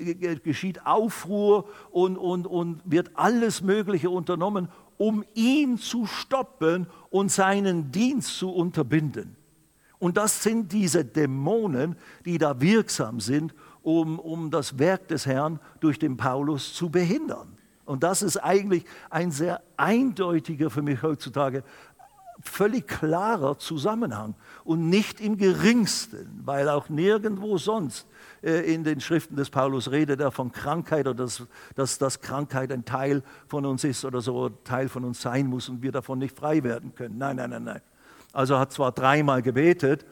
geschieht 0.44 0.86
Aufruhr 0.86 1.66
und, 1.90 2.16
und, 2.16 2.46
und 2.46 2.80
wird 2.84 3.10
alles 3.14 3.62
Mögliche 3.62 4.10
unternommen, 4.10 4.68
um 4.96 5.24
ihn 5.34 5.78
zu 5.78 6.06
stoppen 6.06 6.86
und 7.10 7.32
seinen 7.32 7.90
Dienst 7.90 8.36
zu 8.36 8.50
unterbinden. 8.50 9.36
Und 9.98 10.16
das 10.16 10.42
sind 10.42 10.72
diese 10.72 11.04
Dämonen, 11.04 11.96
die 12.24 12.38
da 12.38 12.60
wirksam 12.60 13.20
sind, 13.20 13.54
um, 13.82 14.18
um 14.18 14.50
das 14.50 14.78
Werk 14.78 15.08
des 15.08 15.26
Herrn 15.26 15.58
durch 15.80 15.98
den 15.98 16.16
Paulus 16.16 16.74
zu 16.74 16.90
behindern. 16.90 17.58
Und 17.84 18.02
das 18.02 18.20
ist 18.20 18.36
eigentlich 18.36 18.84
ein 19.08 19.30
sehr 19.30 19.62
eindeutiger 19.78 20.68
für 20.68 20.82
mich 20.82 21.02
heutzutage 21.02 21.64
völlig 22.43 22.86
klarer 22.86 23.59
Zusammenhang 23.59 24.34
und 24.64 24.89
nicht 24.89 25.20
im 25.20 25.36
geringsten, 25.36 26.43
weil 26.45 26.68
auch 26.68 26.89
nirgendwo 26.89 27.59
sonst 27.59 28.07
äh, 28.43 28.72
in 28.72 28.84
den 28.84 29.01
Schriften 29.01 29.36
des 29.36 29.51
Paulus 29.51 29.91
redet 29.91 30.20
er 30.20 30.30
von 30.30 30.53
Krankheit 30.53 31.07
oder 31.07 31.24
dass, 31.24 31.43
dass, 31.74 31.99
dass 31.99 32.20
Krankheit 32.20 32.70
ein 32.72 32.84
Teil 32.84 33.22
von 33.47 33.66
uns 33.66 33.84
ist 33.84 34.05
oder 34.05 34.20
so 34.20 34.49
Teil 34.49 34.89
von 34.89 35.05
uns 35.05 35.20
sein 35.20 35.47
muss 35.47 35.68
und 35.68 35.82
wir 35.82 35.93
davon 35.93 36.18
nicht 36.18 36.36
frei 36.36 36.62
werden 36.62 36.95
können. 36.95 37.18
Nein, 37.18 37.36
nein, 37.36 37.51
nein, 37.51 37.64
nein. 37.64 37.80
Also 38.32 38.55
er 38.55 38.61
hat 38.61 38.72
zwar 38.72 38.93
dreimal 38.93 39.43
gebetet, 39.43 40.07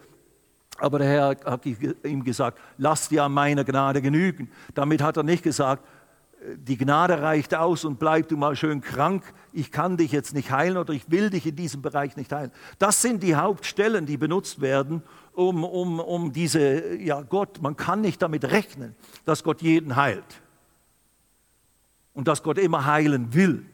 aber 0.79 0.99
der 0.99 1.09
Herr 1.09 1.37
hat 1.45 1.65
ihm 1.67 2.25
gesagt, 2.25 2.59
lass 2.77 3.09
dir 3.09 3.25
an 3.25 3.33
meiner 3.33 3.65
Gnade 3.65 4.03
genügen. 4.03 4.51
Damit 4.75 5.03
hat 5.03 5.17
er 5.17 5.23
nicht 5.23 5.43
gesagt, 5.43 5.85
die 6.55 6.77
Gnade 6.77 7.21
reicht 7.23 7.55
aus 7.55 7.85
und 7.85 7.99
bleib 7.99 8.29
du 8.29 8.37
mal 8.37 8.57
schön 8.57 8.81
krank, 8.81 9.23
ich 9.57 9.73
kann 9.73 9.97
dich 9.97 10.13
jetzt 10.13 10.35
nicht 10.35 10.51
heilen 10.51 10.77
oder 10.77 10.93
ich 10.93 11.11
will 11.11 11.31
dich 11.31 11.47
in 11.47 11.57
diesem 11.57 11.81
Bereich 11.81 12.15
nicht 12.17 12.31
heilen. 12.31 12.53
Das 12.79 13.01
sind 13.01 13.23
die 13.23 13.37
Hauptstellen, 13.37 14.05
die 14.05 14.19
benutzt 14.19 14.61
werden, 14.61 15.03
um, 15.33 15.65
um, 15.65 15.99
um 15.99 16.33
diese, 16.33 16.97
ja 16.97 17.23
Gott, 17.23 17.63
man 17.63 17.75
kann 17.75 18.03
nicht 18.03 18.21
damit 18.21 18.45
rechnen, 18.45 18.95
dass 19.25 19.43
Gott 19.43 19.63
jeden 19.63 19.97
heilt 19.97 20.43
und 22.13 22.29
dass 22.29 22.43
Gott 22.43 22.59
immer 22.59 22.85
heilen 22.85 23.33
will. 23.33 23.65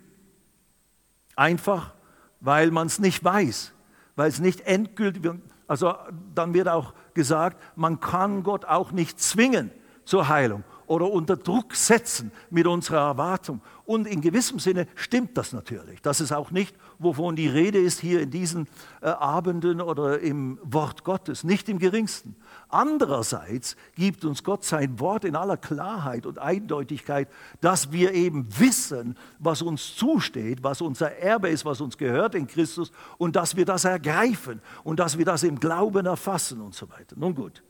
Einfach, 1.35 1.95
weil 2.41 2.71
man 2.71 2.87
es 2.87 3.01
nicht 3.01 3.25
weiß, 3.25 3.73
weil 4.15 4.29
es 4.29 4.39
nicht 4.39 4.61
endgültig 4.61 5.25
wird. 5.25 5.41
Also 5.67 5.95
dann 6.33 6.55
wird 6.55 6.69
auch 6.69 6.95
gesagt, 7.13 7.61
man 7.75 7.99
kann 7.99 8.45
Gott 8.45 8.67
auch 8.67 8.93
nicht 8.93 9.21
zwingen 9.21 9.73
zur 10.05 10.29
Heilung 10.29 10.63
oder 10.93 11.11
unter 11.11 11.39
Druck 11.39 11.75
setzen 11.75 12.31
mit 12.51 12.67
unserer 12.67 12.99
Erwartung. 12.99 13.63
Und 13.87 14.07
in 14.07 14.21
gewissem 14.21 14.59
Sinne 14.59 14.87
stimmt 14.95 15.39
das 15.39 15.55
natürlich. 15.55 16.03
Das 16.03 16.21
ist 16.21 16.33
auch 16.33 16.51
nicht, 16.51 16.77
wovon 16.99 17.35
die 17.35 17.49
Rede 17.49 17.79
ist 17.79 17.99
hier 17.99 18.21
in 18.21 18.31
diesen 18.31 18.69
äh, 19.01 19.07
Abenden 19.07 19.81
oder 19.81 20.21
im 20.21 20.59
Wort 20.63 21.03
Gottes, 21.03 21.45
nicht 21.45 21.71
im 21.71 21.79
geringsten. 21.79 22.37
Andererseits 22.69 23.75
gibt 23.95 24.27
uns 24.27 24.45
Gott 24.45 24.65
sein 24.65 25.01
Wort 25.01 25.25
in 25.25 25.35
aller 25.35 25.57
Klarheit 25.57 26.27
und 26.27 26.39
Eindeutigkeit, 26.39 27.27
dass 27.63 27.91
wir 27.91 28.13
eben 28.13 28.47
wissen, 28.59 29.17
was 29.39 29.63
uns 29.63 29.97
zusteht, 29.97 30.63
was 30.63 30.83
unser 30.83 31.17
Erbe 31.17 31.49
ist, 31.49 31.65
was 31.65 31.81
uns 31.81 31.97
gehört 31.97 32.35
in 32.35 32.47
Christus 32.47 32.93
und 33.17 33.35
dass 33.35 33.57
wir 33.57 33.65
das 33.65 33.87
ergreifen 33.87 34.61
und 34.85 35.01
dass 35.01 35.17
wir 35.17 35.25
das 35.25 35.43
im 35.43 35.59
Glauben 35.59 36.05
erfassen 36.05 36.61
und 36.61 36.75
so 36.75 36.91
weiter. 36.91 37.17
Nun 37.17 37.35
gut, 37.35 37.63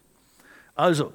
also 0.75 1.13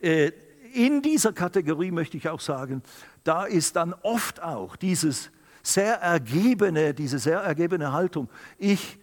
äh, 0.00 0.32
in 0.74 1.02
dieser 1.02 1.32
Kategorie 1.32 1.90
möchte 1.90 2.16
ich 2.16 2.28
auch 2.28 2.40
sagen, 2.40 2.82
da 3.24 3.44
ist 3.44 3.76
dann 3.76 3.94
oft 4.02 4.42
auch 4.42 4.76
dieses 4.76 5.30
sehr 5.62 5.96
ergebene, 5.96 6.94
diese 6.94 7.18
sehr 7.18 7.40
ergebene 7.40 7.92
Haltung. 7.92 8.28
Ich, 8.58 8.98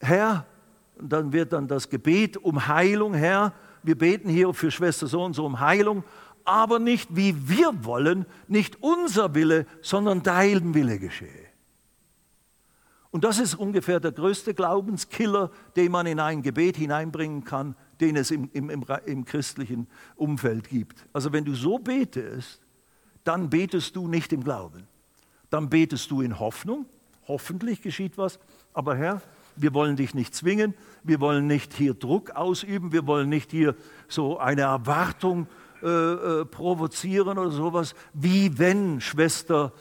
Herr, 0.00 0.46
dann 1.00 1.32
wird 1.32 1.52
dann 1.52 1.68
das 1.68 1.88
Gebet 1.88 2.36
um 2.36 2.66
Heilung, 2.66 3.14
Herr, 3.14 3.52
wir 3.82 3.96
beten 3.96 4.28
hier 4.28 4.52
für 4.52 4.70
Schwester 4.70 5.06
so 5.06 5.22
und 5.22 5.34
so 5.34 5.46
um 5.46 5.60
Heilung, 5.60 6.04
aber 6.44 6.78
nicht 6.78 7.14
wie 7.14 7.48
wir 7.48 7.84
wollen, 7.84 8.26
nicht 8.48 8.82
unser 8.82 9.34
Wille, 9.34 9.66
sondern 9.82 10.22
dein 10.22 10.74
Wille 10.74 10.98
geschehe. 10.98 11.48
Und 13.10 13.24
das 13.24 13.38
ist 13.38 13.54
ungefähr 13.54 14.00
der 14.00 14.12
größte 14.12 14.54
Glaubenskiller, 14.54 15.50
den 15.76 15.92
man 15.92 16.06
in 16.06 16.20
ein 16.20 16.42
Gebet 16.42 16.76
hineinbringen 16.76 17.44
kann 17.44 17.74
den 18.00 18.16
es 18.16 18.30
im, 18.30 18.48
im, 18.52 18.70
im, 18.70 18.84
im 19.06 19.24
christlichen 19.24 19.86
Umfeld 20.16 20.68
gibt. 20.68 21.06
Also 21.12 21.32
wenn 21.32 21.44
du 21.44 21.54
so 21.54 21.78
betest, 21.78 22.60
dann 23.24 23.50
betest 23.50 23.96
du 23.96 24.08
nicht 24.08 24.32
im 24.32 24.44
Glauben. 24.44 24.86
Dann 25.50 25.68
betest 25.68 26.10
du 26.10 26.20
in 26.20 26.38
Hoffnung, 26.38 26.86
hoffentlich 27.26 27.82
geschieht 27.82 28.18
was, 28.18 28.38
aber 28.72 28.96
Herr, 28.96 29.22
wir 29.56 29.74
wollen 29.74 29.96
dich 29.96 30.14
nicht 30.14 30.34
zwingen, 30.34 30.74
wir 31.02 31.20
wollen 31.20 31.46
nicht 31.46 31.74
hier 31.74 31.94
Druck 31.94 32.30
ausüben, 32.30 32.92
wir 32.92 33.06
wollen 33.06 33.28
nicht 33.28 33.50
hier 33.50 33.74
so 34.06 34.38
eine 34.38 34.62
Erwartung 34.62 35.48
äh, 35.82 35.86
äh, 35.86 36.44
provozieren 36.44 37.38
oder 37.38 37.50
sowas, 37.50 37.94
wie 38.12 38.58
wenn 38.58 39.00
Schwester 39.00 39.72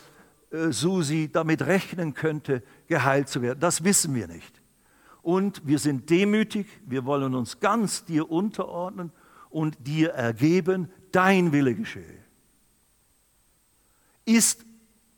äh, 0.52 0.72
Susi 0.72 1.30
damit 1.32 1.62
rechnen 1.62 2.14
könnte, 2.14 2.64
geheilt 2.88 3.30
zu 3.30 3.42
werden. 3.42 3.60
Das 3.60 3.84
wissen 3.84 4.16
wir 4.16 4.28
nicht 4.28 4.57
und 5.28 5.68
wir 5.68 5.78
sind 5.78 6.10
demütig, 6.10 6.68
wir 6.86 7.04
wollen 7.04 7.36
uns 7.36 7.60
ganz 7.60 8.06
dir 8.06 8.32
unterordnen 8.32 9.12
und 9.50 9.76
dir 9.86 10.12
ergeben, 10.12 10.90
dein 11.12 11.52
Wille 11.52 11.76
geschehe. 11.76 12.24
Ist, 14.24 14.66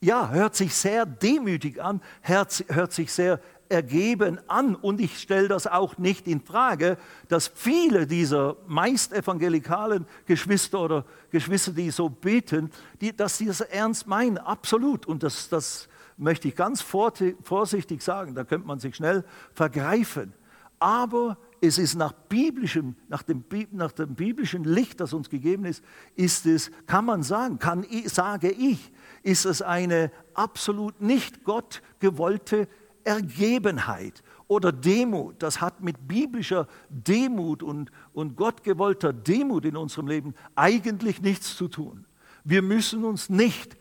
ja, 0.02 0.32
hört 0.32 0.56
sich 0.56 0.74
sehr 0.74 1.06
demütig 1.06 1.80
an, 1.80 2.02
hört 2.24 2.92
sich 2.92 3.14
sehr 3.14 3.40
ergeben 3.70 4.40
an 4.48 4.74
und 4.74 5.00
ich 5.00 5.20
stelle 5.20 5.48
das 5.48 5.68
auch 5.68 6.00
nicht 6.00 6.28
in 6.28 6.42
Frage, 6.42 6.98
dass 7.28 7.48
viele 7.48 8.08
dieser 8.08 8.58
meist 8.66 9.14
evangelikalen 9.14 10.08
Geschwister 10.26 10.80
oder 10.80 11.06
Geschwister, 11.30 11.72
die 11.72 11.92
so 11.92 12.10
beten, 12.10 12.72
die, 13.00 13.16
dass 13.16 13.38
sie 13.38 13.46
das 13.46 13.62
ernst 13.62 14.08
meinen, 14.08 14.40
absolut. 14.40 15.06
Und 15.06 15.22
das, 15.22 15.50
das 15.50 15.88
möchte 16.20 16.48
ich 16.48 16.56
ganz 16.56 16.82
vorsichtig 16.82 18.02
sagen, 18.02 18.36
da 18.36 18.44
könnte 18.44 18.68
man 18.68 18.80
sich 18.80 18.96
schnell 18.96 19.24
vergreifen. 19.54 20.34
Aber 20.80 21.38
es 21.62 21.78
ist 21.78 21.96
nach, 21.96 22.14
biblischem, 22.14 22.96
nach, 23.08 23.24
dem, 23.24 23.44
nach 23.72 23.92
dem 23.92 24.16
biblischen 24.16 24.64
Licht, 24.64 25.00
das 25.00 25.14
uns 25.14 25.30
gegeben 25.30 25.66
ist, 25.66 25.84
ist 26.16 26.46
es, 26.46 26.72
kann 26.86 27.06
man 27.06 27.24
sagen, 27.24 27.60
kann, 27.60 27.86
sage 28.06 28.50
ich, 28.50 28.92
ist 29.24 29.46
es 29.46 29.62
eine 29.62 30.12
absolut 30.34 31.02
nicht 31.02 31.44
Gott 31.44 31.82
gewollte 32.00 32.68
Ergebenheit 33.04 34.24
oder 34.48 34.72
Demut. 34.72 35.42
Das 35.42 35.62
hat 35.62 35.82
mit 35.82 36.08
biblischer 36.08 36.68
Demut 36.90 37.64
und, 37.64 37.92
und 38.14 38.36
Gott 38.36 38.64
gewollter 38.64 39.14
Demut 39.14 39.66
in 39.66 39.76
unserem 39.76 40.08
Leben 40.08 40.34
eigentlich 40.56 41.22
nichts 41.22 41.56
zu 41.56 41.68
tun. 41.68 42.06
Wir 42.44 42.62
müssen 42.62 43.04
uns 43.04 43.30
nicht 43.30 43.78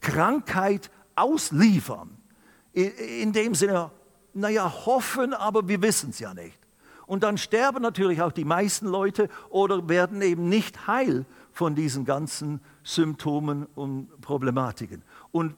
Krankheit 0.00 0.90
ausliefern. 1.16 2.10
In 2.72 3.32
dem 3.32 3.54
Sinne, 3.54 3.90
naja, 4.34 4.72
hoffen, 4.86 5.34
aber 5.34 5.68
wir 5.68 5.82
wissen 5.82 6.10
es 6.10 6.18
ja 6.18 6.32
nicht. 6.34 6.58
Und 7.06 7.22
dann 7.22 7.36
sterben 7.36 7.82
natürlich 7.82 8.22
auch 8.22 8.32
die 8.32 8.44
meisten 8.44 8.86
Leute 8.86 9.28
oder 9.50 9.88
werden 9.88 10.22
eben 10.22 10.48
nicht 10.48 10.86
heil 10.86 11.26
von 11.52 11.74
diesen 11.74 12.04
ganzen 12.04 12.60
Symptomen 12.82 13.66
und 13.74 14.20
Problematiken. 14.20 15.02
Und 15.30 15.54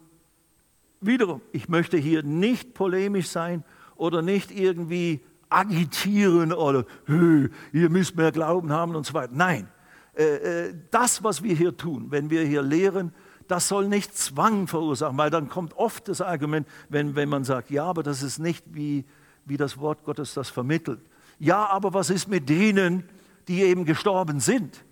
wiederum, 1.01 1.41
ich 1.53 1.69
möchte 1.69 1.97
hier 1.97 2.23
nicht 2.23 2.75
polemisch 2.75 3.29
sein 3.29 3.63
oder 3.97 4.23
nicht 4.23 4.51
irgendwie 4.51 5.21
agitieren 5.49 6.53
oder 6.53 6.85
ihr 7.07 7.91
müsst 7.91 8.17
mehr 8.17 8.33
Glauben 8.33 8.73
haben 8.73 8.97
und 8.97 9.07
so 9.07 9.15
weiter. 9.15 9.33
Nein, 9.33 9.69
äh, 10.17 10.69
äh, 10.69 10.75
das, 10.91 11.23
was 11.23 11.43
wir 11.43 11.55
hier 11.55 11.77
tun, 11.77 12.07
wenn 12.11 12.31
wir 12.31 12.45
hier 12.45 12.63
lehren, 12.63 13.13
das 13.49 13.69
soll 13.69 13.89
nicht 13.89 14.17
Zwang 14.17 14.67
verursachen, 14.67 15.19
weil 15.19 15.31
dann 15.31 15.49
kommt 15.49 15.75
oft 15.77 16.09
das 16.09 16.21
Argument, 16.21 16.67
wenn, 16.89 17.15
wenn 17.17 17.29
man 17.29 17.45
sagt, 17.45 17.71
ja, 17.71 17.85
aber 17.85 18.03
das 18.03 18.23
ist 18.23 18.39
nicht 18.39 18.65
wie, 18.73 19.05
wie 19.45 19.57
das 19.57 19.79
Wort 19.79 20.05
Gottes 20.05 20.35
das 20.35 20.51
vermittelt. 20.51 21.01
Ja, 21.39 21.67
aber 21.67 21.95
was 21.95 22.11
ist 22.11 22.29
mit 22.29 22.49
denen, 22.49 23.09
die 23.49 23.63
eben 23.63 23.85
gestorben 23.85 24.41
sind 24.41 24.85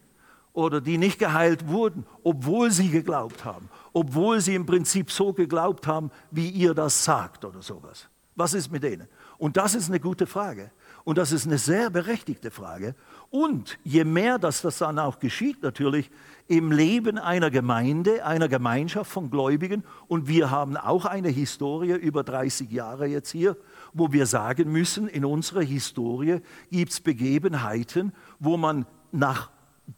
oder 0.53 0.81
die 0.81 0.99
nicht 0.99 1.19
geheilt 1.19 1.69
wurden, 1.69 2.05
obwohl 2.23 2.71
sie 2.71 2.91
geglaubt 2.91 3.45
haben, 3.45 3.69
obwohl 3.93 4.41
sie 4.41 4.55
im 4.55 4.67
Prinzip 4.67 5.11
so 5.11 5.33
geglaubt 5.33 5.87
haben, 5.87 6.11
wie 6.31 6.49
ihr 6.49 6.75
das 6.75 7.05
sagt 7.05 7.45
oder 7.45 7.63
sowas. 7.63 8.09
Was 8.35 8.55
ist 8.55 8.71
mit 8.71 8.83
denen? 8.83 9.09
Und 9.39 9.57
das 9.57 9.75
ist 9.75 9.89
eine 9.89 10.01
gute 10.01 10.27
Frage. 10.27 10.71
Und 11.05 11.19
das 11.19 11.33
ist 11.33 11.47
eine 11.47 11.59
sehr 11.59 11.91
berechtigte 11.91 12.51
Frage. 12.51 12.95
Und 13.31 13.79
je 13.83 14.05
mehr 14.05 14.39
dass 14.39 14.63
das 14.63 14.79
dann 14.79 14.99
auch 14.99 15.19
geschieht, 15.19 15.63
natürlich 15.63 16.11
im 16.53 16.71
Leben 16.71 17.17
einer 17.17 17.51
Gemeinde, 17.51 18.27
einer 18.27 18.47
Gemeinschaft 18.47 19.11
von 19.11 19.31
Gläubigen, 19.31 19.85
und 20.07 20.29
wir 20.29 20.51
haben 20.51 20.77
auch 20.77 21.07
eine 21.07 21.31
Historie 21.31 21.93
über 21.93 22.25
30 22.25 22.71
Jahre 22.71 23.07
jetzt 23.07 23.31
hier, 23.31 23.57
wo 23.95 24.13
wir 24.13 24.27
sagen 24.27 24.71
müssen, 24.71 25.09
in 25.09 25.25
unserer 25.25 25.63
Historie 25.63 26.41
gibt 26.71 26.93
es 26.93 27.01
Begebenheiten, 27.01 28.13
wo 28.39 28.59
man 28.59 28.85
nach 29.13 29.51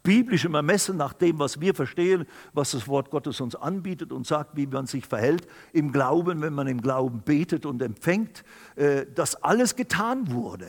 biblischem 0.04 0.54
Ermessen, 0.54 0.96
nach 0.96 1.12
dem, 1.12 1.40
was 1.40 1.60
wir 1.60 1.74
verstehen, 1.74 2.24
was 2.52 2.70
das 2.70 2.86
Wort 2.86 3.10
Gottes 3.10 3.40
uns 3.40 3.56
anbietet 3.56 4.12
und 4.12 4.24
sagt, 4.24 4.56
wie 4.56 4.68
man 4.68 4.86
sich 4.86 5.06
verhält, 5.06 5.48
im 5.72 5.90
Glauben, 5.90 6.40
wenn 6.40 6.54
man 6.54 6.68
im 6.68 6.80
Glauben 6.80 7.22
betet 7.22 7.66
und 7.66 7.82
empfängt, 7.82 8.44
äh, 8.76 9.06
dass 9.12 9.34
alles 9.42 9.74
getan 9.74 10.30
wurde. 10.30 10.68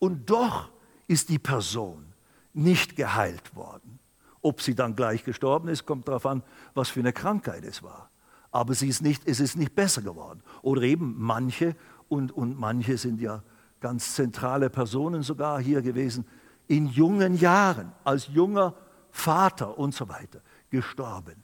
Und 0.00 0.28
doch 0.28 0.72
ist 1.06 1.28
die 1.28 1.38
Person 1.38 2.04
nicht 2.52 2.96
geheilt 2.96 3.54
worden. 3.54 3.99
Ob 4.42 4.62
sie 4.62 4.74
dann 4.74 4.96
gleich 4.96 5.24
gestorben 5.24 5.68
ist, 5.68 5.86
kommt 5.86 6.08
darauf 6.08 6.26
an, 6.26 6.42
was 6.74 6.88
für 6.88 7.00
eine 7.00 7.12
Krankheit 7.12 7.64
es 7.64 7.82
war. 7.82 8.10
Aber 8.50 8.74
sie 8.74 8.88
ist 8.88 9.02
nicht, 9.02 9.22
es 9.26 9.40
ist 9.40 9.56
nicht 9.56 9.74
besser 9.74 10.02
geworden. 10.02 10.42
Oder 10.62 10.82
eben 10.82 11.14
manche, 11.18 11.76
und, 12.08 12.32
und 12.32 12.58
manche 12.58 12.98
sind 12.98 13.20
ja 13.20 13.42
ganz 13.80 14.14
zentrale 14.14 14.70
Personen 14.70 15.22
sogar 15.22 15.60
hier 15.60 15.82
gewesen, 15.82 16.26
in 16.66 16.86
jungen 16.86 17.36
Jahren, 17.36 17.92
als 18.04 18.28
junger 18.28 18.74
Vater 19.10 19.78
und 19.78 19.94
so 19.94 20.08
weiter, 20.08 20.40
gestorben. 20.70 21.42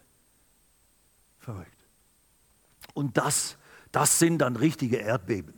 Verrückt. 1.38 1.76
Und 2.94 3.16
das, 3.16 3.56
das 3.92 4.18
sind 4.18 4.38
dann 4.38 4.56
richtige 4.56 4.96
Erdbeben 4.96 5.54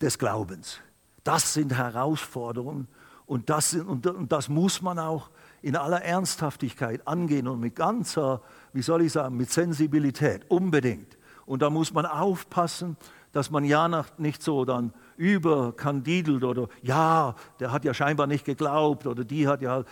des 0.00 0.18
Glaubens. 0.18 0.78
Das 1.24 1.54
sind 1.54 1.74
Herausforderungen 1.74 2.88
und 3.26 3.50
das, 3.50 3.74
und, 3.74 4.06
das 4.30 4.48
muss 4.48 4.82
man 4.82 4.98
auch 4.98 5.30
in 5.62 5.76
aller 5.76 6.02
Ernsthaftigkeit 6.02 7.06
angehen 7.06 7.46
und 7.46 7.60
mit 7.60 7.76
ganzer, 7.76 8.42
wie 8.72 8.82
soll 8.82 9.02
ich 9.02 9.12
sagen, 9.12 9.36
mit 9.36 9.50
Sensibilität, 9.50 10.44
unbedingt. 10.48 11.16
Und 11.46 11.62
da 11.62 11.70
muss 11.70 11.92
man 11.92 12.06
aufpassen, 12.06 12.96
dass 13.32 13.50
man 13.50 13.64
ja 13.64 14.04
nicht 14.18 14.42
so 14.42 14.64
dann 14.64 14.92
überkandidelt 15.16 16.44
oder 16.44 16.68
ja, 16.82 17.34
der 17.60 17.72
hat 17.72 17.84
ja 17.84 17.94
scheinbar 17.94 18.26
nicht 18.26 18.44
geglaubt 18.44 19.06
oder 19.06 19.24
die 19.24 19.48
hat 19.48 19.62
ja 19.62 19.84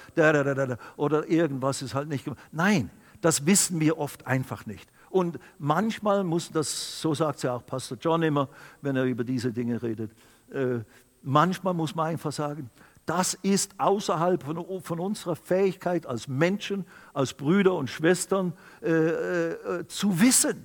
oder 0.96 1.28
irgendwas 1.28 1.82
ist 1.82 1.94
halt 1.94 2.08
nicht 2.08 2.24
gemacht. 2.24 2.40
Nein, 2.52 2.90
das 3.20 3.46
wissen 3.46 3.80
wir 3.80 3.98
oft 3.98 4.26
einfach 4.26 4.66
nicht. 4.66 4.90
Und 5.08 5.38
manchmal 5.58 6.22
muss 6.22 6.50
das, 6.52 7.00
so 7.00 7.14
sagt 7.14 7.42
ja 7.42 7.56
auch 7.56 7.66
Pastor 7.66 7.98
John 8.00 8.22
immer, 8.22 8.48
wenn 8.80 8.96
er 8.96 9.04
über 9.04 9.24
diese 9.24 9.52
Dinge 9.52 9.82
redet, 9.82 10.12
äh, 10.52 10.80
manchmal 11.22 11.74
muss 11.74 11.94
man 11.94 12.06
einfach 12.06 12.32
sagen, 12.32 12.70
das 13.10 13.34
ist 13.34 13.72
außerhalb 13.78 14.40
von, 14.40 14.82
von, 14.82 15.00
unserer 15.00 15.34
Fähigkeit 15.34 16.06
als 16.06 16.28
Menschen, 16.28 16.86
als 17.12 17.34
Brüder 17.34 17.74
und 17.74 17.90
Schwestern 17.90 18.52
äh, 18.82 18.88
äh, 18.88 19.86
zu 19.88 20.20
wissen. 20.20 20.64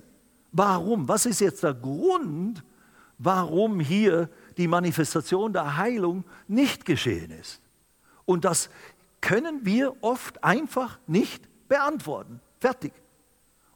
Warum? 0.52 1.08
Was 1.08 1.26
ist 1.26 1.40
jetzt 1.40 1.64
der 1.64 1.74
Grund, 1.74 2.62
warum 3.18 3.80
hier 3.80 4.30
die 4.58 4.68
Manifestation 4.68 5.52
der 5.52 5.76
Heilung 5.76 6.22
nicht 6.46 6.84
geschehen 6.84 7.32
ist? 7.32 7.60
Und 8.26 8.44
das 8.44 8.70
können 9.20 9.64
wir 9.64 9.96
oft 10.00 10.44
einfach 10.44 11.00
nicht 11.08 11.48
beantworten. 11.66 12.40
Fertig. 12.60 12.92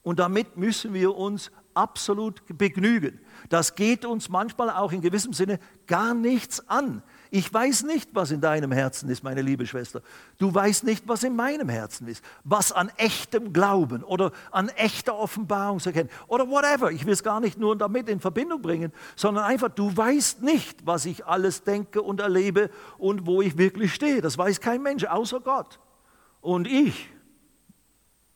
Und 0.04 0.20
damit 0.20 0.56
müssen 0.56 0.94
wir 0.94 1.16
uns 1.16 1.50
absolut 1.74 2.40
begnügen. 2.56 3.18
Das 3.48 3.74
geht 3.74 4.04
uns 4.04 4.28
manchmal 4.28 4.70
auch 4.70 4.92
in 4.92 5.00
gewissem 5.00 5.32
Sinne 5.32 5.58
gar 5.88 6.14
nichts 6.14 6.68
an. 6.68 7.02
Ich 7.32 7.52
weiß 7.52 7.84
nicht, 7.84 8.10
was 8.12 8.32
in 8.32 8.40
deinem 8.40 8.72
Herzen 8.72 9.08
ist, 9.08 9.22
meine 9.22 9.40
liebe 9.40 9.64
Schwester. 9.64 10.02
Du 10.38 10.52
weißt 10.52 10.82
nicht, 10.82 11.06
was 11.06 11.22
in 11.22 11.36
meinem 11.36 11.68
Herzen 11.68 12.08
ist. 12.08 12.24
Was 12.42 12.72
an 12.72 12.90
echtem 12.96 13.52
Glauben 13.52 14.02
oder 14.02 14.32
an 14.50 14.68
echter 14.70 15.16
Offenbarung 15.16 15.78
zu 15.78 15.90
erkennen 15.90 16.10
oder 16.26 16.48
whatever. 16.48 16.90
Ich 16.90 17.06
will 17.06 17.12
es 17.12 17.22
gar 17.22 17.38
nicht 17.38 17.56
nur 17.56 17.76
damit 17.76 18.08
in 18.08 18.18
Verbindung 18.18 18.60
bringen, 18.60 18.92
sondern 19.14 19.44
einfach, 19.44 19.68
du 19.68 19.96
weißt 19.96 20.42
nicht, 20.42 20.84
was 20.84 21.06
ich 21.06 21.24
alles 21.24 21.62
denke 21.62 22.02
und 22.02 22.20
erlebe 22.20 22.68
und 22.98 23.26
wo 23.26 23.42
ich 23.42 23.56
wirklich 23.56 23.94
stehe. 23.94 24.20
Das 24.20 24.36
weiß 24.36 24.60
kein 24.60 24.82
Mensch 24.82 25.04
außer 25.04 25.38
Gott. 25.38 25.78
Und 26.40 26.66
ich 26.66 27.10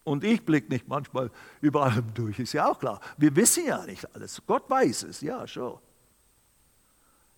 und 0.05 0.23
ich 0.23 0.45
blicke 0.45 0.73
nicht 0.73 0.87
manchmal 0.87 1.31
über 1.61 1.83
allem 1.83 2.13
durch, 2.15 2.39
ist 2.39 2.53
ja 2.53 2.71
auch 2.71 2.79
klar. 2.79 3.01
Wir 3.17 3.35
wissen 3.35 3.67
ja 3.67 3.85
nicht 3.87 4.15
alles. 4.15 4.41
Gott 4.47 4.69
weiß 4.69 5.05
es, 5.05 5.21
ja, 5.23 5.49
schon. 5.49 5.79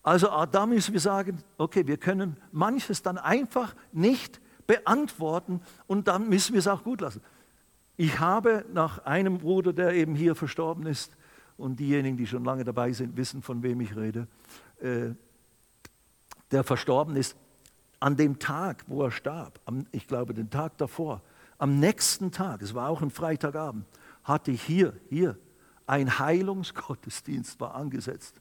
Also 0.06 0.28
da 0.52 0.66
müssen 0.66 0.92
wir 0.92 1.00
sagen, 1.00 1.42
okay, 1.58 1.84
wir 1.84 1.96
können 1.96 2.36
manches 2.52 3.02
dann 3.02 3.18
einfach 3.18 3.74
nicht 3.90 4.40
beantworten 4.68 5.60
und 5.88 6.06
dann 6.06 6.28
müssen 6.28 6.52
wir 6.52 6.60
es 6.60 6.68
auch 6.68 6.84
gut 6.84 7.00
lassen. 7.00 7.20
Ich 7.96 8.20
habe 8.20 8.64
nach 8.72 9.04
einem 9.04 9.38
Bruder, 9.38 9.72
der 9.72 9.94
eben 9.94 10.14
hier 10.14 10.36
verstorben 10.36 10.86
ist, 10.86 11.16
und 11.56 11.80
diejenigen, 11.80 12.16
die 12.16 12.28
schon 12.28 12.44
lange 12.44 12.62
dabei 12.62 12.92
sind, 12.92 13.16
wissen, 13.16 13.42
von 13.42 13.64
wem 13.64 13.80
ich 13.80 13.96
rede, 13.96 14.28
äh, 14.78 15.08
der 16.52 16.62
verstorben 16.62 17.16
ist, 17.16 17.34
an 17.98 18.16
dem 18.16 18.38
Tag, 18.38 18.84
wo 18.86 19.02
er 19.02 19.10
starb, 19.10 19.58
am, 19.64 19.88
ich 19.90 20.06
glaube 20.06 20.34
den 20.34 20.50
Tag 20.50 20.78
davor, 20.78 21.20
am 21.58 21.80
nächsten 21.80 22.30
Tag, 22.30 22.62
es 22.62 22.74
war 22.74 22.90
auch 22.90 23.02
ein 23.02 23.10
Freitagabend, 23.10 23.86
hatte 24.22 24.52
ich 24.52 24.62
hier, 24.62 24.92
hier, 25.08 25.36
ein 25.84 26.20
Heilungsgottesdienst 26.20 27.58
war 27.58 27.74
angesetzt. 27.74 28.40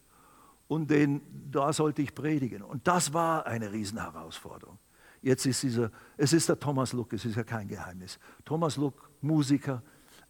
Und 0.68 0.90
den, 0.90 1.22
da 1.52 1.72
sollte 1.74 2.02
ich 2.02 2.16
predigen. 2.16 2.62
Und 2.62 2.88
das 2.88 3.14
war 3.14 3.46
eine 3.46 3.72
Riesenherausforderung. 3.72 4.80
Jetzt 5.22 5.46
ist 5.46 5.64
dieser, 5.64 5.92
es 6.18 6.34
ist 6.34 6.50
der 6.50 6.60
Thomas 6.60 6.94
Luck, 6.94 7.14
es 7.14 7.26
ist 7.26 7.36
ja 7.36 7.44
kein 7.44 7.68
Geheimnis. 7.68 8.20
Thomas 8.44 8.78
Luck, 8.78 9.10
Musiker, 9.22 9.82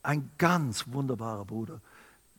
ein 0.01 0.31
ganz 0.38 0.86
wunderbarer 0.88 1.45
Bruder, 1.45 1.81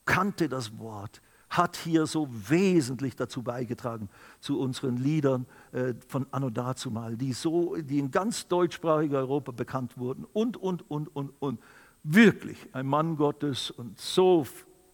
kannte 0.04 0.48
das 0.48 0.78
Wort, 0.78 1.20
hat 1.50 1.76
hier 1.76 2.06
so 2.06 2.28
wesentlich 2.30 3.14
dazu 3.14 3.42
beigetragen, 3.42 4.08
zu 4.40 4.58
unseren 4.58 4.96
Liedern 4.96 5.46
äh, 5.72 5.94
von 6.08 6.26
Anno 6.30 6.50
dazumal, 6.50 7.16
die, 7.16 7.32
so, 7.32 7.76
die 7.76 7.98
in 7.98 8.10
ganz 8.10 8.48
deutschsprachiger 8.48 9.18
Europa 9.18 9.52
bekannt 9.52 9.98
wurden 9.98 10.24
und, 10.32 10.56
und, 10.56 10.90
und, 10.90 11.14
und, 11.14 11.32
und. 11.38 11.60
Wirklich 12.02 12.56
ein 12.72 12.86
Mann 12.86 13.16
Gottes 13.16 13.70
und 13.70 13.98
so 13.98 14.46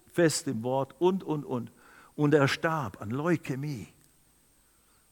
fest 0.07 0.49
im 0.49 0.63
Wort 0.63 0.95
und, 0.99 1.23
und, 1.23 1.45
und. 1.45 1.71
Und 2.15 2.35
er 2.35 2.49
starb 2.49 3.01
an 3.01 3.11
Leukämie. 3.11 3.89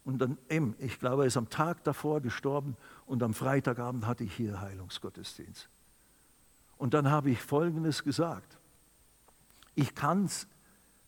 Und 0.05 0.19
dann, 0.19 0.39
ich 0.79 0.99
glaube, 0.99 1.25
er 1.25 1.27
ist 1.27 1.37
am 1.37 1.51
Tag 1.51 1.85
davor 1.85 2.21
gestorben 2.21 2.77
und 3.07 3.23
am 3.23 3.35
Freitagabend 3.35 4.07
hatte 4.07 4.25
ich 4.25 4.35
hier 4.35 4.61
Heilungsgottesdienst. 4.61 5.69
Und 6.79 6.95
dann 6.95 7.11
habe 7.11 7.31
ich 7.31 7.41
Folgendes 7.41 8.03
gesagt. 8.03 8.59
Ich 9.75 9.95
kann 9.95 10.25
es 10.25 10.49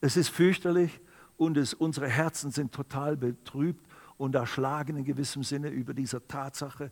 es 0.02 0.16
ist 0.16 0.30
fürchterlich 0.30 1.00
und 1.36 1.56
es, 1.56 1.72
unsere 1.72 2.08
Herzen 2.08 2.50
sind 2.50 2.72
total 2.72 3.16
betrübt 3.16 3.86
und 4.18 4.34
erschlagen 4.34 4.96
in 4.96 5.04
gewissem 5.04 5.44
Sinne 5.44 5.68
über 5.68 5.94
diese 5.94 6.26
Tatsache 6.26 6.90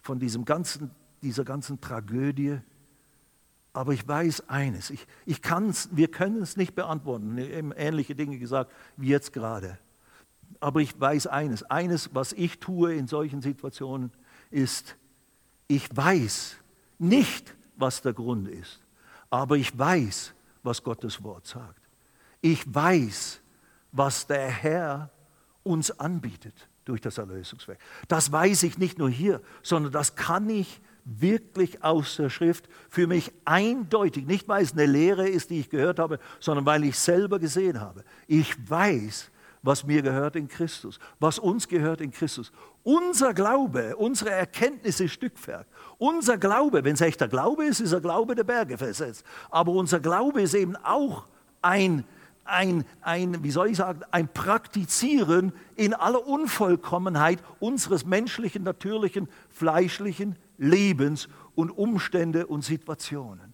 von 0.00 0.18
diesem 0.18 0.44
ganzen, 0.46 0.90
dieser 1.22 1.44
ganzen 1.44 1.80
Tragödie. 1.82 2.58
Aber 3.76 3.92
ich 3.92 4.08
weiß 4.08 4.48
eines, 4.48 4.88
ich, 4.88 5.06
ich 5.26 5.42
kann's, 5.42 5.90
wir 5.92 6.10
können 6.10 6.40
es 6.40 6.56
nicht 6.56 6.74
beantworten, 6.74 7.36
ähnliche 7.36 8.14
Dinge 8.14 8.38
gesagt 8.38 8.72
wie 8.96 9.08
jetzt 9.08 9.34
gerade. 9.34 9.78
Aber 10.60 10.80
ich 10.80 10.98
weiß 10.98 11.26
eines, 11.26 11.62
eines, 11.62 12.14
was 12.14 12.32
ich 12.32 12.58
tue 12.58 12.94
in 12.94 13.06
solchen 13.06 13.42
Situationen, 13.42 14.12
ist, 14.50 14.96
ich 15.68 15.94
weiß 15.94 16.56
nicht, 16.98 17.54
was 17.76 18.00
der 18.00 18.14
Grund 18.14 18.48
ist, 18.48 18.80
aber 19.28 19.58
ich 19.58 19.78
weiß, 19.78 20.32
was 20.62 20.82
Gottes 20.82 21.22
Wort 21.22 21.46
sagt. 21.46 21.82
Ich 22.40 22.74
weiß, 22.74 23.42
was 23.92 24.26
der 24.26 24.48
Herr 24.48 25.10
uns 25.64 25.90
anbietet 26.00 26.66
durch 26.86 27.02
das 27.02 27.18
Erlösungswerk. 27.18 27.78
Das 28.08 28.32
weiß 28.32 28.62
ich 28.62 28.78
nicht 28.78 28.96
nur 28.96 29.10
hier, 29.10 29.42
sondern 29.62 29.92
das 29.92 30.16
kann 30.16 30.48
ich 30.48 30.80
wirklich 31.06 31.82
aus 31.84 32.16
der 32.16 32.28
Schrift 32.28 32.68
für 32.90 33.06
mich 33.06 33.32
eindeutig, 33.44 34.26
nicht 34.26 34.48
weil 34.48 34.64
es 34.64 34.72
eine 34.72 34.86
Lehre 34.86 35.28
ist, 35.28 35.50
die 35.50 35.60
ich 35.60 35.70
gehört 35.70 35.98
habe, 35.98 36.18
sondern 36.40 36.66
weil 36.66 36.84
ich 36.84 36.98
selber 36.98 37.38
gesehen 37.38 37.80
habe. 37.80 38.04
Ich 38.26 38.54
weiß, 38.68 39.30
was 39.62 39.84
mir 39.84 40.02
gehört 40.02 40.36
in 40.36 40.48
Christus, 40.48 40.98
was 41.18 41.38
uns 41.38 41.68
gehört 41.68 42.00
in 42.00 42.10
Christus. 42.10 42.52
Unser 42.82 43.34
Glaube, 43.34 43.96
unsere 43.96 44.30
Erkenntnis 44.30 45.00
ist 45.00 45.12
Stückwerk. 45.12 45.66
Unser 45.98 46.38
Glaube, 46.38 46.84
wenn 46.84 46.94
es 46.94 47.00
echter 47.00 47.28
Glaube 47.28 47.64
ist, 47.64 47.80
ist 47.80 47.92
er 47.92 48.00
Glaube 48.00 48.34
der 48.34 48.44
Berge 48.44 48.76
versetzt. 48.76 49.24
Aber 49.50 49.72
unser 49.72 50.00
Glaube 50.00 50.42
ist 50.42 50.54
eben 50.54 50.76
auch 50.76 51.26
ein, 51.62 52.04
ein, 52.44 52.84
ein, 53.00 53.42
wie 53.42 53.50
soll 53.50 53.70
ich 53.70 53.76
sagen, 53.76 54.00
ein 54.10 54.28
Praktizieren 54.28 55.52
in 55.74 55.94
aller 55.94 56.26
Unvollkommenheit 56.26 57.40
unseres 57.58 58.04
menschlichen, 58.04 58.62
natürlichen, 58.62 59.28
fleischlichen 59.50 60.36
Lebens 60.58 61.28
und 61.54 61.70
Umstände 61.70 62.46
und 62.46 62.62
Situationen. 62.62 63.52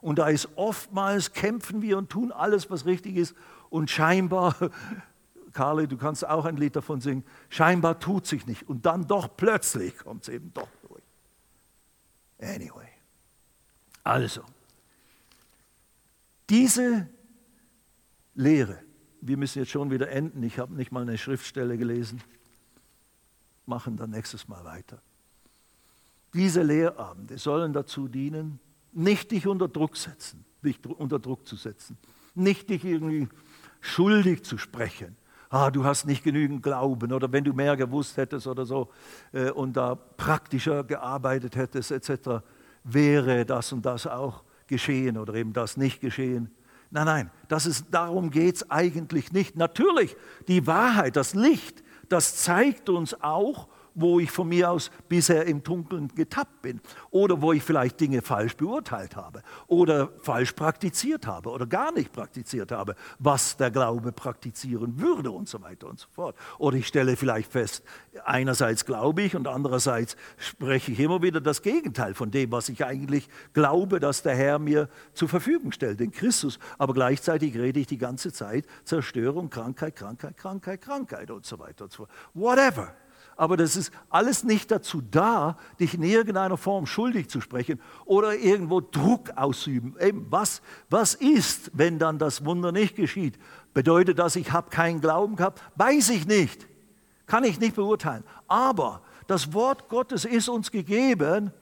Und 0.00 0.18
da 0.18 0.28
ist 0.28 0.48
oftmals 0.56 1.32
kämpfen 1.32 1.82
wir 1.82 1.98
und 1.98 2.10
tun 2.10 2.32
alles, 2.32 2.70
was 2.70 2.86
richtig 2.86 3.16
ist 3.16 3.34
und 3.70 3.90
scheinbar, 3.90 4.54
Carly, 5.52 5.88
du 5.88 5.96
kannst 5.96 6.26
auch 6.26 6.44
ein 6.44 6.56
Lied 6.56 6.76
davon 6.76 7.00
singen, 7.00 7.24
scheinbar 7.48 7.98
tut 7.98 8.26
sich 8.26 8.46
nicht 8.46 8.68
und 8.68 8.86
dann 8.86 9.06
doch 9.06 9.36
plötzlich 9.36 9.96
kommt 10.04 10.22
es 10.22 10.28
eben 10.28 10.52
doch 10.54 10.68
durch. 10.86 11.02
Anyway, 12.40 12.88
also, 14.04 14.42
diese 16.48 17.08
Lehre, 18.34 18.78
wir 19.20 19.36
müssen 19.36 19.58
jetzt 19.58 19.72
schon 19.72 19.90
wieder 19.90 20.08
enden, 20.10 20.42
ich 20.44 20.60
habe 20.60 20.72
nicht 20.74 20.92
mal 20.92 21.02
eine 21.02 21.18
Schriftstelle 21.18 21.76
gelesen, 21.76 22.22
machen 23.66 23.96
dann 23.96 24.10
nächstes 24.10 24.46
Mal 24.46 24.64
weiter. 24.64 25.02
Diese 26.34 26.62
Lehrabende 26.62 27.38
sollen 27.38 27.72
dazu 27.72 28.08
dienen, 28.08 28.60
nicht 28.92 29.30
dich 29.30 29.46
unter 29.46 29.68
Druck 29.68 29.96
setzen, 29.96 30.44
dich 30.64 30.78
unter 30.86 31.18
Druck 31.18 31.46
zu 31.46 31.56
setzen, 31.56 31.96
nicht 32.34 32.70
dich 32.70 32.84
irgendwie 32.84 33.28
schuldig 33.80 34.44
zu 34.44 34.58
sprechen. 34.58 35.16
Ah, 35.50 35.70
du 35.70 35.84
hast 35.84 36.04
nicht 36.04 36.24
genügend 36.24 36.62
Glauben 36.62 37.12
oder 37.12 37.32
wenn 37.32 37.44
du 37.44 37.54
mehr 37.54 37.76
gewusst 37.76 38.18
hättest 38.18 38.46
oder 38.46 38.66
so 38.66 38.90
äh, 39.32 39.50
und 39.50 39.76
da 39.76 39.94
praktischer 39.94 40.84
gearbeitet 40.84 41.56
hättest 41.56 41.90
etc., 41.90 42.44
wäre 42.84 43.46
das 43.46 43.72
und 43.72 43.86
das 43.86 44.06
auch 44.06 44.44
geschehen 44.66 45.16
oder 45.16 45.34
eben 45.34 45.52
das 45.54 45.76
nicht 45.76 46.00
geschehen. 46.00 46.50
Nein, 46.90 47.06
nein, 47.06 47.30
das 47.48 47.66
ist, 47.66 47.86
darum 47.90 48.30
geht 48.30 48.56
es 48.56 48.70
eigentlich 48.70 49.32
nicht. 49.32 49.56
Natürlich, 49.56 50.16
die 50.48 50.66
Wahrheit, 50.66 51.16
das 51.16 51.34
Licht, 51.34 51.82
das 52.08 52.36
zeigt 52.36 52.88
uns 52.88 53.20
auch, 53.22 53.68
wo 53.94 54.20
ich 54.20 54.30
von 54.30 54.48
mir 54.48 54.70
aus 54.70 54.90
bisher 55.08 55.46
im 55.46 55.62
Dunkeln 55.62 56.08
getappt 56.14 56.62
bin 56.62 56.80
oder 57.10 57.40
wo 57.42 57.52
ich 57.52 57.62
vielleicht 57.62 58.00
Dinge 58.00 58.22
falsch 58.22 58.56
beurteilt 58.56 59.16
habe 59.16 59.42
oder 59.66 60.10
falsch 60.22 60.52
praktiziert 60.52 61.26
habe 61.26 61.50
oder 61.50 61.66
gar 61.66 61.92
nicht 61.92 62.12
praktiziert 62.12 62.72
habe, 62.72 62.94
was 63.18 63.56
der 63.56 63.70
Glaube 63.70 64.12
praktizieren 64.12 65.00
würde 65.00 65.30
und 65.30 65.48
so 65.48 65.62
weiter 65.62 65.88
und 65.88 65.98
so 65.98 66.06
fort. 66.10 66.36
Oder 66.58 66.76
ich 66.76 66.86
stelle 66.86 67.16
vielleicht 67.16 67.52
fest, 67.52 67.82
einerseits 68.24 68.84
glaube 68.84 69.22
ich 69.22 69.36
und 69.36 69.46
andererseits 69.48 70.16
spreche 70.36 70.92
ich 70.92 71.00
immer 71.00 71.22
wieder 71.22 71.40
das 71.40 71.62
Gegenteil 71.62 72.14
von 72.14 72.30
dem, 72.30 72.52
was 72.52 72.68
ich 72.68 72.84
eigentlich 72.84 73.28
glaube, 73.52 74.00
dass 74.00 74.22
der 74.22 74.34
Herr 74.34 74.58
mir 74.58 74.88
zur 75.14 75.28
Verfügung 75.28 75.72
stellt, 75.72 76.00
in 76.00 76.10
Christus. 76.10 76.58
Aber 76.78 76.94
gleichzeitig 76.94 77.56
rede 77.56 77.80
ich 77.80 77.86
die 77.86 77.98
ganze 77.98 78.32
Zeit 78.32 78.66
Zerstörung, 78.84 79.50
Krankheit, 79.50 79.96
Krankheit, 79.96 80.36
Krankheit, 80.36 80.80
Krankheit 80.80 81.30
und 81.30 81.46
so 81.46 81.58
weiter 81.58 81.84
und 81.84 81.92
so 81.92 82.04
fort. 82.04 82.10
Whatever 82.34 82.94
aber 83.38 83.56
das 83.56 83.76
ist 83.76 83.92
alles 84.10 84.42
nicht 84.42 84.72
dazu 84.72 85.00
da, 85.00 85.56
dich 85.78 85.94
in 85.94 86.02
irgendeiner 86.02 86.56
Form 86.56 86.86
schuldig 86.86 87.30
zu 87.30 87.40
sprechen 87.40 87.80
oder 88.04 88.34
irgendwo 88.34 88.80
Druck 88.80 89.30
auszuüben. 89.36 89.94
Eben, 90.00 90.26
was, 90.28 90.60
was 90.90 91.14
ist, 91.14 91.70
wenn 91.72 92.00
dann 92.00 92.18
das 92.18 92.44
Wunder 92.44 92.72
nicht 92.72 92.96
geschieht? 92.96 93.38
Bedeutet 93.72 94.18
das, 94.18 94.34
ich 94.34 94.50
habe 94.50 94.70
keinen 94.70 95.00
Glauben 95.00 95.36
gehabt? 95.36 95.62
Weiß 95.76 96.10
ich 96.10 96.26
nicht. 96.26 96.66
Kann 97.26 97.44
ich 97.44 97.60
nicht 97.60 97.76
beurteilen. 97.76 98.24
Aber 98.48 99.02
das 99.28 99.52
Wort 99.54 99.88
Gottes 99.88 100.24
ist 100.24 100.48
uns 100.48 100.72
gegeben, 100.72 101.52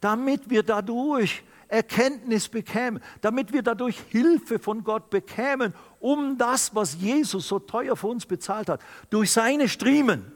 damit 0.00 0.48
wir 0.50 0.62
dadurch 0.62 1.42
Erkenntnis 1.66 2.48
bekämen, 2.48 3.02
damit 3.22 3.52
wir 3.52 3.62
dadurch 3.62 3.98
Hilfe 4.08 4.60
von 4.60 4.84
Gott 4.84 5.10
bekämen, 5.10 5.74
um 5.98 6.38
das, 6.38 6.76
was 6.76 6.94
Jesus 6.94 7.48
so 7.48 7.58
teuer 7.58 7.96
für 7.96 8.06
uns 8.06 8.24
bezahlt 8.24 8.68
hat, 8.68 8.80
durch 9.10 9.32
seine 9.32 9.68
Striemen 9.68 10.30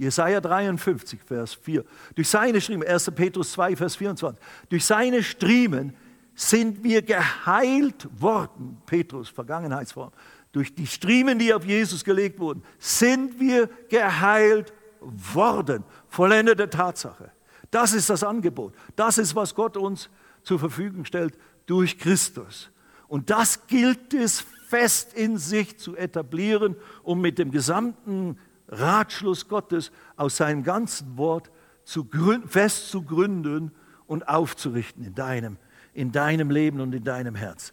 Jesaja 0.00 0.40
53, 0.40 1.20
Vers 1.22 1.52
4. 1.52 1.84
Durch 2.14 2.26
seine 2.26 2.58
Striemen, 2.62 2.88
1. 2.88 3.10
Petrus 3.14 3.52
2, 3.52 3.76
Vers 3.76 3.96
24. 3.96 4.40
Durch 4.70 4.86
seine 4.86 5.22
Striemen 5.22 5.94
sind 6.34 6.82
wir 6.82 7.02
geheilt 7.02 8.08
worden. 8.18 8.80
Petrus, 8.86 9.28
Vergangenheitsform. 9.28 10.10
Durch 10.52 10.74
die 10.74 10.86
Striemen, 10.86 11.38
die 11.38 11.52
auf 11.52 11.66
Jesus 11.66 12.02
gelegt 12.02 12.40
wurden, 12.40 12.62
sind 12.78 13.38
wir 13.38 13.68
geheilt 13.90 14.72
worden. 15.00 15.84
Vollendete 16.08 16.70
Tatsache. 16.70 17.30
Das 17.70 17.92
ist 17.92 18.08
das 18.08 18.24
Angebot. 18.24 18.72
Das 18.96 19.18
ist, 19.18 19.36
was 19.36 19.54
Gott 19.54 19.76
uns 19.76 20.08
zur 20.42 20.58
Verfügung 20.58 21.04
stellt 21.04 21.36
durch 21.66 21.98
Christus. 21.98 22.70
Und 23.06 23.28
das 23.28 23.66
gilt 23.66 24.14
es 24.14 24.46
fest 24.66 25.12
in 25.12 25.36
sich 25.36 25.78
zu 25.78 25.94
etablieren, 25.94 26.74
um 27.02 27.20
mit 27.20 27.38
dem 27.38 27.50
gesamten 27.50 28.38
Ratschluss 28.70 29.48
Gottes 29.48 29.92
aus 30.16 30.36
seinem 30.36 30.62
ganzen 30.62 31.18
Wort 31.18 31.50
zu 31.84 32.08
fest 32.46 32.88
zu 32.90 33.02
gründen 33.02 33.72
und 34.06 34.28
aufzurichten 34.28 35.04
in 35.04 35.14
deinem, 35.14 35.56
in 35.92 36.12
deinem 36.12 36.50
Leben 36.50 36.80
und 36.80 36.94
in 36.94 37.04
deinem 37.04 37.34
Herz. 37.34 37.72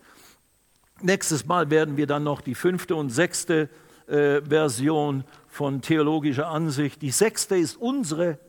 Nächstes 1.02 1.46
Mal 1.46 1.70
werden 1.70 1.98
wir 1.98 2.08
dann 2.08 2.24
noch 2.24 2.42
die 2.42 2.56
fünfte 2.56 2.96
und 2.96 3.12
sechste 3.12 3.70
äh, 4.08 4.42
Version 4.42 5.24
von 5.48 5.82
theologischer 5.82 6.48
Ansicht. 6.48 7.02
Die 7.02 7.12
sechste 7.12 7.56
ist 7.56 7.76
unsere. 7.76 8.40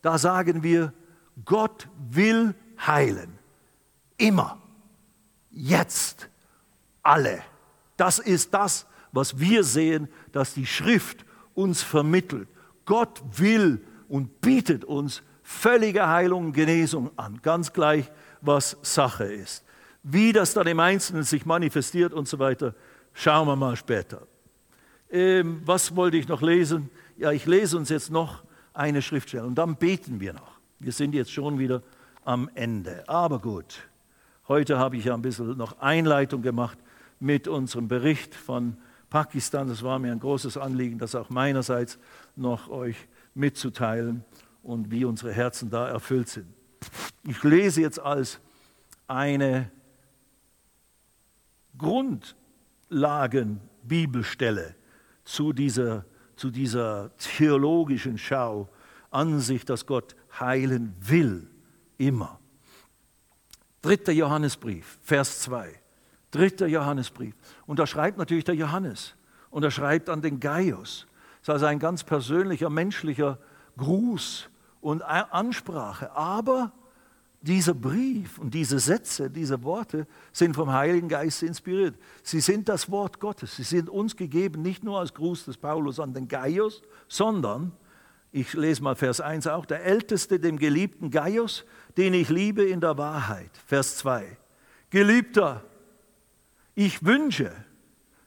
Da 0.00 0.16
sagen 0.16 0.62
wir, 0.62 0.92
Gott 1.44 1.88
will 2.10 2.54
heilen. 2.86 3.38
Immer. 4.16 4.60
Jetzt. 5.50 6.30
Alle. 7.02 7.42
Das 7.96 8.18
ist 8.18 8.54
das, 8.54 8.86
was 9.12 9.38
wir 9.38 9.64
sehen, 9.64 10.08
dass 10.32 10.54
die 10.54 10.66
Schrift 10.66 11.26
uns 11.54 11.82
vermittelt. 11.82 12.48
Gott 12.84 13.22
will 13.36 13.80
und 14.08 14.40
bietet 14.40 14.84
uns 14.84 15.22
völlige 15.42 16.08
Heilung 16.08 16.46
und 16.46 16.52
Genesung 16.52 17.10
an, 17.16 17.40
ganz 17.42 17.72
gleich, 17.72 18.10
was 18.40 18.76
Sache 18.82 19.24
ist. 19.24 19.64
Wie 20.02 20.32
das 20.32 20.54
dann 20.54 20.66
im 20.66 20.80
Einzelnen 20.80 21.22
sich 21.22 21.46
manifestiert 21.46 22.12
und 22.12 22.26
so 22.26 22.38
weiter, 22.38 22.74
schauen 23.12 23.46
wir 23.46 23.56
mal 23.56 23.76
später. 23.76 24.26
Ähm, 25.10 25.62
was 25.64 25.94
wollte 25.94 26.16
ich 26.16 26.26
noch 26.26 26.42
lesen? 26.42 26.90
Ja, 27.16 27.30
ich 27.30 27.46
lese 27.46 27.76
uns 27.76 27.88
jetzt 27.88 28.10
noch 28.10 28.42
eine 28.72 29.02
Schriftstelle 29.02 29.44
und 29.44 29.54
dann 29.54 29.76
beten 29.76 30.20
wir 30.20 30.32
noch. 30.32 30.58
Wir 30.78 30.92
sind 30.92 31.14
jetzt 31.14 31.30
schon 31.30 31.58
wieder 31.58 31.82
am 32.24 32.50
Ende. 32.54 33.04
Aber 33.08 33.38
gut, 33.38 33.88
heute 34.48 34.78
habe 34.78 34.96
ich 34.96 35.04
ja 35.04 35.14
ein 35.14 35.22
bisschen 35.22 35.56
noch 35.56 35.78
Einleitung 35.80 36.42
gemacht 36.42 36.78
mit 37.20 37.46
unserem 37.46 37.86
Bericht 37.86 38.34
von 38.34 38.76
Pakistan. 39.12 39.68
Es 39.68 39.82
war 39.82 39.98
mir 39.98 40.10
ein 40.10 40.20
großes 40.20 40.56
Anliegen, 40.56 40.98
das 40.98 41.14
auch 41.14 41.28
meinerseits 41.28 41.98
noch 42.34 42.70
euch 42.70 42.96
mitzuteilen 43.34 44.24
und 44.62 44.90
wie 44.90 45.04
unsere 45.04 45.32
Herzen 45.32 45.68
da 45.68 45.86
erfüllt 45.86 46.30
sind. 46.30 46.46
Ich 47.28 47.44
lese 47.44 47.82
jetzt 47.82 48.00
als 48.00 48.40
eine 49.06 49.70
Grundlagen-Bibelstelle 51.76 54.76
zu 55.24 55.52
dieser, 55.52 56.06
zu 56.34 56.50
dieser 56.50 57.14
theologischen 57.18 58.16
Schau 58.16 58.70
an 59.10 59.40
sich, 59.40 59.66
dass 59.66 59.84
Gott 59.84 60.16
heilen 60.40 60.96
will, 61.00 61.50
immer. 61.98 62.40
Dritter 63.82 64.12
Johannesbrief, 64.12 64.98
Vers 65.02 65.40
2. 65.40 65.81
Dritter 66.32 66.66
Johannesbrief. 66.66 67.34
Und 67.66 67.78
da 67.78 67.86
schreibt 67.86 68.18
natürlich 68.18 68.44
der 68.44 68.56
Johannes. 68.56 69.14
Und 69.50 69.62
er 69.62 69.70
schreibt 69.70 70.08
an 70.08 70.20
den 70.20 70.40
Gaius. 70.40 71.06
Das 71.40 71.48
ist 71.48 71.50
also 71.50 71.66
ein 71.66 71.78
ganz 71.78 72.02
persönlicher, 72.02 72.70
menschlicher 72.70 73.38
Gruß 73.76 74.48
und 74.80 75.02
Ansprache. 75.02 76.10
Aber 76.12 76.72
dieser 77.42 77.74
Brief 77.74 78.38
und 78.38 78.54
diese 78.54 78.78
Sätze, 78.78 79.28
diese 79.28 79.62
Worte 79.62 80.06
sind 80.32 80.54
vom 80.54 80.72
Heiligen 80.72 81.08
Geist 81.08 81.42
inspiriert. 81.42 81.96
Sie 82.22 82.40
sind 82.40 82.68
das 82.68 82.90
Wort 82.90 83.20
Gottes. 83.20 83.56
Sie 83.56 83.64
sind 83.64 83.90
uns 83.90 84.16
gegeben, 84.16 84.62
nicht 84.62 84.84
nur 84.84 85.00
als 85.00 85.12
Gruß 85.12 85.44
des 85.46 85.56
Paulus 85.56 85.98
an 85.98 86.14
den 86.14 86.28
Gaius, 86.28 86.82
sondern, 87.08 87.72
ich 88.30 88.54
lese 88.54 88.82
mal 88.82 88.94
Vers 88.94 89.20
1 89.20 89.48
auch, 89.48 89.66
der 89.66 89.84
Älteste, 89.84 90.38
dem 90.38 90.58
geliebten 90.58 91.10
Gaius, 91.10 91.64
den 91.96 92.14
ich 92.14 92.28
liebe 92.28 92.62
in 92.62 92.80
der 92.80 92.96
Wahrheit. 92.96 93.50
Vers 93.66 93.96
2. 93.98 94.38
Geliebter, 94.90 95.64
Ich 96.74 97.04
wünsche, 97.04 97.52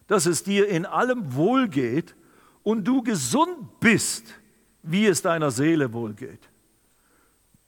dass 0.08 0.26
es 0.26 0.44
dir 0.44 0.68
in 0.68 0.86
allem 0.86 1.36
wohlgeht 1.36 2.16
und 2.64 2.84
du 2.84 3.02
gesund 3.02 3.80
bist, 3.80 4.26
wie 4.84 5.08
es 5.08 5.22
deiner 5.22 5.52
Seele 5.52 5.94
wohlgeht. 5.94 6.50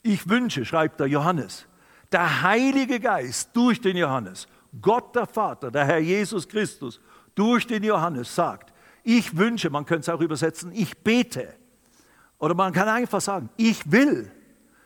Ich 0.04 0.30
wünsche, 0.30 0.66
schreibt 0.66 1.00
der 1.00 1.08
Johannes, 1.08 1.66
der 2.12 2.42
Heilige 2.44 3.00
Geist 3.00 3.50
durch 3.54 3.82
den 3.82 3.98
Johannes, 3.98 4.48
Gott 4.82 5.16
der 5.16 5.26
Vater, 5.26 5.72
der 5.72 5.86
Herr 5.86 6.00
Jesus 6.00 6.48
Christus 6.48 7.00
durch 7.36 7.68
den 7.68 7.84
Johannes 7.84 8.34
sagt, 8.34 8.74
ich 9.04 9.38
wünsche, 9.38 9.70
man 9.70 9.86
könnte 9.86 10.02
es 10.02 10.10
auch 10.10 10.22
übersetzen, 10.22 10.72
ich 10.74 10.98
bete. 10.98 11.54
Oder 12.40 12.54
man 12.54 12.74
kann 12.74 12.90
einfach 12.90 13.22
sagen, 13.22 13.50
ich 13.56 13.90
will. 13.92 14.32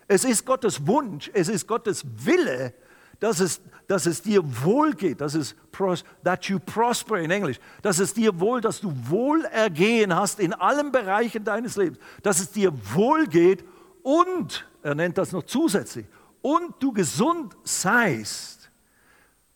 Es 0.07 0.25
ist 0.25 0.45
Gottes 0.45 0.85
Wunsch, 0.85 1.31
es 1.33 1.47
ist 1.47 1.67
Gottes 1.67 2.05
Wille, 2.25 2.73
dass 3.21 3.39
es, 3.39 3.61
dass 3.87 4.07
es 4.07 4.21
dir 4.21 4.41
wohl 4.63 4.93
geht, 4.93 5.21
dass 5.21 5.35
es, 5.35 5.55
that 6.23 6.45
you 6.45 6.59
prosper 6.59 7.17
in 7.19 7.31
Englisch, 7.31 7.59
dass 7.81 7.99
es 7.99 8.13
dir 8.13 8.37
wohl, 8.39 8.59
dass 8.59 8.81
du 8.81 8.91
Wohlergehen 9.07 10.13
hast 10.13 10.39
in 10.39 10.53
allen 10.53 10.91
Bereichen 10.91 11.43
deines 11.43 11.77
Lebens, 11.77 11.99
dass 12.23 12.39
es 12.39 12.49
dir 12.49 12.73
wohl 12.93 13.27
geht 13.27 13.63
und, 14.01 14.67
er 14.81 14.95
nennt 14.95 15.17
das 15.17 15.31
noch 15.31 15.43
zusätzlich, 15.43 16.07
und 16.41 16.73
du 16.79 16.91
gesund 16.91 17.55
seist. 17.63 18.60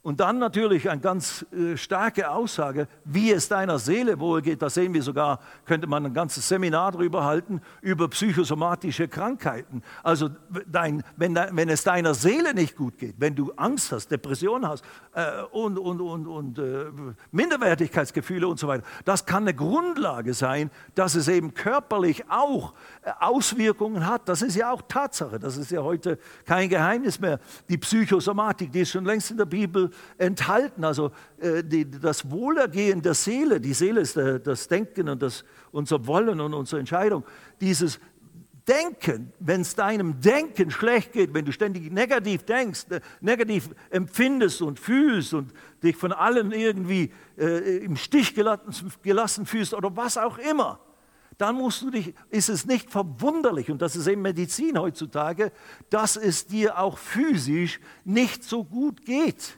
Und 0.06 0.20
dann 0.20 0.38
natürlich 0.38 0.88
eine 0.88 1.02
ganz 1.02 1.48
äh, 1.52 1.76
starke 1.76 2.30
Aussage, 2.30 2.88
wie 3.06 3.32
es 3.32 3.50
deiner 3.50 3.80
Seele 3.80 4.20
wohlgeht. 4.20 4.62
Da 4.62 4.70
sehen 4.70 4.94
wir 4.94 5.02
sogar, 5.02 5.40
könnte 5.66 5.88
man 5.88 6.06
ein 6.06 6.14
ganzes 6.14 6.48
Seminar 6.48 6.92
darüber 6.92 7.24
halten, 7.24 7.60
über 7.82 8.08
psychosomatische 8.10 9.08
Krankheiten. 9.08 9.82
Also 10.04 10.30
dein, 10.68 11.04
wenn, 11.18 11.34
wenn, 11.34 11.70
es 11.70 11.84
deiner 11.84 12.14
Seele 12.14 12.54
nicht 12.54 12.76
gut 12.76 13.00
geht, 13.00 13.16
wenn 13.18 13.34
du 13.34 13.52
Angst 13.56 13.92
hast, 13.94 14.12
Depression 14.12 14.68
hast 14.68 14.86
äh, 15.16 15.42
und, 15.52 15.80
und, 15.80 16.00
und, 16.00 16.28
und 16.28 16.60
äh, 16.60 16.86
Minderwertigkeitsgefühle 17.32 18.48
und 18.48 18.60
so 18.60 18.68
weiter, 18.68 18.84
das 19.06 19.26
kann 19.26 19.42
eine 19.42 19.56
Grundlage 19.56 20.36
sein, 20.36 20.70
dass 20.94 21.16
es 21.16 21.28
eben 21.28 21.56
körperlich 21.56 22.30
auch 22.30 22.76
äh, 23.02 23.10
Auswirkungen 23.22 24.06
hat. 24.06 24.30
Das 24.30 24.44
ist 24.44 24.56
ja 24.56 24.70
auch 24.70 24.84
Tatsache. 24.88 25.40
Das 25.40 25.58
ist 25.58 25.72
ja 25.72 25.82
heute 25.82 26.20
kein 26.46 26.70
Geheimnis 26.70 27.20
mehr. 27.20 27.40
Die 27.70 27.80
Psychosomatik, 27.80 28.72
die 28.72 28.82
ist 28.82 28.92
schon 28.92 29.06
längst 29.06 29.32
in 29.32 29.38
der 29.38 29.46
Bibel 29.46 29.90
enthalten. 30.18 30.84
Also 30.84 31.12
äh, 31.40 31.64
die, 31.64 31.90
das 31.90 32.30
Wohlergehen 32.30 33.02
der 33.02 33.14
Seele, 33.14 33.60
die 33.60 33.74
Seele 33.74 34.02
ist 34.02 34.16
der, 34.16 34.40
das 34.40 34.68
Denken 34.68 35.10
und 35.10 35.22
das, 35.22 35.44
unser 35.72 36.06
Wollen 36.08 36.40
und 36.40 36.54
unsere 36.54 36.80
Entscheidung. 36.80 37.24
Dieses 37.62 38.00
Denken, 38.68 39.32
wenn 39.40 39.62
es 39.62 39.76
deinem 39.76 40.20
Denken 40.22 40.72
schlecht 40.72 41.14
geht, 41.14 41.34
wenn 41.36 41.46
du 41.46 41.52
ständig 41.52 41.92
negativ 41.92 42.44
denkst, 42.44 42.86
äh, 42.90 43.00
negativ 43.22 43.70
empfindest 43.92 44.62
und 44.62 44.80
fühlst 44.80 45.36
und 45.36 45.54
dich 45.84 45.96
von 45.96 46.12
allen 46.12 46.52
irgendwie 46.52 47.12
äh, 47.38 47.78
im 47.84 47.96
Stich 47.96 48.34
gelassen, 48.34 48.92
gelassen 49.04 49.46
fühlst 49.46 49.76
oder 49.76 49.96
was 49.96 50.18
auch 50.18 50.40
immer, 50.40 50.80
dann 51.38 51.56
musst 51.56 51.82
du 51.82 51.92
dich, 51.92 52.16
ist 52.30 52.50
es 52.50 52.66
nicht 52.66 52.90
verwunderlich, 52.90 53.70
und 53.70 53.82
das 53.82 53.96
ist 53.96 54.08
eben 54.08 54.22
Medizin 54.22 54.80
heutzutage, 54.80 55.52
dass 55.90 56.16
es 56.18 56.48
dir 56.48 56.80
auch 56.80 56.98
physisch 56.98 57.80
nicht 58.04 58.44
so 58.44 58.64
gut 58.64 59.06
geht. 59.06 59.58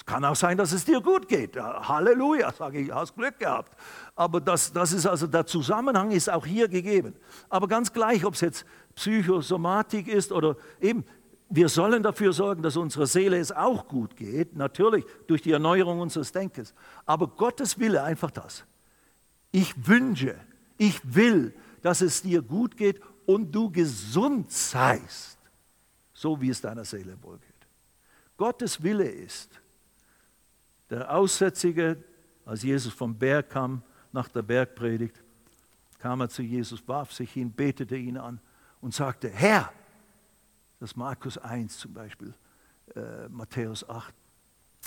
Es 0.00 0.06
kann 0.06 0.24
auch 0.24 0.34
sein, 0.34 0.56
dass 0.56 0.72
es 0.72 0.86
dir 0.86 1.02
gut 1.02 1.28
geht. 1.28 1.56
Halleluja, 1.56 2.50
sage 2.52 2.78
ich, 2.78 2.90
hast 2.90 3.14
Glück 3.14 3.38
gehabt. 3.38 3.76
Aber 4.16 4.40
das, 4.40 4.72
das 4.72 4.94
ist 4.94 5.04
also 5.04 5.26
der 5.26 5.44
Zusammenhang 5.44 6.10
ist 6.10 6.30
auch 6.30 6.46
hier 6.46 6.68
gegeben. 6.68 7.14
Aber 7.50 7.68
ganz 7.68 7.92
gleich, 7.92 8.24
ob 8.24 8.32
es 8.32 8.40
jetzt 8.40 8.64
Psychosomatik 8.94 10.08
ist 10.08 10.32
oder 10.32 10.56
eben, 10.80 11.04
wir 11.50 11.68
sollen 11.68 12.02
dafür 12.02 12.32
sorgen, 12.32 12.62
dass 12.62 12.78
unserer 12.78 13.06
Seele 13.06 13.36
es 13.36 13.52
auch 13.52 13.88
gut 13.88 14.16
geht, 14.16 14.56
natürlich 14.56 15.04
durch 15.26 15.42
die 15.42 15.52
Erneuerung 15.52 16.00
unseres 16.00 16.32
Denkens. 16.32 16.72
Aber 17.04 17.26
Gottes 17.26 17.78
Wille 17.78 18.02
einfach 18.02 18.30
das. 18.30 18.64
Ich 19.52 19.86
wünsche, 19.86 20.34
ich 20.78 20.98
will, 21.14 21.54
dass 21.82 22.00
es 22.00 22.22
dir 22.22 22.40
gut 22.40 22.74
geht 22.74 23.02
und 23.26 23.52
du 23.52 23.70
gesund 23.70 24.50
seist, 24.50 25.36
so 26.14 26.40
wie 26.40 26.48
es 26.48 26.62
deiner 26.62 26.86
Seele 26.86 27.18
wohlgeht. 27.20 27.50
Gottes 28.38 28.82
Wille 28.82 29.04
ist, 29.04 29.60
der 30.90 31.14
Aussätzige, 31.14 32.02
als 32.44 32.62
Jesus 32.62 32.92
vom 32.92 33.16
Berg 33.16 33.50
kam, 33.50 33.82
nach 34.12 34.28
der 34.28 34.42
Bergpredigt, 34.42 35.22
kam 35.98 36.20
er 36.20 36.28
zu 36.28 36.42
Jesus, 36.42 36.86
warf 36.88 37.12
sich 37.12 37.32
hin, 37.32 37.52
betete 37.52 37.96
ihn 37.96 38.16
an 38.16 38.40
und 38.80 38.94
sagte, 38.94 39.28
Herr, 39.28 39.72
das 40.80 40.90
ist 40.90 40.96
Markus 40.96 41.38
1 41.38 41.78
zum 41.78 41.94
Beispiel, 41.94 42.34
äh, 42.96 43.28
Matthäus 43.28 43.88
8, 43.88 44.12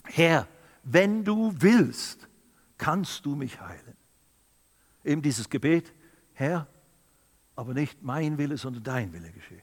Herr, 0.05 0.47
wenn 0.83 1.23
du 1.23 1.53
willst, 1.57 2.27
kannst 2.77 3.25
du 3.25 3.35
mich 3.35 3.61
heilen. 3.61 3.95
Eben 5.03 5.21
dieses 5.21 5.49
Gebet, 5.49 5.93
Herr, 6.33 6.67
aber 7.55 7.73
nicht 7.73 8.01
mein 8.01 8.37
Wille, 8.37 8.57
sondern 8.57 8.83
dein 8.83 9.13
Wille 9.13 9.31
geschehe. 9.31 9.61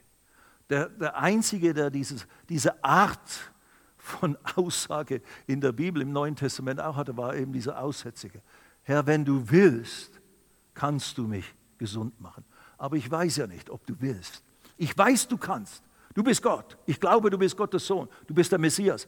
Der, 0.70 0.88
der 0.88 1.16
Einzige, 1.16 1.74
der 1.74 1.91
dieses, 1.91 2.26
diese 2.49 2.82
Art 2.82 3.53
von 4.11 4.36
Aussage 4.56 5.22
in 5.46 5.61
der 5.61 5.72
Bibel 5.72 6.02
im 6.02 6.12
Neuen 6.12 6.36
Testament 6.36 6.80
auch 6.80 6.96
hatte, 6.96 7.16
war 7.16 7.34
eben 7.34 7.52
dieser 7.52 7.80
Aussätzige. 7.80 8.42
Herr, 8.82 9.06
wenn 9.06 9.24
du 9.24 9.50
willst, 9.50 10.20
kannst 10.74 11.16
du 11.18 11.26
mich 11.26 11.54
gesund 11.78 12.20
machen. 12.20 12.44
Aber 12.78 12.96
ich 12.96 13.11
weiß 13.11 13.36
ja 13.36 13.46
nicht, 13.46 13.70
ob 13.70 13.86
du 13.86 13.94
willst. 13.98 14.42
Ich 14.76 14.96
weiß, 14.96 15.28
du 15.28 15.36
kannst. 15.36 15.82
Du 16.14 16.22
bist 16.22 16.42
Gott. 16.42 16.76
Ich 16.86 16.98
glaube, 16.98 17.30
du 17.30 17.38
bist 17.38 17.56
Gottes 17.56 17.86
Sohn. 17.86 18.08
Du 18.26 18.34
bist 18.34 18.50
der 18.50 18.58
Messias. 18.58 19.06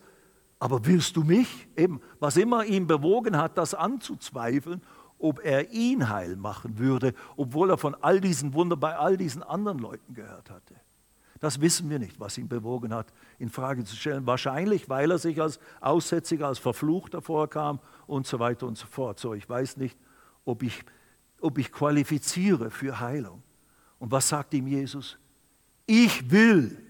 Aber 0.59 0.85
willst 0.87 1.17
du 1.17 1.25
mich? 1.25 1.67
Eben, 1.77 2.01
was 2.21 2.37
immer 2.37 2.65
ihn 2.65 2.87
bewogen 2.87 3.37
hat, 3.37 3.59
das 3.59 3.75
anzuzweifeln, 3.75 4.81
ob 5.19 5.45
er 5.45 5.71
ihn 5.71 6.09
heil 6.09 6.37
machen 6.37 6.79
würde, 6.79 7.15
obwohl 7.37 7.71
er 7.71 7.79
von 7.79 7.97
all 8.01 8.21
diesen 8.21 8.55
Wundern 8.55 8.79
bei 8.79 8.97
all 8.97 9.17
diesen 9.17 9.43
anderen 9.43 9.79
Leuten 9.79 10.15
gehört 10.15 10.51
hatte. 10.51 10.75
Das 11.43 11.61
wissen 11.61 11.91
wir 11.91 11.99
nicht, 11.99 12.21
was 12.21 12.39
ihn 12.39 12.47
bewogen 12.47 12.95
hat, 12.95 13.13
in 13.41 13.51
Frage 13.51 13.83
zu 13.83 13.97
stellen. 13.97 14.25
Wahrscheinlich, 14.29 14.89
weil 14.89 15.11
er 15.11 15.19
sich 15.19 15.43
als 15.43 15.59
Aussätziger, 15.81 16.47
als 16.47 16.61
Verfluchter 16.61 17.21
vorkam 17.21 17.81
und 18.07 18.29
so 18.29 18.39
weiter 18.39 18.65
und 18.69 18.79
so 18.79 18.87
fort. 18.87 19.19
So, 19.19 19.35
ich 19.35 19.49
weiß 19.49 19.77
nicht, 19.77 19.99
ob 20.45 20.63
ich, 20.63 20.85
ob 21.41 21.59
ich 21.59 21.73
qualifiziere 21.73 22.71
für 22.71 23.01
Heilung. 23.01 23.43
Und 23.99 24.13
was 24.13 24.29
sagt 24.29 24.55
ihm 24.55 24.69
Jesus? 24.69 25.19
Ich 25.85 26.31
will, 26.31 26.81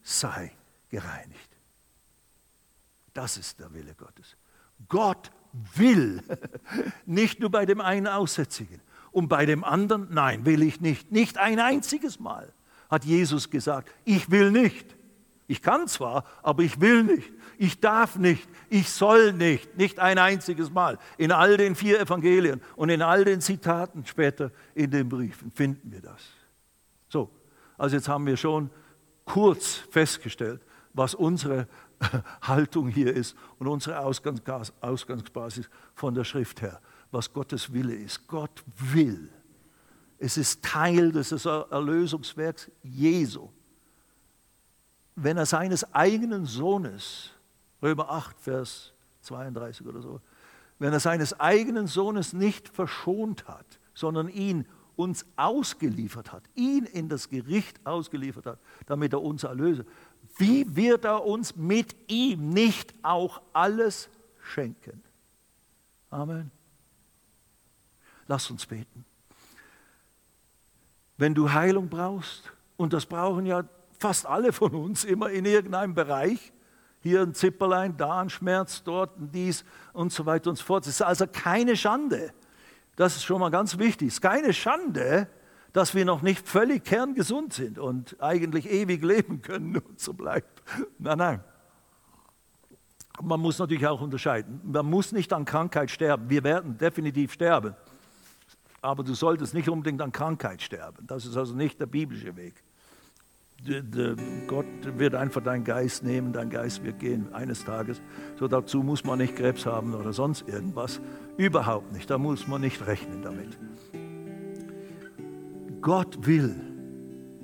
sei 0.00 0.52
gereinigt. 0.90 1.56
Das 3.14 3.36
ist 3.36 3.58
der 3.58 3.74
Wille 3.74 3.96
Gottes. 3.96 4.36
Gott 4.88 5.32
will, 5.74 6.22
nicht 7.04 7.40
nur 7.40 7.50
bei 7.50 7.66
dem 7.66 7.80
einen 7.80 8.06
Aussätzigen. 8.06 8.80
Und 9.10 9.26
bei 9.26 9.44
dem 9.44 9.64
anderen, 9.64 10.06
nein, 10.12 10.46
will 10.46 10.62
ich 10.62 10.80
nicht. 10.80 11.10
Nicht 11.10 11.36
ein 11.36 11.58
einziges 11.58 12.20
Mal 12.20 12.54
hat 12.88 13.04
Jesus 13.04 13.50
gesagt, 13.50 13.90
ich 14.04 14.30
will 14.30 14.50
nicht. 14.50 14.96
Ich 15.46 15.62
kann 15.62 15.88
zwar, 15.88 16.24
aber 16.42 16.62
ich 16.62 16.80
will 16.80 17.04
nicht. 17.04 17.32
Ich 17.56 17.80
darf 17.80 18.16
nicht. 18.16 18.46
Ich 18.68 18.90
soll 18.90 19.32
nicht. 19.32 19.76
Nicht 19.78 19.98
ein 19.98 20.18
einziges 20.18 20.70
Mal. 20.70 20.98
In 21.16 21.32
all 21.32 21.56
den 21.56 21.74
vier 21.74 22.00
Evangelien 22.00 22.60
und 22.76 22.90
in 22.90 23.00
all 23.02 23.24
den 23.24 23.40
Zitaten 23.40 24.04
später 24.06 24.52
in 24.74 24.90
den 24.90 25.08
Briefen 25.08 25.50
finden 25.50 25.90
wir 25.90 26.02
das. 26.02 26.22
So, 27.08 27.30
also 27.78 27.96
jetzt 27.96 28.08
haben 28.08 28.26
wir 28.26 28.36
schon 28.36 28.70
kurz 29.24 29.76
festgestellt, 29.90 30.60
was 30.92 31.14
unsere 31.14 31.66
Haltung 32.42 32.88
hier 32.88 33.14
ist 33.14 33.34
und 33.58 33.66
unsere 33.68 34.00
Ausgangsbasis 34.00 35.70
von 35.94 36.14
der 36.14 36.24
Schrift 36.24 36.60
her, 36.60 36.80
was 37.10 37.32
Gottes 37.32 37.72
Wille 37.72 37.94
ist. 37.94 38.26
Gott 38.28 38.62
will 38.76 39.30
es 40.18 40.36
ist 40.36 40.64
Teil 40.64 41.12
des 41.12 41.32
Erlösungswerks 41.44 42.70
Jesu. 42.82 43.48
Wenn 45.14 45.36
er 45.36 45.46
seines 45.46 45.94
eigenen 45.94 46.44
Sohnes, 46.44 47.30
Römer 47.82 48.10
8, 48.10 48.38
Vers 48.40 48.92
32 49.22 49.86
oder 49.86 50.02
so, 50.02 50.20
wenn 50.78 50.92
er 50.92 51.00
seines 51.00 51.38
eigenen 51.38 51.86
Sohnes 51.86 52.32
nicht 52.32 52.68
verschont 52.68 53.46
hat, 53.48 53.80
sondern 53.94 54.28
ihn 54.28 54.66
uns 54.96 55.24
ausgeliefert 55.36 56.32
hat, 56.32 56.44
ihn 56.54 56.84
in 56.84 57.08
das 57.08 57.28
Gericht 57.28 57.84
ausgeliefert 57.86 58.46
hat, 58.46 58.58
damit 58.86 59.12
er 59.12 59.22
uns 59.22 59.44
erlöse, 59.44 59.86
wie 60.36 60.76
wird 60.76 61.04
er 61.04 61.24
uns 61.24 61.56
mit 61.56 61.96
ihm 62.08 62.50
nicht 62.50 62.94
auch 63.02 63.40
alles 63.52 64.08
schenken? 64.40 65.02
Amen. 66.10 66.50
Lass 68.26 68.50
uns 68.50 68.66
beten 68.66 69.04
wenn 71.18 71.34
du 71.34 71.52
Heilung 71.52 71.88
brauchst, 71.88 72.52
und 72.76 72.92
das 72.92 73.04
brauchen 73.04 73.44
ja 73.44 73.64
fast 73.98 74.24
alle 74.24 74.52
von 74.52 74.74
uns 74.74 75.04
immer 75.04 75.30
in 75.30 75.44
irgendeinem 75.44 75.94
Bereich, 75.94 76.52
hier 77.00 77.22
ein 77.22 77.34
Zipperlein, 77.34 77.96
da 77.96 78.20
ein 78.20 78.30
Schmerz, 78.30 78.82
dort 78.82 79.18
ein 79.18 79.30
dies 79.30 79.64
und 79.92 80.12
so 80.12 80.26
weiter 80.26 80.50
und 80.50 80.56
so 80.56 80.64
fort. 80.64 80.86
Es 80.86 80.94
ist 80.94 81.02
also 81.02 81.26
keine 81.26 81.76
Schande. 81.76 82.32
Das 82.96 83.16
ist 83.16 83.24
schon 83.24 83.40
mal 83.40 83.50
ganz 83.50 83.78
wichtig. 83.78 84.08
Es 84.08 84.14
ist 84.14 84.20
keine 84.20 84.52
Schande, 84.52 85.28
dass 85.72 85.94
wir 85.94 86.04
noch 86.04 86.22
nicht 86.22 86.48
völlig 86.48 86.84
kerngesund 86.84 87.52
sind 87.52 87.78
und 87.78 88.16
eigentlich 88.20 88.68
ewig 88.70 89.04
leben 89.04 89.42
können 89.42 89.76
und 89.88 90.00
so 90.00 90.12
bleibt. 90.12 90.62
Nein, 90.98 91.18
nein. 91.18 91.44
man 93.22 93.40
muss 93.40 93.58
natürlich 93.58 93.86
auch 93.86 94.00
unterscheiden. 94.00 94.60
Man 94.64 94.86
muss 94.86 95.12
nicht 95.12 95.32
an 95.32 95.44
Krankheit 95.44 95.90
sterben. 95.90 96.30
Wir 96.30 96.42
werden 96.42 96.78
definitiv 96.78 97.32
sterben. 97.32 97.74
Aber 98.80 99.02
du 99.02 99.14
solltest 99.14 99.54
nicht 99.54 99.68
unbedingt 99.68 100.00
an 100.00 100.12
Krankheit 100.12 100.62
sterben. 100.62 101.06
Das 101.06 101.26
ist 101.26 101.36
also 101.36 101.54
nicht 101.54 101.80
der 101.80 101.86
biblische 101.86 102.36
Weg. 102.36 102.62
Gott 104.46 104.66
wird 104.98 105.16
einfach 105.16 105.42
deinen 105.42 105.64
Geist 105.64 106.04
nehmen, 106.04 106.32
dein 106.32 106.48
Geist 106.48 106.84
wird 106.84 107.00
gehen 107.00 107.32
eines 107.32 107.64
Tages. 107.64 108.00
So 108.38 108.46
dazu 108.46 108.84
muss 108.84 109.02
man 109.02 109.18
nicht 109.18 109.34
Krebs 109.34 109.66
haben 109.66 109.94
oder 109.94 110.12
sonst 110.12 110.48
irgendwas. 110.48 111.00
Überhaupt 111.36 111.92
nicht. 111.92 112.08
Da 112.08 112.18
muss 112.18 112.46
man 112.46 112.60
nicht 112.60 112.86
rechnen 112.86 113.22
damit. 113.22 113.58
Gott 115.80 116.24
will, 116.24 116.54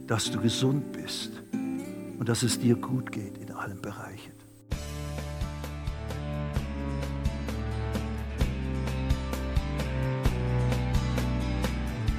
dass 0.06 0.30
du 0.30 0.40
gesund 0.40 0.92
bist 0.92 1.42
und 1.52 2.28
dass 2.28 2.44
es 2.44 2.60
dir 2.60 2.76
gut 2.76 3.10
geht 3.10 3.38
in 3.38 3.50
allen 3.50 3.82
Bereichen. 3.82 4.33